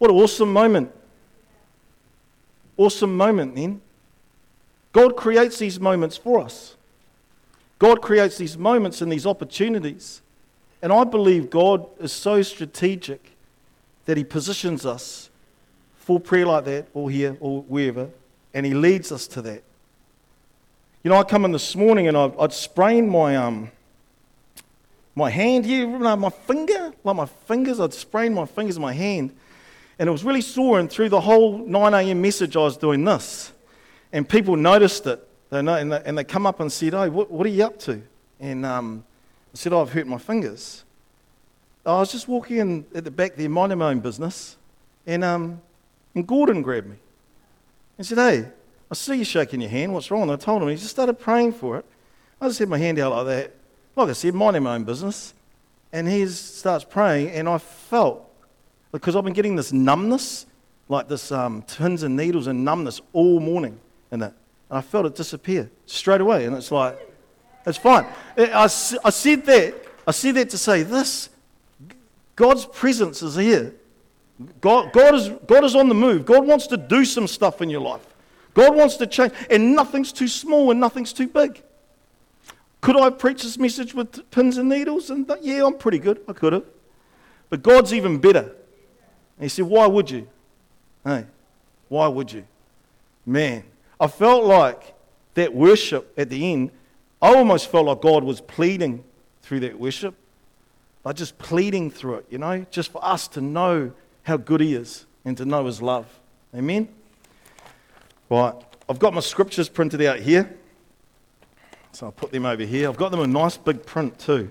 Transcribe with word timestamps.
What 0.00 0.10
an 0.10 0.16
awesome 0.16 0.50
moment. 0.50 0.90
Awesome 2.78 3.14
moment, 3.14 3.54
then. 3.54 3.82
God 4.94 5.14
creates 5.14 5.58
these 5.58 5.78
moments 5.78 6.16
for 6.16 6.40
us. 6.40 6.74
God 7.78 8.00
creates 8.00 8.38
these 8.38 8.56
moments 8.56 9.02
and 9.02 9.12
these 9.12 9.26
opportunities. 9.26 10.22
And 10.80 10.90
I 10.90 11.04
believe 11.04 11.50
God 11.50 11.86
is 12.00 12.14
so 12.14 12.40
strategic 12.40 13.32
that 14.06 14.16
He 14.16 14.24
positions 14.24 14.86
us 14.86 15.28
for 15.96 16.18
prayer 16.18 16.46
like 16.46 16.64
that, 16.64 16.86
or 16.94 17.10
here, 17.10 17.36
or 17.38 17.60
wherever, 17.64 18.08
and 18.54 18.64
He 18.64 18.72
leads 18.72 19.12
us 19.12 19.26
to 19.26 19.42
that. 19.42 19.62
You 21.04 21.10
know, 21.10 21.16
I 21.18 21.24
come 21.24 21.44
in 21.44 21.52
this 21.52 21.76
morning 21.76 22.08
and 22.08 22.16
I'd, 22.16 22.32
I'd 22.38 22.52
sprained 22.54 23.10
my, 23.10 23.36
um, 23.36 23.70
my 25.14 25.28
hand 25.28 25.66
here, 25.66 25.86
my 25.86 26.30
finger, 26.30 26.94
like 27.04 27.16
my 27.16 27.26
fingers, 27.26 27.78
I'd 27.78 27.92
sprained 27.92 28.34
my 28.34 28.46
fingers 28.46 28.76
in 28.76 28.82
my 28.82 28.94
hand. 28.94 29.36
And 30.00 30.08
it 30.08 30.10
was 30.10 30.24
really 30.24 30.40
sore, 30.40 30.80
and 30.80 30.90
through 30.90 31.10
the 31.10 31.20
whole 31.20 31.58
9 31.58 31.94
a.m. 31.94 32.20
message, 32.20 32.56
I 32.56 32.60
was 32.60 32.76
doing 32.76 33.04
this. 33.04 33.52
And 34.12 34.28
people 34.28 34.56
noticed 34.56 35.06
it. 35.06 35.24
They 35.50 35.62
know, 35.62 35.74
and, 35.74 35.92
they, 35.92 36.02
and 36.04 36.18
they 36.18 36.24
come 36.24 36.46
up 36.46 36.58
and 36.58 36.72
said, 36.72 36.94
Oh, 36.94 37.08
what, 37.10 37.30
what 37.30 37.46
are 37.46 37.50
you 37.50 37.64
up 37.64 37.78
to? 37.80 38.02
And 38.40 38.66
um, 38.66 39.04
I 39.52 39.56
said, 39.56 39.72
oh, 39.72 39.82
I've 39.82 39.92
hurt 39.92 40.06
my 40.06 40.18
fingers. 40.18 40.84
I 41.84 41.92
was 41.94 42.12
just 42.12 42.28
walking 42.28 42.58
in 42.58 42.86
at 42.94 43.04
the 43.04 43.10
back 43.10 43.36
there, 43.36 43.48
minding 43.48 43.78
my 43.78 43.90
own 43.90 44.00
business, 44.00 44.56
and, 45.06 45.24
um, 45.24 45.60
and 46.14 46.26
Gordon 46.26 46.62
grabbed 46.62 46.88
me 46.88 46.96
and 47.96 48.06
said, 48.06 48.18
Hey, 48.18 48.48
I 48.90 48.94
see 48.94 49.16
you 49.16 49.24
shaking 49.24 49.60
your 49.60 49.70
hand. 49.70 49.92
What's 49.92 50.10
wrong? 50.10 50.22
And 50.22 50.32
I 50.32 50.36
told 50.36 50.62
him. 50.62 50.68
He 50.68 50.76
just 50.76 50.90
started 50.90 51.14
praying 51.14 51.52
for 51.52 51.78
it. 51.78 51.84
I 52.40 52.48
just 52.48 52.58
had 52.58 52.68
my 52.68 52.78
hand 52.78 52.98
out 52.98 53.12
like 53.12 53.26
that. 53.26 53.54
Like 53.96 54.08
I 54.08 54.12
said, 54.12 54.34
minding 54.34 54.62
my 54.62 54.74
own 54.74 54.84
business. 54.84 55.34
And 55.92 56.08
he 56.08 56.26
starts 56.26 56.84
praying, 56.84 57.30
and 57.30 57.48
I 57.48 57.58
felt, 57.58 58.29
because 58.92 59.16
I've 59.16 59.24
been 59.24 59.32
getting 59.32 59.56
this 59.56 59.72
numbness, 59.72 60.46
like 60.88 61.08
this 61.08 61.30
um, 61.30 61.62
pins 61.62 62.02
and 62.02 62.16
needles 62.16 62.46
and 62.46 62.64
numbness 62.64 63.00
all 63.12 63.40
morning. 63.40 63.78
And, 64.10 64.22
that, 64.22 64.34
and 64.68 64.78
I 64.78 64.80
felt 64.80 65.06
it 65.06 65.14
disappear 65.14 65.70
straight 65.86 66.20
away. 66.20 66.44
And 66.44 66.56
it's 66.56 66.72
like, 66.72 66.98
it's 67.66 67.78
fine. 67.78 68.06
I, 68.36 68.64
I 68.64 68.66
said 68.66 69.44
that. 69.46 69.74
I 70.06 70.12
said 70.12 70.34
that 70.36 70.50
to 70.50 70.58
say 70.58 70.82
this 70.82 71.28
God's 72.34 72.66
presence 72.66 73.22
is 73.22 73.36
here. 73.36 73.74
God, 74.60 74.92
God, 74.92 75.14
is, 75.14 75.28
God 75.46 75.64
is 75.64 75.76
on 75.76 75.88
the 75.88 75.94
move. 75.94 76.24
God 76.24 76.46
wants 76.46 76.66
to 76.68 76.76
do 76.76 77.04
some 77.04 77.26
stuff 77.26 77.60
in 77.60 77.68
your 77.68 77.82
life. 77.82 78.06
God 78.54 78.74
wants 78.74 78.96
to 78.96 79.06
change. 79.06 79.32
And 79.50 79.74
nothing's 79.74 80.12
too 80.12 80.28
small 80.28 80.70
and 80.70 80.80
nothing's 80.80 81.12
too 81.12 81.28
big. 81.28 81.62
Could 82.80 82.96
I 82.96 83.10
preach 83.10 83.42
this 83.42 83.58
message 83.58 83.92
with 83.92 84.28
pins 84.30 84.56
and 84.56 84.68
needles? 84.68 85.10
And 85.10 85.30
yeah, 85.42 85.66
I'm 85.66 85.76
pretty 85.76 85.98
good. 85.98 86.22
I 86.26 86.32
could 86.32 86.54
have. 86.54 86.64
But 87.50 87.62
God's 87.62 87.92
even 87.92 88.18
better. 88.18 88.54
And 89.40 89.44
he 89.44 89.48
said, 89.48 89.64
Why 89.64 89.86
would 89.86 90.10
you? 90.10 90.28
Hey, 91.02 91.24
why 91.88 92.08
would 92.08 92.30
you? 92.30 92.44
Man, 93.24 93.64
I 93.98 94.06
felt 94.06 94.44
like 94.44 94.94
that 95.32 95.54
worship 95.54 96.12
at 96.18 96.28
the 96.28 96.52
end, 96.52 96.70
I 97.22 97.34
almost 97.34 97.70
felt 97.70 97.86
like 97.86 98.02
God 98.02 98.22
was 98.22 98.42
pleading 98.42 99.02
through 99.40 99.60
that 99.60 99.80
worship. 99.80 100.14
Like 101.04 101.16
just 101.16 101.38
pleading 101.38 101.90
through 101.90 102.16
it, 102.16 102.26
you 102.28 102.36
know, 102.36 102.66
just 102.70 102.92
for 102.92 103.02
us 103.02 103.28
to 103.28 103.40
know 103.40 103.92
how 104.24 104.36
good 104.36 104.60
He 104.60 104.74
is 104.74 105.06
and 105.24 105.34
to 105.38 105.46
know 105.46 105.64
His 105.64 105.80
love. 105.80 106.06
Amen? 106.54 106.88
Right, 108.28 108.54
I've 108.90 108.98
got 108.98 109.14
my 109.14 109.20
scriptures 109.20 109.70
printed 109.70 110.02
out 110.02 110.18
here. 110.20 110.54
So 111.92 112.06
I'll 112.06 112.12
put 112.12 112.30
them 112.30 112.44
over 112.44 112.64
here. 112.64 112.90
I've 112.90 112.98
got 112.98 113.10
them 113.10 113.20
in 113.20 113.32
nice 113.32 113.56
big 113.56 113.86
print 113.86 114.18
too. 114.18 114.50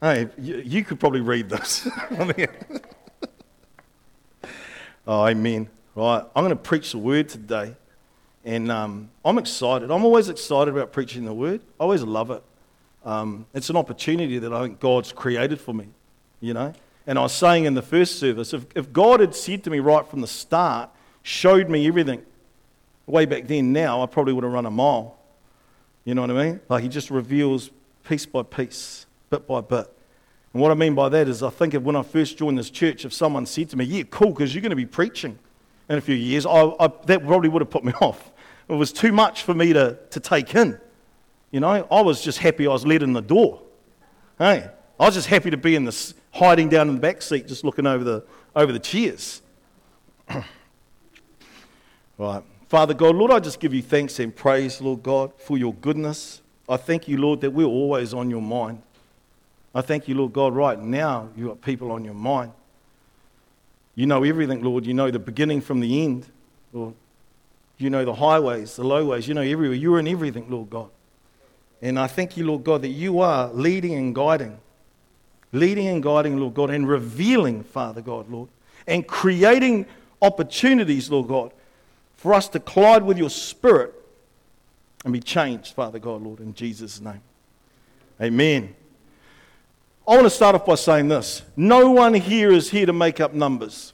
Hey, 0.00 0.28
you, 0.38 0.62
you 0.64 0.82
could 0.82 0.98
probably 0.98 1.20
read 1.20 1.50
this. 1.50 1.86
oh, 5.06 5.26
amen. 5.26 5.68
Right, 5.94 6.24
I'm 6.34 6.44
going 6.44 6.56
to 6.56 6.62
preach 6.62 6.92
the 6.92 6.98
word 6.98 7.28
today. 7.28 7.76
And 8.44 8.70
um, 8.70 9.10
I'm 9.24 9.38
excited. 9.38 9.90
I'm 9.90 10.04
always 10.04 10.28
excited 10.28 10.74
about 10.74 10.92
preaching 10.92 11.24
the 11.24 11.32
word. 11.32 11.60
I 11.80 11.84
always 11.84 12.02
love 12.02 12.30
it. 12.30 12.42
Um, 13.04 13.46
it's 13.54 13.70
an 13.70 13.76
opportunity 13.76 14.38
that 14.38 14.52
I 14.52 14.62
think 14.62 14.80
God's 14.80 15.12
created 15.12 15.60
for 15.60 15.72
me, 15.72 15.88
you 16.40 16.52
know. 16.52 16.72
And 17.06 17.18
I 17.18 17.22
was 17.22 17.32
saying 17.32 17.64
in 17.64 17.74
the 17.74 17.82
first 17.82 18.18
service, 18.18 18.52
if, 18.54 18.66
if 18.74 18.92
God 18.92 19.20
had 19.20 19.34
said 19.34 19.62
to 19.64 19.70
me 19.70 19.78
right 19.78 20.06
from 20.06 20.20
the 20.20 20.26
start, 20.26 20.90
showed 21.22 21.68
me 21.68 21.86
everything, 21.86 22.22
way 23.06 23.26
back 23.26 23.46
then, 23.46 23.72
now, 23.72 24.02
I 24.02 24.06
probably 24.06 24.32
would 24.32 24.44
have 24.44 24.52
run 24.52 24.66
a 24.66 24.70
mile. 24.70 25.16
You 26.04 26.14
know 26.14 26.22
what 26.22 26.30
I 26.30 26.44
mean? 26.44 26.60
Like 26.68 26.82
He 26.82 26.88
just 26.88 27.10
reveals 27.10 27.70
piece 28.04 28.26
by 28.26 28.42
piece, 28.42 29.06
bit 29.30 29.46
by 29.46 29.60
bit. 29.60 29.93
And 30.54 30.62
what 30.62 30.70
I 30.70 30.74
mean 30.74 30.94
by 30.94 31.08
that 31.10 31.28
is, 31.28 31.42
I 31.42 31.50
think 31.50 31.74
of 31.74 31.84
when 31.84 31.96
I 31.96 32.02
first 32.02 32.38
joined 32.38 32.56
this 32.56 32.70
church, 32.70 33.04
if 33.04 33.12
someone 33.12 33.44
said 33.44 33.68
to 33.70 33.76
me, 33.76 33.84
Yeah, 33.84 34.04
cool, 34.04 34.30
because 34.30 34.54
you're 34.54 34.62
going 34.62 34.70
to 34.70 34.76
be 34.76 34.86
preaching 34.86 35.38
in 35.88 35.98
a 35.98 36.00
few 36.00 36.14
years, 36.14 36.46
I, 36.46 36.72
I, 36.80 36.88
that 37.06 37.26
probably 37.26 37.48
would 37.48 37.60
have 37.60 37.70
put 37.70 37.84
me 37.84 37.92
off. 38.00 38.32
It 38.68 38.74
was 38.74 38.92
too 38.92 39.12
much 39.12 39.42
for 39.42 39.52
me 39.52 39.72
to, 39.72 39.98
to 40.10 40.20
take 40.20 40.54
in. 40.54 40.78
You 41.50 41.60
know, 41.60 41.86
I 41.90 42.00
was 42.00 42.22
just 42.22 42.38
happy 42.38 42.66
I 42.66 42.70
was 42.70 42.86
let 42.86 43.02
in 43.02 43.12
the 43.12 43.20
door. 43.20 43.62
Hey, 44.38 44.70
I 44.98 45.04
was 45.04 45.14
just 45.14 45.28
happy 45.28 45.50
to 45.50 45.56
be 45.56 45.76
in 45.76 45.84
this, 45.84 46.14
hiding 46.32 46.68
down 46.68 46.88
in 46.88 46.94
the 46.94 47.00
back 47.00 47.20
seat, 47.20 47.46
just 47.46 47.64
looking 47.64 47.86
over 47.86 48.02
the, 48.02 48.24
over 48.56 48.72
the 48.72 48.78
chairs. 48.78 49.42
right. 52.18 52.42
Father 52.68 52.94
God, 52.94 53.14
Lord, 53.16 53.30
I 53.30 53.40
just 53.40 53.60
give 53.60 53.74
you 53.74 53.82
thanks 53.82 54.18
and 54.18 54.34
praise, 54.34 54.80
Lord 54.80 55.02
God, 55.02 55.32
for 55.36 55.58
your 55.58 55.74
goodness. 55.74 56.40
I 56.68 56.76
thank 56.76 57.06
you, 57.06 57.18
Lord, 57.18 57.40
that 57.42 57.50
we're 57.50 57.66
always 57.66 58.14
on 58.14 58.30
your 58.30 58.40
mind. 58.40 58.82
I 59.74 59.80
thank 59.80 60.06
you, 60.06 60.14
Lord 60.14 60.32
God, 60.32 60.54
right 60.54 60.78
now 60.78 61.30
you've 61.36 61.48
got 61.48 61.60
people 61.60 61.90
on 61.90 62.04
your 62.04 62.14
mind. 62.14 62.52
You 63.96 64.06
know 64.06 64.22
everything, 64.24 64.62
Lord. 64.62 64.86
You 64.86 64.94
know 64.94 65.10
the 65.10 65.18
beginning 65.18 65.60
from 65.60 65.80
the 65.80 66.04
end, 66.04 66.26
Lord. 66.72 66.94
You 67.78 67.90
know 67.90 68.04
the 68.04 68.14
highways, 68.14 68.76
the 68.76 68.84
lowways. 68.84 69.26
You 69.26 69.34
know 69.34 69.40
everywhere. 69.40 69.76
You're 69.76 69.98
in 69.98 70.08
everything, 70.08 70.48
Lord 70.48 70.70
God. 70.70 70.90
And 71.82 71.98
I 71.98 72.06
thank 72.06 72.36
you, 72.36 72.46
Lord 72.46 72.64
God, 72.64 72.82
that 72.82 72.88
you 72.88 73.20
are 73.20 73.52
leading 73.52 73.94
and 73.94 74.14
guiding. 74.14 74.58
Leading 75.52 75.88
and 75.88 76.02
guiding, 76.02 76.38
Lord 76.38 76.54
God, 76.54 76.70
and 76.70 76.88
revealing, 76.88 77.62
Father 77.62 78.00
God, 78.00 78.28
Lord, 78.30 78.48
and 78.86 79.06
creating 79.06 79.86
opportunities, 80.20 81.10
Lord 81.10 81.28
God, 81.28 81.52
for 82.16 82.34
us 82.34 82.48
to 82.48 82.60
collide 82.60 83.04
with 83.04 83.18
your 83.18 83.30
spirit 83.30 83.94
and 85.04 85.12
be 85.12 85.20
changed, 85.20 85.74
Father 85.74 85.98
God, 85.98 86.22
Lord, 86.22 86.40
in 86.40 86.54
Jesus' 86.54 87.00
name. 87.00 87.20
Amen. 88.20 88.74
I 90.06 90.10
want 90.12 90.24
to 90.24 90.30
start 90.30 90.54
off 90.54 90.66
by 90.66 90.74
saying 90.74 91.08
this 91.08 91.42
no 91.56 91.90
one 91.90 92.14
here 92.14 92.52
is 92.52 92.70
here 92.70 92.86
to 92.86 92.92
make 92.92 93.20
up 93.20 93.32
numbers. 93.32 93.92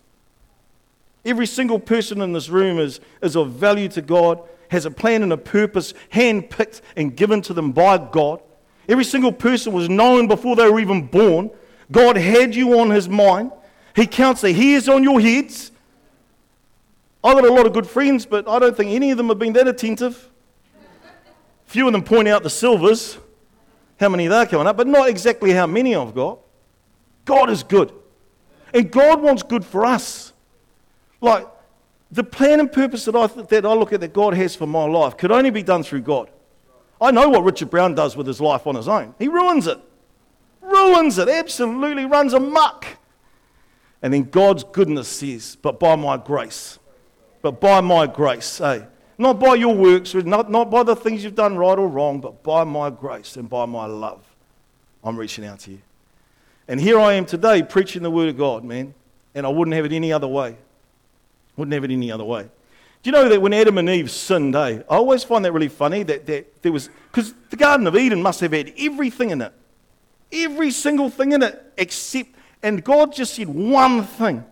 Every 1.25 1.47
single 1.47 1.79
person 1.79 2.21
in 2.21 2.33
this 2.33 2.49
room 2.49 2.79
is, 2.79 2.99
is 3.23 3.37
of 3.37 3.53
value 3.53 3.89
to 3.91 4.03
God, 4.03 4.41
has 4.71 4.87
a 4.87 4.91
plan 4.91 5.23
and 5.23 5.33
a 5.33 5.37
purpose, 5.37 5.93
handpicked 6.13 6.81
and 6.97 7.15
given 7.15 7.43
to 7.43 7.55
them 7.55 7.73
by 7.73 7.99
God. 7.99 8.41
Every 8.89 9.05
single 9.05 9.31
person 9.31 9.73
was 9.73 9.89
known 9.89 10.27
before 10.27 10.57
they 10.57 10.69
were 10.69 10.81
even 10.81 11.07
born. 11.07 11.51
God 11.93 12.17
had 12.17 12.55
you 12.55 12.81
on 12.81 12.91
his 12.91 13.09
mind. 13.09 13.53
He 13.95 14.07
counts 14.07 14.41
the 14.41 14.53
hairs 14.53 14.89
on 14.89 15.03
your 15.03 15.21
heads. 15.21 15.71
I've 17.23 17.37
got 17.37 17.45
a 17.45 17.53
lot 17.53 17.67
of 17.67 17.73
good 17.73 17.87
friends, 17.87 18.25
but 18.25 18.49
I 18.49 18.59
don't 18.59 18.77
think 18.77 18.91
any 18.91 19.11
of 19.11 19.19
them 19.19 19.29
have 19.29 19.39
been 19.39 19.53
that 19.53 19.69
attentive. 19.69 20.29
Few 21.67 21.87
of 21.87 21.93
them 21.93 22.03
point 22.03 22.27
out 22.29 22.43
the 22.43 22.51
silvers, 22.51 23.19
how 24.01 24.09
many 24.09 24.27
they're 24.27 24.47
coming 24.47 24.67
up, 24.67 24.79
but 24.79 24.87
not 24.87 25.09
exactly 25.09 25.53
how 25.53 25.67
many 25.67 25.95
I've 25.95 26.15
got. 26.15 26.39
God 27.27 27.51
is 27.51 27.63
good. 27.63 27.93
And 28.73 28.91
God 28.91 29.21
wants 29.21 29.43
good 29.43 29.65
for 29.65 29.85
us. 29.85 30.33
Like, 31.21 31.47
the 32.11 32.25
plan 32.25 32.59
and 32.59 32.73
purpose 32.73 33.05
that 33.05 33.15
I, 33.15 33.27
that 33.27 33.67
I 33.67 33.75
look 33.75 33.93
at 33.93 34.01
that 34.01 34.15
God 34.15 34.35
has 34.35 34.57
for 34.57 34.67
my 34.67 34.85
life 34.85 35.17
could 35.17 35.31
only 35.31 35.51
be 35.51 35.63
done 35.63 35.83
through 35.83 36.01
God. 36.01 36.31
I 37.01 37.11
know 37.11 37.29
what 37.29 37.45
Richard 37.45 37.71
Brown 37.71 37.95
does 37.95 38.17
with 38.17 38.27
his 38.27 38.41
life 38.41 38.67
on 38.67 38.75
his 38.75 38.89
own. 38.89 39.15
He 39.19 39.29
ruins 39.29 39.67
it. 39.67 39.79
Ruins 40.63 41.19
it. 41.19 41.29
Absolutely 41.29 42.07
runs 42.07 42.33
amok. 42.33 42.87
And 44.03 44.15
then 44.15 44.25
God's 44.25 44.65
goodness 44.65 45.09
says, 45.09 45.57
but 45.61 45.79
by 45.79 45.95
my 45.95 46.17
grace. 46.17 46.79
But 47.43 47.61
by 47.61 47.81
my 47.81 48.07
grace, 48.07 48.61
eh? 48.61 48.85
Not 49.21 49.39
by 49.39 49.57
your 49.57 49.75
works, 49.75 50.15
not, 50.15 50.51
not 50.51 50.71
by 50.71 50.83
the 50.83 50.97
things 50.97 51.23
you've 51.23 51.35
done 51.35 51.59
right 51.59 51.79
or 51.79 51.87
wrong, 51.87 52.23
but 52.23 52.43
by 52.43 52.65
my 52.65 52.89
grace 52.89 53.37
and 53.37 53.51
by 53.51 53.67
my 53.67 53.85
love. 53.85 54.25
I'm 55.05 55.15
reaching 55.15 55.45
out 55.45 55.59
to 55.61 55.73
you. 55.73 55.83
And 56.67 56.81
here 56.81 56.99
I 56.99 57.13
am 57.13 57.27
today 57.27 57.63
preaching 57.63 58.03
the 58.03 58.11
word 58.11 58.31
of 58.31 58.39
God, 58.39 58.65
man. 58.65 58.95
And 59.35 59.45
I 59.45 59.51
wouldn't 59.51 59.75
have 59.75 59.85
it 59.85 59.93
any 59.93 60.11
other 60.11 60.27
way. 60.27 60.57
Wouldn't 61.59 61.75
have 61.75 61.85
it 61.85 61.91
any 61.91 62.11
other 62.11 62.25
way. 62.25 62.45
Do 62.45 63.11
you 63.11 63.13
know 63.13 63.29
that 63.29 63.43
when 63.43 63.53
Adam 63.53 63.77
and 63.77 63.91
Eve 63.91 64.11
sinned, 64.11 64.57
eh? 64.57 64.79
I 64.89 64.97
always 64.97 65.23
find 65.23 65.45
that 65.45 65.53
really 65.53 65.69
funny 65.69 66.03
that, 66.03 66.25
that 66.25 66.63
there 66.63 66.73
was, 66.73 66.89
because 67.13 67.35
the 67.51 67.57
Garden 67.57 67.87
of 67.87 67.97
Eden 67.97 68.23
must 68.23 68.41
have 68.41 68.53
had 68.53 68.73
everything 68.79 69.29
in 69.29 69.43
it. 69.43 69.53
Every 70.33 70.71
single 70.71 71.11
thing 71.11 71.33
in 71.33 71.43
it, 71.43 71.63
except, 71.77 72.31
and 72.63 72.83
God 72.83 73.13
just 73.13 73.35
said 73.35 73.51
one 73.51 74.03
thing. 74.03 74.47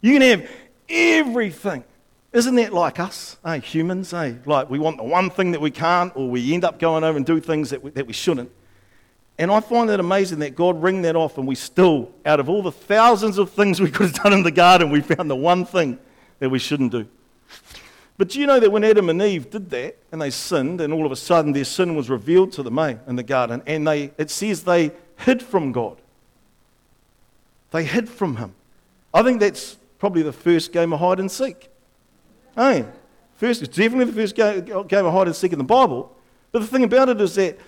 You 0.00 0.18
can 0.18 0.22
have 0.22 0.50
everything. 0.88 1.84
Isn't 2.32 2.54
that 2.54 2.72
like 2.72 2.98
us, 2.98 3.36
eh? 3.44 3.58
Humans, 3.58 4.14
eh? 4.14 4.34
Like 4.46 4.70
we 4.70 4.78
want 4.78 4.96
the 4.96 5.04
one 5.04 5.28
thing 5.28 5.52
that 5.52 5.60
we 5.60 5.70
can't, 5.70 6.14
or 6.16 6.30
we 6.30 6.54
end 6.54 6.64
up 6.64 6.78
going 6.78 7.04
over 7.04 7.16
and 7.16 7.26
do 7.26 7.40
things 7.40 7.70
that 7.70 7.82
we, 7.82 7.90
that 7.90 8.06
we 8.06 8.14
shouldn't. 8.14 8.50
And 9.38 9.50
I 9.50 9.60
find 9.60 9.88
that 9.90 10.00
amazing 10.00 10.38
that 10.40 10.54
God 10.54 10.82
ring 10.82 11.02
that 11.02 11.16
off, 11.16 11.36
and 11.36 11.46
we 11.46 11.54
still, 11.54 12.10
out 12.24 12.40
of 12.40 12.48
all 12.48 12.62
the 12.62 12.72
thousands 12.72 13.38
of 13.38 13.50
things 13.50 13.80
we 13.80 13.90
could 13.90 14.08
have 14.08 14.22
done 14.22 14.32
in 14.32 14.42
the 14.42 14.50
garden, 14.50 14.90
we 14.90 15.00
found 15.00 15.30
the 15.30 15.36
one 15.36 15.64
thing 15.64 15.98
that 16.38 16.48
we 16.48 16.58
shouldn't 16.58 16.92
do. 16.92 17.06
But 18.16 18.30
do 18.30 18.40
you 18.40 18.46
know 18.46 18.60
that 18.60 18.70
when 18.70 18.84
Adam 18.84 19.08
and 19.08 19.20
Eve 19.20 19.50
did 19.50 19.70
that 19.70 19.96
and 20.12 20.20
they 20.20 20.30
sinned, 20.30 20.80
and 20.80 20.92
all 20.92 21.04
of 21.04 21.12
a 21.12 21.16
sudden 21.16 21.52
their 21.52 21.64
sin 21.64 21.96
was 21.96 22.08
revealed 22.08 22.52
to 22.52 22.62
them 22.62 22.78
eh, 22.78 22.96
in 23.06 23.16
the 23.16 23.22
garden, 23.22 23.62
and 23.66 23.86
they, 23.86 24.12
it 24.16 24.30
says 24.30 24.62
they 24.62 24.92
hid 25.16 25.42
from 25.42 25.72
God. 25.72 25.98
They 27.72 27.84
hid 27.84 28.08
from 28.08 28.36
Him. 28.36 28.54
I 29.12 29.22
think 29.22 29.40
that's 29.40 29.76
probably 29.98 30.22
the 30.22 30.32
first 30.32 30.72
game 30.72 30.92
of 30.92 31.00
hide 31.00 31.20
and 31.20 31.30
seek. 31.30 31.68
Hey, 32.54 32.84
first, 33.36 33.62
it's 33.62 33.76
definitely 33.76 34.12
the 34.12 34.12
first 34.12 34.34
game 34.34 35.06
of 35.06 35.12
hide 35.12 35.26
and 35.26 35.36
seek 35.36 35.52
in 35.52 35.58
the 35.58 35.64
Bible. 35.64 36.14
But 36.50 36.60
the 36.60 36.66
thing 36.66 36.84
about 36.84 37.08
it 37.08 37.20
is 37.20 37.34
that 37.36 37.58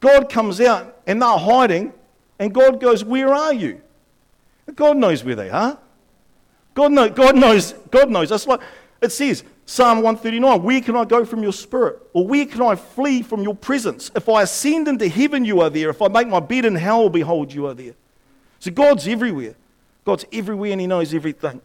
God 0.00 0.28
comes 0.28 0.60
out 0.60 0.96
and 1.06 1.20
they're 1.20 1.38
hiding, 1.38 1.92
and 2.38 2.52
God 2.52 2.80
goes, 2.80 3.04
Where 3.04 3.32
are 3.32 3.52
you? 3.52 3.80
God 4.74 4.96
knows 4.96 5.22
where 5.24 5.36
they 5.36 5.50
are. 5.50 5.78
God, 6.74 6.92
know, 6.92 7.08
God 7.08 7.36
knows. 7.36 7.72
God 7.90 8.10
knows. 8.10 8.28
That's 8.28 8.46
like 8.46 8.60
it 9.00 9.12
says, 9.12 9.44
Psalm 9.64 9.98
139 9.98 10.62
Where 10.62 10.80
can 10.80 10.96
I 10.96 11.04
go 11.04 11.24
from 11.24 11.42
your 11.42 11.52
spirit? 11.52 11.98
Or 12.12 12.26
where 12.26 12.46
can 12.46 12.62
I 12.62 12.76
flee 12.76 13.22
from 13.22 13.42
your 13.42 13.54
presence? 13.54 14.10
If 14.14 14.28
I 14.28 14.42
ascend 14.42 14.88
into 14.88 15.08
heaven, 15.08 15.44
you 15.44 15.60
are 15.60 15.70
there. 15.70 15.90
If 15.90 16.02
I 16.02 16.08
make 16.08 16.28
my 16.28 16.40
bed 16.40 16.64
in 16.64 16.74
hell, 16.74 17.08
behold, 17.08 17.52
you 17.52 17.66
are 17.66 17.74
there. 17.74 17.94
So 18.60 18.70
God's 18.70 19.06
everywhere. 19.08 19.54
God's 20.04 20.24
everywhere 20.32 20.72
and 20.72 20.80
He 20.80 20.86
knows 20.86 21.12
everything. 21.14 21.60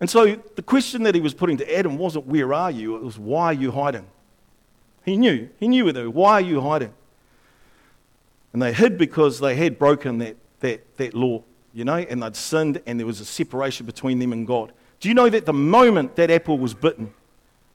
And 0.00 0.08
so 0.08 0.36
the 0.54 0.62
question 0.62 1.02
that 1.04 1.14
He 1.14 1.20
was 1.20 1.34
putting 1.34 1.56
to 1.58 1.76
Adam 1.76 1.98
wasn't, 1.98 2.26
Where 2.26 2.52
are 2.52 2.70
you? 2.70 2.96
It 2.96 3.02
was, 3.02 3.18
Why 3.18 3.46
are 3.46 3.52
you 3.52 3.70
hiding? 3.70 4.06
He 5.04 5.16
knew. 5.16 5.48
He 5.58 5.68
knew 5.68 5.84
where 5.84 5.92
they 5.92 6.02
were. 6.02 6.10
Why 6.10 6.32
are 6.34 6.40
you 6.40 6.60
hiding? 6.60 6.92
And 8.52 8.62
they 8.62 8.72
hid 8.72 8.98
because 8.98 9.40
they 9.40 9.56
had 9.56 9.78
broken 9.78 10.18
that, 10.18 10.36
that, 10.60 10.96
that 10.96 11.14
law, 11.14 11.42
you 11.72 11.84
know, 11.84 11.96
and 11.96 12.22
they'd 12.22 12.36
sinned 12.36 12.82
and 12.86 12.98
there 12.98 13.06
was 13.06 13.20
a 13.20 13.24
separation 13.24 13.86
between 13.86 14.18
them 14.18 14.32
and 14.32 14.46
God. 14.46 14.72
Do 15.00 15.08
you 15.08 15.14
know 15.14 15.28
that 15.28 15.46
the 15.46 15.52
moment 15.52 16.16
that 16.16 16.30
apple 16.30 16.58
was 16.58 16.74
bitten, 16.74 17.12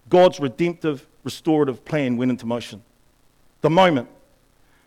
God's 0.10 0.40
redemptive, 0.40 1.08
restorative 1.24 1.86
plan 1.86 2.18
went 2.18 2.32
into 2.32 2.46
motion? 2.46 2.84
The 3.62 3.70
moment. 3.70 4.10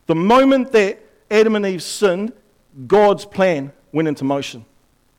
The 0.07 0.15
moment 0.15 0.73
that 0.73 1.01
Adam 1.31 1.57
and 1.57 1.67
Eve 1.67 1.83
sinned, 1.83 2.33
God's 2.87 3.25
plan 3.25 3.73
went 3.93 4.07
into 4.07 4.25
motion. 4.25 4.65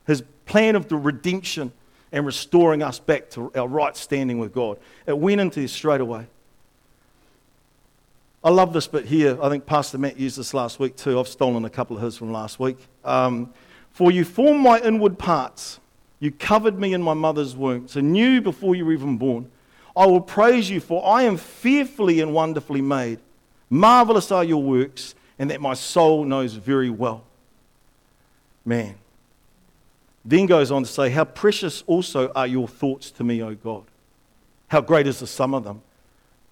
His 0.06 0.22
plan 0.46 0.76
of 0.76 0.88
the 0.88 0.96
redemption 0.96 1.72
and 2.12 2.24
restoring 2.24 2.82
us 2.82 2.98
back 2.98 3.30
to 3.30 3.52
our 3.54 3.68
right 3.68 3.96
standing 3.96 4.38
with 4.38 4.52
God. 4.52 4.78
It 5.06 5.18
went 5.18 5.40
into 5.40 5.60
this 5.60 5.72
straight 5.72 6.00
away. 6.00 6.26
I 8.42 8.50
love 8.50 8.72
this 8.72 8.86
bit 8.86 9.04
here. 9.04 9.36
I 9.42 9.48
think 9.48 9.66
Pastor 9.66 9.98
Matt 9.98 10.18
used 10.18 10.38
this 10.38 10.54
last 10.54 10.78
week 10.78 10.96
too. 10.96 11.18
I've 11.18 11.28
stolen 11.28 11.64
a 11.64 11.70
couple 11.70 11.96
of 11.96 12.02
his 12.02 12.16
from 12.16 12.32
last 12.32 12.60
week. 12.60 12.78
Um, 13.04 13.52
For 13.90 14.12
you 14.12 14.24
formed 14.24 14.60
my 14.60 14.78
inward 14.80 15.18
parts. 15.18 15.80
You 16.20 16.30
covered 16.30 16.78
me 16.78 16.94
in 16.94 17.02
my 17.02 17.14
mother's 17.14 17.56
womb, 17.56 17.88
so 17.88 18.00
knew 18.00 18.40
before 18.40 18.74
you 18.74 18.84
were 18.86 18.92
even 18.92 19.18
born. 19.18 19.50
I 19.96 20.06
will 20.06 20.20
praise 20.20 20.70
you, 20.70 20.80
for 20.80 21.04
I 21.04 21.22
am 21.22 21.36
fearfully 21.36 22.20
and 22.20 22.32
wonderfully 22.32 22.80
made. 22.80 23.18
Marvelous 23.70 24.30
are 24.30 24.44
your 24.44 24.62
works, 24.62 25.14
and 25.38 25.50
that 25.50 25.60
my 25.60 25.74
soul 25.74 26.24
knows 26.24 26.54
very 26.54 26.90
well. 26.90 27.24
Man. 28.64 28.94
Then 30.28 30.44
goes 30.44 30.70
on 30.70 30.82
to 30.82 30.88
say, 30.88 31.08
How 31.08 31.24
precious 31.24 31.82
also 31.86 32.30
are 32.34 32.46
your 32.46 32.68
thoughts 32.68 33.10
to 33.12 33.24
me, 33.24 33.42
O 33.42 33.54
God. 33.54 33.84
How 34.66 34.82
great 34.82 35.06
is 35.06 35.20
the 35.20 35.26
sum 35.26 35.54
of 35.54 35.64
them. 35.64 35.80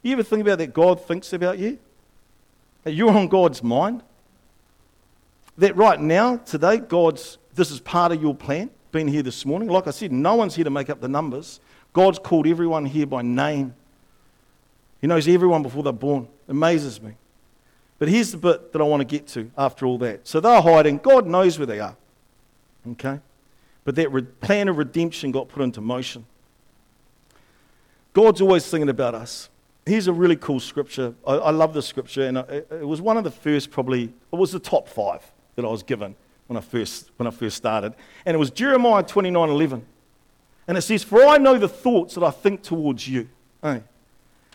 You 0.02 0.14
ever 0.14 0.22
think 0.22 0.40
about 0.40 0.56
that 0.58 0.72
God 0.72 1.04
thinks 1.04 1.34
about 1.34 1.58
you? 1.58 1.78
That 2.84 2.92
you're 2.92 3.10
on 3.10 3.28
God's 3.28 3.62
mind? 3.62 4.02
That 5.58 5.76
right 5.76 6.00
now, 6.00 6.38
today, 6.38 6.78
God's, 6.78 7.36
this 7.54 7.70
is 7.70 7.78
part 7.78 8.12
of 8.12 8.22
your 8.22 8.34
plan 8.34 8.70
been 8.92 9.08
here 9.08 9.22
this 9.22 9.44
morning. 9.44 9.68
Like 9.68 9.86
I 9.86 9.90
said, 9.90 10.10
no 10.10 10.36
one's 10.36 10.54
here 10.54 10.64
to 10.64 10.70
make 10.70 10.88
up 10.88 11.02
the 11.02 11.08
numbers. 11.08 11.60
God's 11.92 12.18
called 12.18 12.46
everyone 12.46 12.86
here 12.86 13.04
by 13.04 13.20
name. 13.20 13.74
He 15.02 15.06
knows 15.06 15.28
everyone 15.28 15.62
before 15.62 15.82
they're 15.82 15.92
born. 15.92 16.28
It 16.48 16.52
amazes 16.52 17.02
me. 17.02 17.12
But 17.98 18.08
here's 18.08 18.30
the 18.32 18.38
bit 18.38 18.72
that 18.72 18.80
I 18.80 18.84
want 18.84 19.02
to 19.02 19.04
get 19.04 19.26
to 19.28 19.50
after 19.58 19.84
all 19.84 19.98
that. 19.98 20.26
So 20.26 20.40
they're 20.40 20.62
hiding. 20.62 20.96
God 20.96 21.26
knows 21.26 21.58
where 21.58 21.66
they 21.66 21.80
are. 21.80 21.94
Okay? 22.92 23.20
But 23.86 23.94
that 23.94 24.12
re- 24.12 24.22
plan 24.22 24.68
of 24.68 24.76
redemption 24.76 25.30
got 25.30 25.48
put 25.48 25.62
into 25.62 25.80
motion. 25.80 26.26
God's 28.12 28.40
always 28.40 28.68
thinking 28.68 28.88
about 28.88 29.14
us. 29.14 29.48
Here's 29.86 30.08
a 30.08 30.12
really 30.12 30.34
cool 30.34 30.58
scripture. 30.58 31.14
I, 31.24 31.34
I 31.34 31.50
love 31.52 31.72
this 31.72 31.86
scripture, 31.86 32.26
and 32.26 32.40
I, 32.40 32.42
it 32.42 32.86
was 32.86 33.00
one 33.00 33.16
of 33.16 33.22
the 33.22 33.30
first, 33.30 33.70
probably, 33.70 34.12
it 34.32 34.36
was 34.36 34.50
the 34.50 34.58
top 34.58 34.88
five 34.88 35.22
that 35.54 35.64
I 35.64 35.68
was 35.68 35.84
given 35.84 36.16
when 36.48 36.56
I 36.56 36.60
first, 36.60 37.12
when 37.16 37.28
I 37.28 37.30
first 37.30 37.56
started. 37.56 37.94
And 38.26 38.34
it 38.34 38.38
was 38.38 38.50
Jeremiah 38.50 39.04
29 39.04 39.48
11. 39.50 39.86
And 40.66 40.76
it 40.76 40.82
says, 40.82 41.04
For 41.04 41.24
I 41.24 41.38
know 41.38 41.56
the 41.56 41.68
thoughts 41.68 42.16
that 42.16 42.24
I 42.24 42.32
think 42.32 42.62
towards 42.62 43.06
you. 43.06 43.28
Hey. 43.62 43.84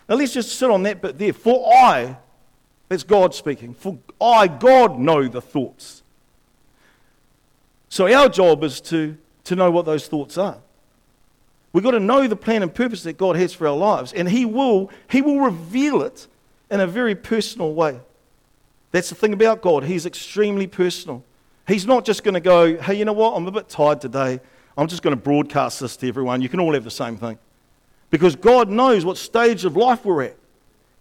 Now 0.10 0.16
let's 0.16 0.34
just 0.34 0.60
sit 0.60 0.70
on 0.70 0.84
that 0.84 1.02
bit 1.02 1.18
there. 1.18 1.32
For 1.32 1.74
I, 1.74 2.18
that's 2.90 3.04
God 3.04 3.34
speaking, 3.34 3.76
for 3.76 3.98
I, 4.20 4.50
God, 4.50 5.00
know 5.00 5.30
the 5.30 5.42
thoughts. 5.42 6.04
So 7.92 8.08
our 8.08 8.30
job 8.30 8.64
is 8.64 8.80
to, 8.84 9.18
to 9.44 9.54
know 9.54 9.70
what 9.70 9.86
those 9.86 10.08
thoughts 10.08 10.38
are. 10.38 10.60
We've 11.74 11.84
got 11.84 11.92
to 11.92 12.00
know 12.00 12.26
the 12.26 12.38
plan 12.38 12.64
and 12.64 12.74
purpose 12.74 13.04
that 13.04 13.18
God 13.18 13.36
has 13.36 13.54
for 13.54 13.68
our 13.68 13.76
lives. 13.76 14.14
And 14.14 14.30
He 14.30 14.46
will, 14.46 14.90
he 15.10 15.22
will 15.22 15.42
reveal 15.42 16.02
it 16.02 16.26
in 16.70 16.80
a 16.80 16.88
very 16.88 17.16
personal 17.16 17.74
way. 17.74 18.00
That's 18.92 19.10
the 19.10 19.16
thing 19.16 19.34
about 19.34 19.62
God. 19.62 19.84
He's 19.84 20.06
extremely 20.06 20.68
personal. 20.68 21.22
He's 21.68 21.86
not 21.86 22.06
just 22.06 22.24
going 22.24 22.34
to 22.34 22.40
go, 22.40 22.78
hey, 22.78 22.94
you 22.94 23.04
know 23.04 23.12
what? 23.12 23.36
I'm 23.36 23.46
a 23.46 23.52
bit 23.52 23.68
tired 23.68 24.00
today. 24.00 24.40
I'm 24.78 24.88
just 24.88 25.04
going 25.04 25.16
to 25.16 25.22
broadcast 25.22 25.82
this 25.82 25.98
to 25.98 26.08
everyone. 26.08 26.42
You 26.42 26.48
can 26.48 26.62
all 26.62 26.74
have 26.74 26.86
the 26.86 26.92
same 26.92 27.18
thing. 27.18 27.38
Because 28.10 28.38
God 28.38 28.70
knows 28.70 29.04
what 29.04 29.18
stage 29.18 29.66
of 29.66 29.76
life 29.76 30.06
we're 30.06 30.24
at. 30.24 30.38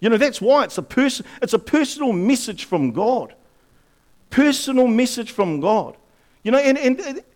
You 0.00 0.08
know, 0.08 0.16
that's 0.16 0.40
why 0.40 0.64
it's 0.64 0.76
a, 0.76 0.82
pers- 0.82 1.22
it's 1.40 1.52
a 1.52 1.58
personal 1.58 2.12
message 2.12 2.64
from 2.64 2.90
God. 2.90 3.32
Personal 4.30 4.88
message 4.88 5.30
from 5.30 5.60
God. 5.60 5.96
You 6.42 6.52
know, 6.52 6.58
and, 6.58 6.78
and 6.78 7.00
it, 7.00 7.26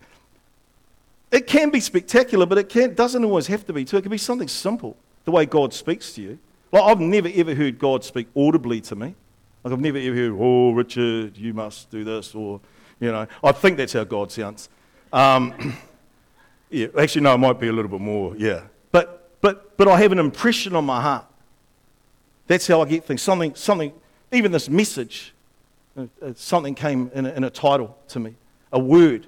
it 1.30 1.46
can 1.46 1.70
be 1.70 1.80
spectacular, 1.80 2.46
but 2.46 2.58
it 2.58 2.68
can, 2.68 2.94
doesn't 2.94 3.24
always 3.24 3.46
have 3.48 3.66
to 3.66 3.72
be 3.72 3.84
too. 3.84 3.96
It 3.96 4.02
can 4.02 4.10
be 4.10 4.18
something 4.18 4.48
simple, 4.48 4.96
the 5.24 5.30
way 5.30 5.46
God 5.46 5.74
speaks 5.74 6.12
to 6.14 6.22
you. 6.22 6.38
Like, 6.72 6.82
I've 6.82 7.00
never 7.00 7.28
ever 7.34 7.54
heard 7.54 7.78
God 7.78 8.04
speak 8.04 8.28
audibly 8.36 8.80
to 8.82 8.96
me. 8.96 9.14
Like, 9.62 9.72
I've 9.72 9.80
never 9.80 9.98
ever 9.98 10.14
heard, 10.14 10.32
oh, 10.38 10.72
Richard, 10.72 11.36
you 11.36 11.54
must 11.54 11.90
do 11.90 12.04
this, 12.04 12.34
or 12.34 12.60
you 13.00 13.12
know, 13.12 13.26
I 13.42 13.52
think 13.52 13.76
that's 13.76 13.92
how 13.92 14.04
God 14.04 14.32
sounds. 14.32 14.68
Um, 15.12 15.76
yeah, 16.70 16.86
actually, 16.98 17.22
no, 17.22 17.34
it 17.34 17.38
might 17.38 17.60
be 17.60 17.68
a 17.68 17.72
little 17.72 17.90
bit 17.90 18.00
more. 18.00 18.36
Yeah, 18.36 18.62
but 18.92 19.30
but 19.40 19.76
but 19.76 19.88
I 19.88 19.98
have 20.00 20.12
an 20.12 20.18
impression 20.18 20.74
on 20.74 20.84
my 20.84 21.00
heart. 21.00 21.26
That's 22.46 22.66
how 22.66 22.82
I 22.82 22.86
get 22.86 23.04
things. 23.04 23.22
Something, 23.22 23.54
something. 23.54 23.92
Even 24.32 24.52
this 24.52 24.68
message, 24.68 25.32
uh, 25.96 26.06
uh, 26.20 26.32
something 26.34 26.74
came 26.74 27.10
in 27.14 27.26
a, 27.26 27.32
in 27.34 27.44
a 27.44 27.50
title 27.50 27.96
to 28.08 28.18
me, 28.18 28.34
a 28.74 28.78
word 28.78 29.26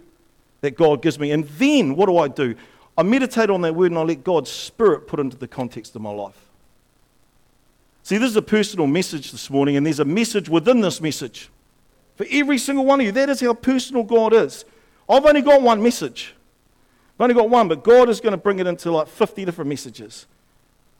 that 0.60 0.76
God 0.76 1.00
gives 1.00 1.18
me, 1.18 1.30
and 1.30 1.44
then 1.44 1.96
what 1.96 2.06
do 2.06 2.18
I 2.18 2.28
do? 2.28 2.54
I 2.98 3.02
meditate 3.02 3.48
on 3.48 3.62
that 3.62 3.74
word 3.74 3.90
and 3.92 3.98
I 3.98 4.02
let 4.02 4.24
God's 4.24 4.50
Spirit 4.50 5.06
put 5.06 5.20
into 5.20 5.36
the 5.36 5.48
context 5.48 5.96
of 5.96 6.02
my 6.02 6.10
life. 6.10 6.46
See, 8.02 8.18
this 8.18 8.30
is 8.30 8.36
a 8.36 8.42
personal 8.42 8.86
message 8.86 9.32
this 9.32 9.50
morning, 9.50 9.76
and 9.76 9.84
there's 9.84 10.00
a 10.00 10.04
message 10.04 10.48
within 10.48 10.80
this 10.80 11.00
message. 11.00 11.50
For 12.16 12.26
every 12.30 12.58
single 12.58 12.84
one 12.84 13.00
of 13.00 13.06
you. 13.06 13.12
That 13.12 13.28
is 13.28 13.40
how 13.40 13.52
personal 13.54 14.02
God 14.02 14.32
is. 14.32 14.64
I've 15.08 15.24
only 15.24 15.42
got 15.42 15.60
one 15.60 15.82
message. 15.82 16.34
I've 17.18 17.24
only 17.24 17.34
got 17.34 17.50
one, 17.50 17.68
but 17.68 17.84
God 17.84 18.08
is 18.08 18.20
going 18.20 18.32
to 18.32 18.38
bring 18.38 18.58
it 18.58 18.66
into 18.66 18.90
like 18.90 19.08
50 19.08 19.44
different 19.44 19.68
messages 19.68 20.26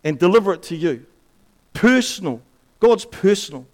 and 0.04 0.18
deliver 0.18 0.52
it 0.52 0.62
to 0.64 0.76
you. 0.76 1.06
Personal. 1.72 2.42
God's 2.80 3.04
personal. 3.04 3.66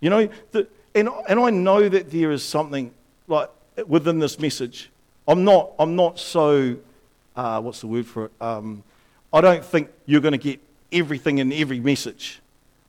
You 0.00 0.10
know, 0.10 0.28
the, 0.52 0.66
and, 0.94 1.08
and 1.28 1.40
I 1.40 1.50
know 1.50 1.88
that 1.88 2.10
there 2.10 2.30
is 2.30 2.42
something 2.42 2.92
like 3.28 3.50
within 3.86 4.18
this 4.18 4.38
message. 4.38 4.90
I'm 5.26 5.44
not, 5.44 5.72
I'm 5.78 5.96
not 5.96 6.18
so, 6.18 6.76
uh, 7.36 7.60
what's 7.60 7.80
the 7.80 7.86
word 7.86 8.06
for 8.06 8.26
it? 8.26 8.32
Um, 8.40 8.82
I 9.32 9.40
don't 9.40 9.64
think 9.64 9.90
you're 10.06 10.20
going 10.20 10.32
to 10.32 10.38
get 10.38 10.60
everything 10.90 11.38
in 11.38 11.52
every 11.52 11.80
message. 11.80 12.40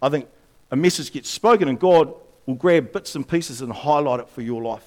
I 0.01 0.09
think 0.09 0.27
a 0.71 0.75
message 0.75 1.11
gets 1.11 1.29
spoken 1.29 1.67
and 1.67 1.79
God 1.79 2.13
will 2.45 2.55
grab 2.55 2.91
bits 2.91 3.15
and 3.15 3.27
pieces 3.27 3.61
and 3.61 3.71
highlight 3.71 4.19
it 4.19 4.29
for 4.29 4.41
your 4.41 4.61
life. 4.61 4.85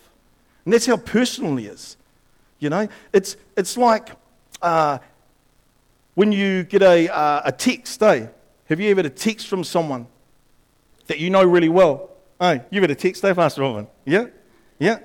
And 0.64 0.74
that's 0.74 0.86
how 0.86 0.96
personal 0.96 1.56
he 1.56 1.66
is. 1.66 1.96
You 2.58 2.70
know, 2.70 2.88
it's, 3.12 3.36
it's 3.56 3.76
like 3.76 4.10
uh, 4.60 4.98
when 6.14 6.32
you 6.32 6.64
get 6.64 6.82
a, 6.82 7.08
uh, 7.08 7.42
a 7.44 7.52
text, 7.52 8.02
eh? 8.02 8.26
Have 8.68 8.80
you 8.80 8.90
ever 8.90 8.98
had 8.98 9.06
a 9.06 9.10
text 9.10 9.46
from 9.46 9.62
someone 9.62 10.06
that 11.06 11.20
you 11.20 11.30
know 11.30 11.44
really 11.44 11.68
well? 11.68 12.10
Hey, 12.40 12.62
you've 12.70 12.82
had 12.82 12.90
a 12.90 12.96
text, 12.96 13.24
eh, 13.24 13.32
Pastor 13.32 13.62
Robin? 13.62 13.86
Yeah? 14.04 14.26
Yeah? 14.78 14.98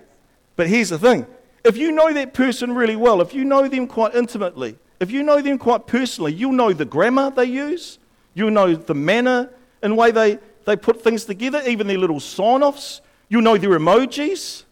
But 0.61 0.69
here's 0.69 0.89
the 0.89 0.99
thing 0.99 1.25
if 1.63 1.75
you 1.75 1.91
know 1.91 2.13
that 2.13 2.35
person 2.35 2.75
really 2.75 2.95
well, 2.95 3.19
if 3.19 3.33
you 3.33 3.43
know 3.43 3.67
them 3.67 3.87
quite 3.87 4.13
intimately, 4.13 4.77
if 4.99 5.09
you 5.09 5.23
know 5.23 5.41
them 5.41 5.57
quite 5.57 5.87
personally, 5.87 6.33
you'll 6.33 6.51
know 6.51 6.71
the 6.71 6.85
grammar 6.85 7.31
they 7.31 7.45
use, 7.45 7.97
you'll 8.35 8.51
know 8.51 8.75
the 8.75 8.93
manner 8.93 9.49
and 9.81 9.97
way 9.97 10.11
they 10.11 10.37
they 10.65 10.75
put 10.75 11.03
things 11.03 11.25
together, 11.25 11.63
even 11.65 11.87
their 11.87 11.97
little 11.97 12.19
sign 12.19 12.61
offs. 12.61 13.01
You'll 13.27 13.41
know 13.41 13.57
their 13.57 13.71
emojis. 13.71 14.65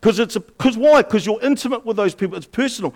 Because 0.00 0.76
why? 0.78 1.02
Because 1.02 1.26
you're 1.26 1.42
intimate 1.42 1.84
with 1.84 1.96
those 1.96 2.14
people. 2.14 2.36
It's 2.36 2.46
personal. 2.46 2.94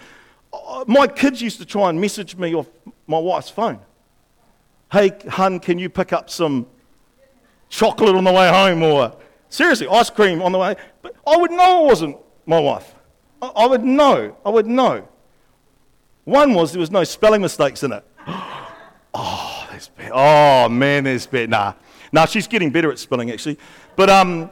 Uh, 0.52 0.84
my 0.87 1.08
kids 1.08 1.42
used 1.42 1.58
to 1.58 1.64
try 1.64 1.90
and 1.90 2.00
message 2.00 2.37
me 2.37 2.54
off 2.54 2.68
my 3.08 3.18
wife's 3.18 3.50
phone. 3.50 3.80
Hey, 4.92 5.18
hun, 5.28 5.58
can 5.58 5.80
you 5.80 5.90
pick 5.90 6.12
up 6.12 6.30
some 6.30 6.68
chocolate 7.70 8.14
on 8.14 8.22
the 8.22 8.32
way 8.32 8.49
home? 8.49 8.84
Or 8.84 9.16
seriously, 9.50 9.87
ice 9.87 10.09
cream 10.09 10.40
on 10.40 10.52
the 10.52 10.59
way. 10.59 10.76
But 11.02 11.14
I 11.26 11.37
would 11.37 11.50
know 11.50 11.85
it 11.85 11.87
wasn't 11.88 12.16
my 12.47 12.59
wife. 12.59 12.95
I, 13.42 13.49
I 13.49 13.66
would 13.66 13.85
know. 13.85 14.35
I 14.45 14.49
would 14.49 14.66
know. 14.66 15.07
One 16.25 16.54
was 16.54 16.73
there 16.73 16.80
was 16.80 16.90
no 16.90 17.04
spelling 17.04 17.42
mistakes 17.42 17.83
in 17.83 17.92
it. 17.92 18.04
oh, 19.14 19.66
there's 19.71 19.88
bad. 19.88 20.11
Oh 20.14 20.69
man, 20.69 21.04
there's 21.04 21.26
bad. 21.26 21.50
Nah, 21.50 21.75
nah, 22.12 22.25
she's 22.25 22.47
getting 22.47 22.71
better 22.71 22.90
at 22.90 22.99
spelling 22.99 23.30
actually. 23.30 23.59
But 23.97 24.09
um, 24.09 24.50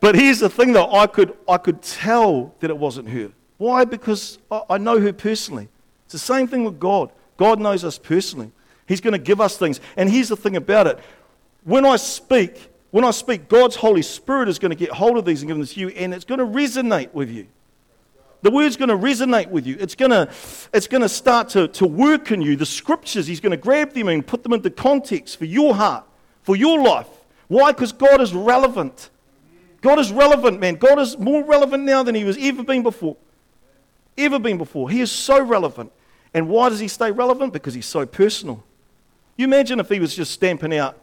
but 0.00 0.14
here's 0.14 0.40
the 0.40 0.50
thing 0.50 0.72
though, 0.72 0.92
I 0.92 1.06
could 1.06 1.36
I 1.48 1.58
could 1.58 1.80
tell 1.82 2.54
that 2.60 2.70
it 2.70 2.76
wasn't 2.76 3.08
her. 3.08 3.32
Why? 3.58 3.84
Because 3.84 4.38
I, 4.50 4.62
I 4.70 4.78
know 4.78 5.00
her 5.00 5.12
personally. 5.12 5.68
It's 6.04 6.12
the 6.12 6.18
same 6.18 6.46
thing 6.46 6.64
with 6.64 6.78
God. 6.78 7.10
God 7.36 7.60
knows 7.60 7.84
us 7.84 7.98
personally. 7.98 8.52
He's 8.86 9.00
going 9.00 9.12
to 9.12 9.18
give 9.18 9.40
us 9.40 9.56
things. 9.58 9.80
And 9.96 10.08
here's 10.08 10.28
the 10.28 10.36
thing 10.36 10.56
about 10.56 10.86
it. 10.86 10.98
When 11.64 11.84
I 11.84 11.96
speak, 11.96 12.70
when 12.96 13.04
I 13.04 13.10
speak, 13.10 13.50
God's 13.50 13.76
Holy 13.76 14.00
Spirit 14.00 14.48
is 14.48 14.58
going 14.58 14.70
to 14.70 14.74
get 14.74 14.88
hold 14.88 15.18
of 15.18 15.26
these 15.26 15.42
and 15.42 15.50
give 15.50 15.58
them 15.58 15.66
to 15.66 15.80
you, 15.80 15.88
and 15.88 16.14
it's 16.14 16.24
going 16.24 16.38
to 16.38 16.46
resonate 16.46 17.12
with 17.12 17.28
you. 17.28 17.46
The 18.40 18.50
word's 18.50 18.78
going 18.78 18.88
to 18.88 18.96
resonate 18.96 19.50
with 19.50 19.66
you. 19.66 19.76
It's 19.78 19.94
going 19.94 20.12
to, 20.12 20.30
it's 20.72 20.86
going 20.86 21.02
to 21.02 21.08
start 21.10 21.50
to, 21.50 21.68
to 21.68 21.86
work 21.86 22.32
in 22.32 22.40
you. 22.40 22.56
The 22.56 22.64
scriptures, 22.64 23.26
he's 23.26 23.38
going 23.38 23.50
to 23.50 23.58
grab 23.58 23.92
them 23.92 24.08
and 24.08 24.26
put 24.26 24.42
them 24.42 24.54
into 24.54 24.70
context 24.70 25.36
for 25.36 25.44
your 25.44 25.74
heart, 25.74 26.06
for 26.42 26.56
your 26.56 26.82
life. 26.82 27.06
Why? 27.48 27.70
Because 27.70 27.92
God 27.92 28.22
is 28.22 28.32
relevant. 28.32 29.10
God 29.82 29.98
is 29.98 30.10
relevant, 30.10 30.58
man. 30.58 30.76
God 30.76 30.98
is 30.98 31.18
more 31.18 31.44
relevant 31.44 31.84
now 31.84 32.02
than 32.02 32.14
he 32.14 32.24
was 32.24 32.38
ever 32.40 32.64
been 32.64 32.82
before. 32.82 33.18
Ever 34.16 34.38
been 34.38 34.56
before. 34.56 34.88
He 34.88 35.02
is 35.02 35.12
so 35.12 35.38
relevant. 35.38 35.92
And 36.32 36.48
why 36.48 36.70
does 36.70 36.80
he 36.80 36.88
stay 36.88 37.10
relevant? 37.10 37.52
Because 37.52 37.74
he's 37.74 37.84
so 37.84 38.06
personal. 38.06 38.64
You 39.36 39.44
imagine 39.44 39.80
if 39.80 39.90
he 39.90 40.00
was 40.00 40.16
just 40.16 40.30
stamping 40.32 40.74
out, 40.74 40.98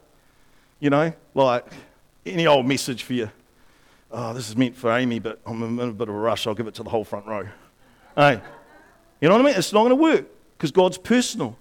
you 0.84 0.90
know, 0.90 1.14
like 1.34 1.66
any 2.26 2.46
old 2.46 2.68
message 2.68 3.04
for 3.04 3.14
you 3.14 3.30
oh, 4.14 4.34
this 4.34 4.48
is 4.48 4.56
meant 4.56 4.78
for 4.78 4.92
Amy, 4.92 5.20
but 5.20 5.40
I'm 5.46 5.80
in 5.80 5.90
a 5.90 5.92
bit 5.92 6.08
of 6.08 6.16
a 6.16 6.18
rush. 6.18 6.48
I'll 6.48 6.54
give 6.54 6.68
it 6.68 6.76
to 6.76 6.84
the 6.84 6.90
whole 6.90 7.04
front 7.04 7.26
row. 7.26 7.48
hey, 8.16 8.40
you 9.20 9.28
know 9.28 9.36
what 9.36 9.42
I 9.42 9.46
mean? 9.46 9.56
It's 9.58 9.74
not 9.74 9.82
going 9.82 9.90
to 9.90 9.96
work 9.96 10.26
because 10.58 10.72
God's 10.72 10.98
personal. 10.98 11.58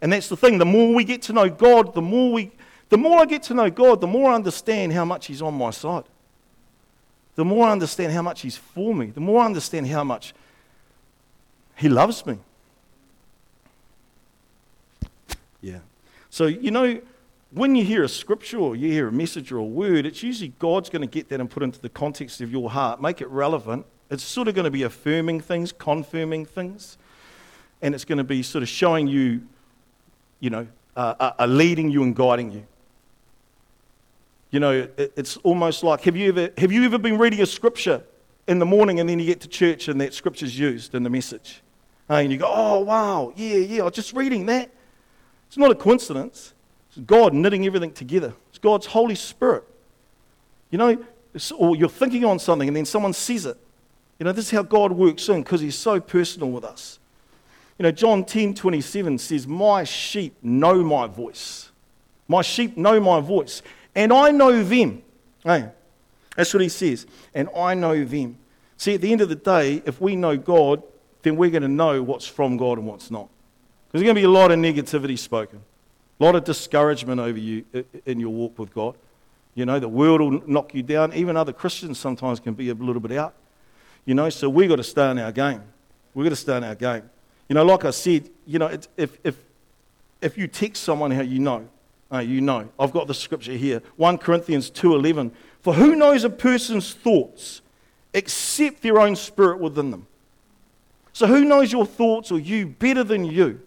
And 0.00 0.12
that's 0.12 0.28
the 0.28 0.36
thing. 0.36 0.58
The 0.58 0.64
more 0.64 0.94
we 0.94 1.04
get 1.04 1.22
to 1.22 1.32
know 1.32 1.50
God, 1.50 1.94
the 1.94 2.02
more 2.02 2.32
we, 2.32 2.52
the 2.88 2.96
more 2.96 3.20
I 3.20 3.26
get 3.26 3.42
to 3.44 3.54
know 3.54 3.68
God, 3.70 4.00
the 4.00 4.06
more 4.06 4.30
I 4.30 4.34
understand 4.34 4.92
how 4.92 5.04
much 5.04 5.26
He's 5.26 5.42
on 5.42 5.54
my 5.54 5.70
side. 5.70 6.04
The 7.34 7.44
more 7.44 7.68
I 7.68 7.72
understand 7.72 8.12
how 8.12 8.22
much 8.22 8.40
He's 8.40 8.56
for 8.56 8.94
me. 8.94 9.06
The 9.06 9.20
more 9.20 9.42
I 9.42 9.46
understand 9.46 9.86
how 9.88 10.04
much 10.04 10.32
He 11.76 11.88
loves 11.88 12.24
me. 12.24 12.38
Yeah. 15.60 15.80
So, 16.30 16.46
you 16.46 16.70
know, 16.70 17.00
when 17.52 17.74
you 17.74 17.84
hear 17.84 18.04
a 18.04 18.08
scripture 18.08 18.58
or 18.58 18.76
you 18.76 18.92
hear 18.92 19.08
a 19.08 19.12
message 19.12 19.50
or 19.50 19.58
a 19.58 19.64
word, 19.64 20.06
it's 20.06 20.22
usually 20.22 20.52
God's 20.58 20.88
going 20.88 21.02
to 21.02 21.08
get 21.08 21.28
that 21.30 21.40
and 21.40 21.50
put 21.50 21.62
into 21.62 21.80
the 21.80 21.88
context 21.88 22.40
of 22.40 22.52
your 22.52 22.70
heart, 22.70 23.02
make 23.02 23.20
it 23.20 23.28
relevant. 23.28 23.86
It's 24.10 24.22
sort 24.22 24.48
of 24.48 24.54
going 24.54 24.64
to 24.64 24.70
be 24.70 24.84
affirming 24.84 25.40
things, 25.40 25.72
confirming 25.72 26.46
things, 26.46 26.96
and 27.82 27.94
it's 27.94 28.04
going 28.04 28.18
to 28.18 28.24
be 28.24 28.42
sort 28.42 28.62
of 28.62 28.68
showing 28.68 29.08
you, 29.08 29.42
you 30.38 30.50
know, 30.50 30.66
uh, 30.96 31.32
uh, 31.38 31.46
leading 31.46 31.90
you 31.90 32.02
and 32.02 32.14
guiding 32.14 32.52
you. 32.52 32.66
You 34.50 34.60
know, 34.60 34.72
it, 34.96 35.12
it's 35.16 35.36
almost 35.38 35.82
like 35.82 36.02
have 36.02 36.16
you, 36.16 36.28
ever, 36.28 36.50
have 36.58 36.72
you 36.72 36.84
ever 36.84 36.98
been 36.98 37.18
reading 37.18 37.40
a 37.40 37.46
scripture 37.46 38.02
in 38.46 38.58
the 38.58 38.66
morning 38.66 39.00
and 39.00 39.08
then 39.08 39.18
you 39.18 39.26
get 39.26 39.40
to 39.40 39.48
church 39.48 39.88
and 39.88 40.00
that 40.00 40.12
scripture's 40.14 40.58
used 40.58 40.94
in 40.94 41.02
the 41.02 41.10
message? 41.10 41.62
And 42.08 42.32
you 42.32 42.38
go, 42.38 42.50
oh, 42.52 42.80
wow, 42.80 43.32
yeah, 43.36 43.56
yeah, 43.56 43.82
I 43.82 43.84
was 43.84 43.94
just 43.94 44.12
reading 44.12 44.46
that. 44.46 44.70
It's 45.46 45.56
not 45.56 45.70
a 45.70 45.76
coincidence. 45.76 46.54
God 47.06 47.34
knitting 47.34 47.66
everything 47.66 47.92
together. 47.92 48.34
It's 48.50 48.58
God's 48.58 48.86
Holy 48.86 49.14
Spirit. 49.14 49.64
You 50.70 50.78
know, 50.78 51.04
or 51.56 51.76
you're 51.76 51.88
thinking 51.88 52.24
on 52.24 52.38
something 52.38 52.68
and 52.68 52.76
then 52.76 52.84
someone 52.84 53.12
says 53.12 53.46
it. 53.46 53.56
You 54.18 54.24
know, 54.24 54.32
this 54.32 54.46
is 54.46 54.50
how 54.50 54.62
God 54.62 54.92
works 54.92 55.28
in 55.28 55.42
because 55.42 55.60
He's 55.60 55.76
so 55.76 56.00
personal 56.00 56.50
with 56.50 56.64
us. 56.64 56.98
You 57.78 57.84
know, 57.84 57.90
John 57.90 58.24
10 58.24 58.54
27 58.54 59.18
says, 59.18 59.46
My 59.46 59.84
sheep 59.84 60.36
know 60.42 60.84
my 60.84 61.06
voice. 61.06 61.70
My 62.28 62.42
sheep 62.42 62.76
know 62.76 63.00
my 63.00 63.20
voice, 63.20 63.62
and 63.94 64.12
I 64.12 64.30
know 64.30 64.62
them. 64.62 65.02
Hey, 65.42 65.70
that's 66.36 66.52
what 66.52 66.62
He 66.62 66.68
says. 66.68 67.06
And 67.34 67.48
I 67.56 67.74
know 67.74 68.04
them. 68.04 68.38
See, 68.76 68.94
at 68.94 69.00
the 69.00 69.10
end 69.10 69.20
of 69.20 69.28
the 69.28 69.34
day, 69.34 69.82
if 69.86 70.00
we 70.00 70.14
know 70.14 70.36
God, 70.36 70.82
then 71.22 71.36
we're 71.36 71.50
going 71.50 71.62
to 71.62 71.68
know 71.68 72.02
what's 72.02 72.26
from 72.26 72.56
God 72.56 72.78
and 72.78 72.86
what's 72.86 73.10
not. 73.10 73.28
There's 73.90 74.04
going 74.04 74.14
to 74.14 74.20
be 74.20 74.24
a 74.24 74.30
lot 74.30 74.52
of 74.52 74.58
negativity 74.58 75.18
spoken. 75.18 75.62
A 76.20 76.24
lot 76.24 76.36
of 76.36 76.44
discouragement 76.44 77.18
over 77.18 77.38
you 77.38 77.64
in 78.04 78.20
your 78.20 78.30
walk 78.30 78.58
with 78.58 78.74
God. 78.74 78.94
You 79.54 79.64
know, 79.64 79.78
the 79.78 79.88
world 79.88 80.20
will 80.20 80.42
knock 80.46 80.74
you 80.74 80.82
down. 80.82 81.14
Even 81.14 81.36
other 81.36 81.52
Christians 81.52 81.98
sometimes 81.98 82.40
can 82.40 82.52
be 82.54 82.68
a 82.68 82.74
little 82.74 83.00
bit 83.00 83.12
out. 83.12 83.34
You 84.04 84.14
know, 84.14 84.28
so 84.28 84.48
we've 84.48 84.68
got 84.68 84.76
to 84.76 84.84
stay 84.84 85.10
in 85.10 85.18
our 85.18 85.32
game. 85.32 85.62
We've 86.14 86.24
got 86.24 86.30
to 86.30 86.36
stay 86.36 86.56
in 86.56 86.64
our 86.64 86.74
game. 86.74 87.08
You 87.48 87.54
know, 87.54 87.64
like 87.64 87.84
I 87.84 87.90
said, 87.90 88.28
you 88.46 88.58
know, 88.58 88.78
if, 88.96 89.18
if, 89.24 89.36
if 90.20 90.38
you 90.38 90.46
text 90.46 90.82
someone 90.82 91.10
how 91.10 91.22
you 91.22 91.38
know, 91.38 91.68
uh, 92.12 92.18
you 92.18 92.40
know. 92.40 92.68
I've 92.78 92.92
got 92.92 93.06
the 93.06 93.14
scripture 93.14 93.52
here. 93.52 93.82
1 93.96 94.18
Corinthians 94.18 94.70
2.11. 94.70 95.32
For 95.62 95.74
who 95.74 95.96
knows 95.96 96.24
a 96.24 96.30
person's 96.30 96.92
thoughts 96.92 97.62
except 98.12 98.82
their 98.82 98.98
own 99.00 99.16
spirit 99.16 99.58
within 99.58 99.90
them? 99.90 100.06
So 101.12 101.26
who 101.26 101.44
knows 101.44 101.72
your 101.72 101.86
thoughts 101.86 102.30
or 102.30 102.38
you 102.38 102.66
better 102.66 103.04
than 103.04 103.24
you? 103.24 103.60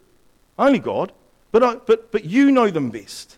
Only 0.57 0.79
God. 0.79 1.11
But, 1.53 1.63
I, 1.63 1.75
but, 1.75 2.11
but 2.11 2.25
you 2.25 2.51
know 2.51 2.69
them 2.71 2.89
best. 2.89 3.37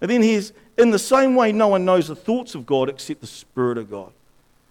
And 0.00 0.10
then 0.10 0.22
he's, 0.22 0.54
in 0.78 0.90
the 0.90 0.98
same 0.98 1.36
way, 1.36 1.52
no 1.52 1.68
one 1.68 1.84
knows 1.84 2.08
the 2.08 2.16
thoughts 2.16 2.54
of 2.54 2.64
God 2.64 2.88
except 2.88 3.20
the 3.20 3.26
Spirit 3.26 3.76
of 3.76 3.90
God. 3.90 4.12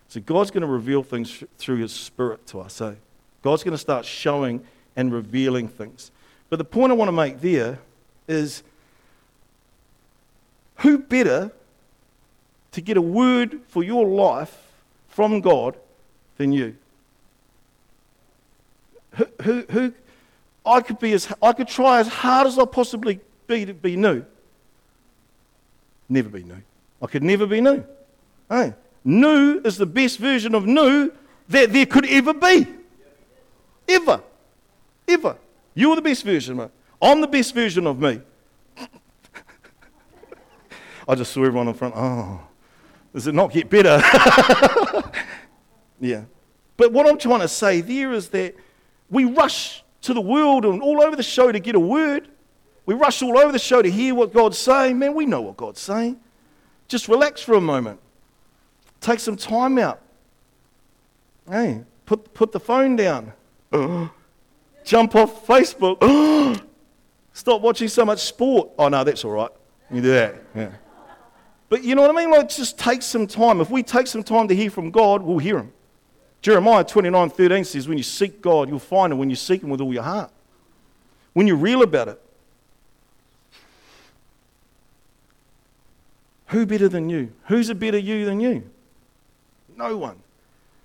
So 0.08 0.19
God's 0.19 0.50
going 0.50 0.62
to 0.62 0.67
reveal 0.67 1.03
things 1.03 1.43
through 1.60 1.77
His 1.77 1.93
Spirit 1.93 2.48
to 2.48 2.62
us. 2.62 2.81
Eh? 2.81 2.96
God's 3.43 3.63
going 3.63 3.74
to 3.74 3.77
start 3.77 4.05
showing 4.05 4.65
and 4.96 5.13
revealing 5.13 5.67
things. 5.67 6.10
But 6.50 6.58
the 6.58 6.65
point 6.65 6.91
I 6.91 6.96
want 6.96 7.10
to 7.10 7.13
make 7.13 7.41
there 7.41 7.77
is 8.27 8.63
who 10.77 10.98
better 10.98 11.51
to 12.72 12.81
get 12.81 12.98
a 12.98 13.01
word 13.01 13.62
for 13.67 13.84
your 13.84 14.08
life 14.08 14.72
from 15.10 15.41
God 15.41 15.77
than 16.38 16.53
you? 16.53 16.75
Who, 19.12 19.27
who, 19.43 19.65
who, 19.69 19.93
I 20.65 20.81
could, 20.81 20.99
be 20.99 21.13
as, 21.13 21.31
I 21.41 21.53
could 21.53 21.67
try 21.67 21.99
as 21.99 22.07
hard 22.07 22.47
as 22.47 22.59
I 22.59 22.65
possibly 22.65 23.19
be 23.47 23.65
to 23.65 23.73
be 23.73 23.95
new. 23.95 24.25
Never 26.07 26.29
be 26.29 26.43
new. 26.43 26.61
I 27.01 27.07
could 27.07 27.23
never 27.23 27.47
be 27.47 27.61
new. 27.61 27.83
Hey, 28.49 28.73
new 29.03 29.61
is 29.63 29.77
the 29.77 29.85
best 29.85 30.19
version 30.19 30.55
of 30.55 30.65
new 30.65 31.11
that 31.49 31.71
there 31.71 31.85
could 31.85 32.05
ever 32.05 32.33
be. 32.33 32.67
Ever. 33.87 34.21
Ever. 35.07 35.37
You're 35.73 35.95
the 35.95 36.01
best 36.01 36.23
version, 36.23 36.57
mate. 36.57 36.69
I'm 37.01 37.21
the 37.21 37.27
best 37.27 37.53
version 37.53 37.87
of 37.87 37.99
me. 37.99 38.21
I 41.07 41.15
just 41.15 41.31
saw 41.31 41.43
everyone 41.43 41.69
in 41.69 41.73
front. 41.73 41.95
Oh, 41.95 42.41
does 43.13 43.27
it 43.27 43.33
not 43.33 43.51
get 43.51 43.69
better? 43.69 44.01
yeah. 45.99 46.23
But 46.77 46.91
what 46.91 47.07
I'm 47.07 47.17
trying 47.17 47.39
to 47.41 47.47
say 47.47 47.81
there 47.81 48.13
is 48.13 48.29
that 48.29 48.55
we 49.09 49.25
rush 49.25 49.83
to 50.01 50.13
the 50.13 50.22
world 50.22 50.65
and 50.65 50.82
all 50.82 51.01
over 51.01 51.15
the 51.15 51.24
show 51.24 51.51
to 51.51 51.60
get 51.60 51.75
a 51.75 51.79
word. 51.79 52.29
We 52.86 52.96
rush 52.96 53.22
all 53.22 53.38
over 53.38 53.51
the 53.51 53.60
show 53.60 53.82
to 53.82 53.91
hear 53.91 54.15
what 54.15 54.34
God's 54.34 54.58
saying. 54.58 54.98
Man, 54.98 55.13
we 55.13 55.25
know 55.25 55.41
what 55.41 55.58
God's 55.58 55.79
saying. 55.79 56.20
Just 56.88 57.08
relax 57.08 57.41
for 57.41 57.53
a 57.53 57.62
moment. 57.62 58.00
Take 59.00 59.20
some 59.20 59.36
time 59.36 59.77
out. 59.77 60.01
Hey, 61.50 61.84
put, 62.06 62.34
put 62.34 62.51
the 62.51 62.60
phone 62.60 62.96
down. 62.96 63.34
Jump 64.84 65.15
off 65.15 65.46
Facebook. 65.46 66.00
Stop 67.34 67.62
watching 67.62 67.88
so 67.88 68.06
much 68.06 68.20
sport. 68.20 68.70
Oh, 68.77 68.89
no, 68.89 69.03
that's 69.03 69.24
all 69.24 69.32
right. 69.32 69.51
You 69.91 70.01
do 70.01 70.12
that. 70.12 70.44
Yeah. 70.56 70.72
But 71.70 71.84
you 71.84 71.94
know 71.94 72.01
what 72.01 72.12
I 72.12 72.13
mean? 72.13 72.32
Like, 72.32 72.50
just 72.50 72.79
take 72.79 73.01
some 73.01 73.27
time. 73.27 73.62
If 73.62 73.70
we 73.70 73.84
take 73.84 74.08
some 74.08 74.24
time 74.24 74.48
to 74.48 74.56
hear 74.56 74.72
from 74.72 74.89
God, 74.89 75.22
we'll 75.22 75.38
hear 75.38 75.60
Him. 75.60 75.72
Jeremiah 76.41 76.84
29 76.84 77.29
13 77.29 77.63
says, 77.63 77.88
When 77.88 77.98
you 77.98 78.03
seek 78.03 78.41
God, 78.41 78.69
you'll 78.69 78.79
find 78.79 79.12
Him 79.12 79.19
when 79.19 79.29
you 79.29 79.36
seek 79.36 79.62
Him 79.62 79.69
with 79.69 79.81
all 79.81 79.93
your 79.93 80.03
heart. 80.03 80.31
When 81.34 81.48
you're 81.48 81.58
real 81.58 81.84
about 81.84 82.08
it. 82.08 82.22
Who 86.48 86.65
better 86.65 86.89
than 86.89 87.10
you? 87.10 87.31
Who's 87.46 87.69
a 87.69 87.75
better 87.75 87.98
you 87.98 88.25
than 88.25 88.39
you? 88.39 88.67
No 89.75 89.98
one. 89.98 90.17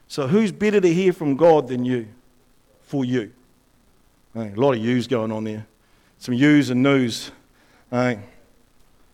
So 0.09 0.27
who's 0.27 0.53
better 0.53 0.81
to 0.81 0.93
hear 0.93 1.13
from 1.13 1.37
God 1.37 1.69
than 1.69 1.85
you? 1.85 2.09
For 2.83 3.05
you. 3.05 3.33
Hey, 4.35 4.53
a 4.55 4.61
lot 4.61 4.73
of 4.73 4.79
yous 4.79 5.07
going 5.07 5.33
on 5.33 5.45
there. 5.45 5.67
Some 6.19 6.35
yous 6.35 6.69
and 6.69 6.83
news. 6.83 7.31
Hey. 7.91 8.21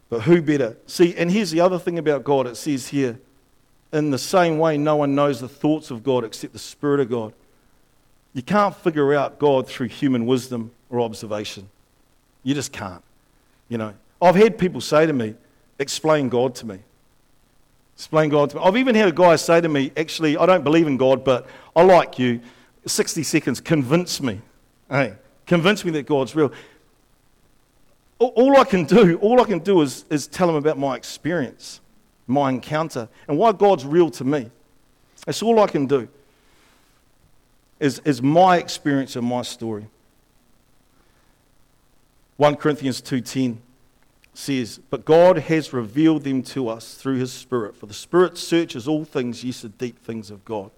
But 0.08 0.22
who 0.22 0.42
better? 0.42 0.76
See, 0.86 1.14
and 1.14 1.30
here's 1.30 1.52
the 1.52 1.60
other 1.60 1.78
thing 1.78 1.98
about 1.98 2.24
God 2.24 2.48
it 2.48 2.56
says 2.56 2.88
here 2.88 3.20
in 3.92 4.10
the 4.10 4.18
same 4.18 4.58
way, 4.58 4.76
no 4.76 4.96
one 4.96 5.14
knows 5.14 5.40
the 5.40 5.48
thoughts 5.48 5.90
of 5.90 6.02
God 6.02 6.24
except 6.24 6.52
the 6.52 6.58
Spirit 6.58 7.00
of 7.00 7.10
God. 7.10 7.32
You 8.32 8.42
can't 8.42 8.74
figure 8.74 9.14
out 9.14 9.38
God 9.38 9.66
through 9.66 9.88
human 9.88 10.26
wisdom 10.26 10.70
or 10.88 11.00
observation. 11.00 11.68
You 12.44 12.54
just 12.54 12.72
can't. 12.72 13.02
You 13.68 13.78
know, 13.78 13.94
I've 14.22 14.36
had 14.36 14.58
people 14.58 14.80
say 14.80 15.06
to 15.06 15.12
me, 15.12 15.34
explain 15.78 16.28
God 16.28 16.54
to 16.56 16.66
me. 16.66 16.78
Explain 17.96 18.30
God 18.30 18.50
to 18.50 18.56
me. 18.56 18.62
I've 18.62 18.76
even 18.76 18.94
had 18.94 19.08
a 19.08 19.12
guy 19.12 19.36
say 19.36 19.60
to 19.60 19.68
me, 19.68 19.92
actually, 19.96 20.36
I 20.36 20.46
don't 20.46 20.64
believe 20.64 20.86
in 20.86 20.96
God, 20.96 21.24
but 21.24 21.46
I 21.74 21.82
like 21.82 22.18
you. 22.18 22.40
60 22.86 23.22
seconds, 23.24 23.60
convince 23.60 24.22
me. 24.22 24.40
Hey, 24.88 25.14
convince 25.46 25.84
me 25.84 25.90
that 25.92 26.06
God's 26.06 26.34
real. 26.34 26.52
All 28.18 28.58
I 28.58 28.64
can 28.64 28.84
do, 28.84 29.18
all 29.18 29.40
I 29.40 29.44
can 29.44 29.58
do 29.58 29.80
is, 29.80 30.04
is 30.10 30.26
tell 30.26 30.48
him 30.48 30.56
about 30.56 30.78
my 30.78 30.94
experience 30.96 31.80
my 32.30 32.50
encounter, 32.50 33.08
and 33.28 33.36
why 33.36 33.52
God's 33.52 33.84
real 33.84 34.10
to 34.10 34.24
me. 34.24 34.50
That's 35.26 35.42
all 35.42 35.60
I 35.60 35.66
can 35.66 35.86
do, 35.86 36.08
is, 37.78 38.00
is 38.04 38.22
my 38.22 38.56
experience 38.56 39.16
and 39.16 39.26
my 39.26 39.42
story. 39.42 39.86
1 42.36 42.56
Corinthians 42.56 43.02
2.10 43.02 43.58
says, 44.32 44.80
But 44.88 45.04
God 45.04 45.38
has 45.38 45.72
revealed 45.72 46.24
them 46.24 46.42
to 46.44 46.68
us 46.68 46.94
through 46.94 47.16
his 47.16 47.32
Spirit, 47.32 47.76
for 47.76 47.86
the 47.86 47.94
Spirit 47.94 48.38
searches 48.38 48.88
all 48.88 49.04
things, 49.04 49.44
yes, 49.44 49.62
the 49.62 49.68
deep 49.68 49.98
things 49.98 50.30
of 50.30 50.44
God. 50.44 50.70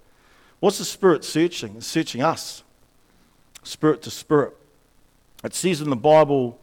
What's 0.59 0.79
the 0.79 0.85
Spirit 0.85 1.25
searching? 1.25 1.77
It's 1.77 1.87
searching 1.87 2.23
us, 2.23 2.63
spirit 3.63 4.03
to 4.03 4.11
spirit. 4.11 4.57
It 5.45 5.55
says 5.55 5.81
in 5.81 5.91
the 5.91 5.97
Bible, 5.97 6.59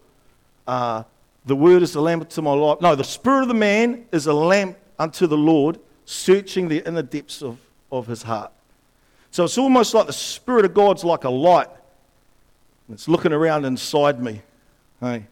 uh, 0.67 1.03
the 1.45 1.55
word 1.55 1.81
is 1.81 1.95
a 1.95 2.01
lamp 2.01 2.27
to 2.29 2.41
my 2.41 2.53
life. 2.53 2.81
No, 2.81 2.95
the 2.95 3.03
spirit 3.03 3.43
of 3.43 3.47
the 3.47 3.53
man 3.53 4.05
is 4.11 4.27
a 4.27 4.33
lamp 4.33 4.77
unto 4.99 5.25
the 5.25 5.37
Lord, 5.37 5.79
searching 6.05 6.67
the 6.67 6.85
inner 6.85 7.01
depths 7.01 7.41
of, 7.41 7.57
of 7.91 8.05
his 8.05 8.23
heart. 8.23 8.51
So 9.31 9.45
it's 9.45 9.57
almost 9.57 9.93
like 9.93 10.07
the 10.07 10.13
Spirit 10.13 10.65
of 10.65 10.73
God's 10.73 11.03
like 11.03 11.23
a 11.23 11.29
light. 11.29 11.69
It's 12.91 13.07
looking 13.07 13.31
around 13.31 13.65
inside 13.65 14.21
me. 14.21 14.41
Hey? 14.99 15.25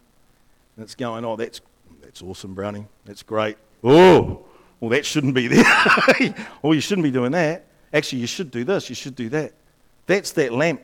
And 0.75 0.83
it's 0.83 0.95
going, 0.95 1.25
oh, 1.25 1.35
that's, 1.35 1.59
that's 2.01 2.21
awesome, 2.21 2.53
Brownie. 2.53 2.85
That's 3.05 3.23
great. 3.23 3.57
Oh, 3.83 4.45
well, 4.79 4.89
that 4.91 5.05
shouldn't 5.05 5.33
be 5.33 5.47
there. 5.47 5.65
oh, 6.63 6.71
you 6.71 6.81
shouldn't 6.81 7.03
be 7.03 7.11
doing 7.11 7.31
that. 7.31 7.65
Actually, 7.91 8.19
you 8.19 8.27
should 8.27 8.51
do 8.51 8.63
this. 8.63 8.89
You 8.89 8.95
should 8.95 9.15
do 9.15 9.29
that. 9.29 9.53
That's 10.05 10.31
that 10.33 10.53
lamp 10.53 10.81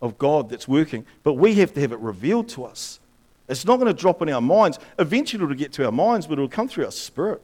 of 0.00 0.16
God 0.16 0.48
that's 0.48 0.68
working. 0.68 1.04
But 1.24 1.34
we 1.34 1.54
have 1.54 1.74
to 1.74 1.80
have 1.80 1.92
it 1.92 1.98
revealed 1.98 2.48
to 2.50 2.64
us. 2.64 3.00
It's 3.48 3.64
not 3.64 3.76
going 3.76 3.92
to 3.92 4.00
drop 4.00 4.22
in 4.22 4.30
our 4.30 4.40
minds. 4.40 4.78
Eventually, 4.98 5.42
it'll 5.42 5.56
get 5.56 5.72
to 5.74 5.84
our 5.84 5.92
minds, 5.92 6.26
but 6.26 6.34
it'll 6.34 6.48
come 6.48 6.68
through 6.68 6.84
our 6.84 6.92
spirit. 6.92 7.42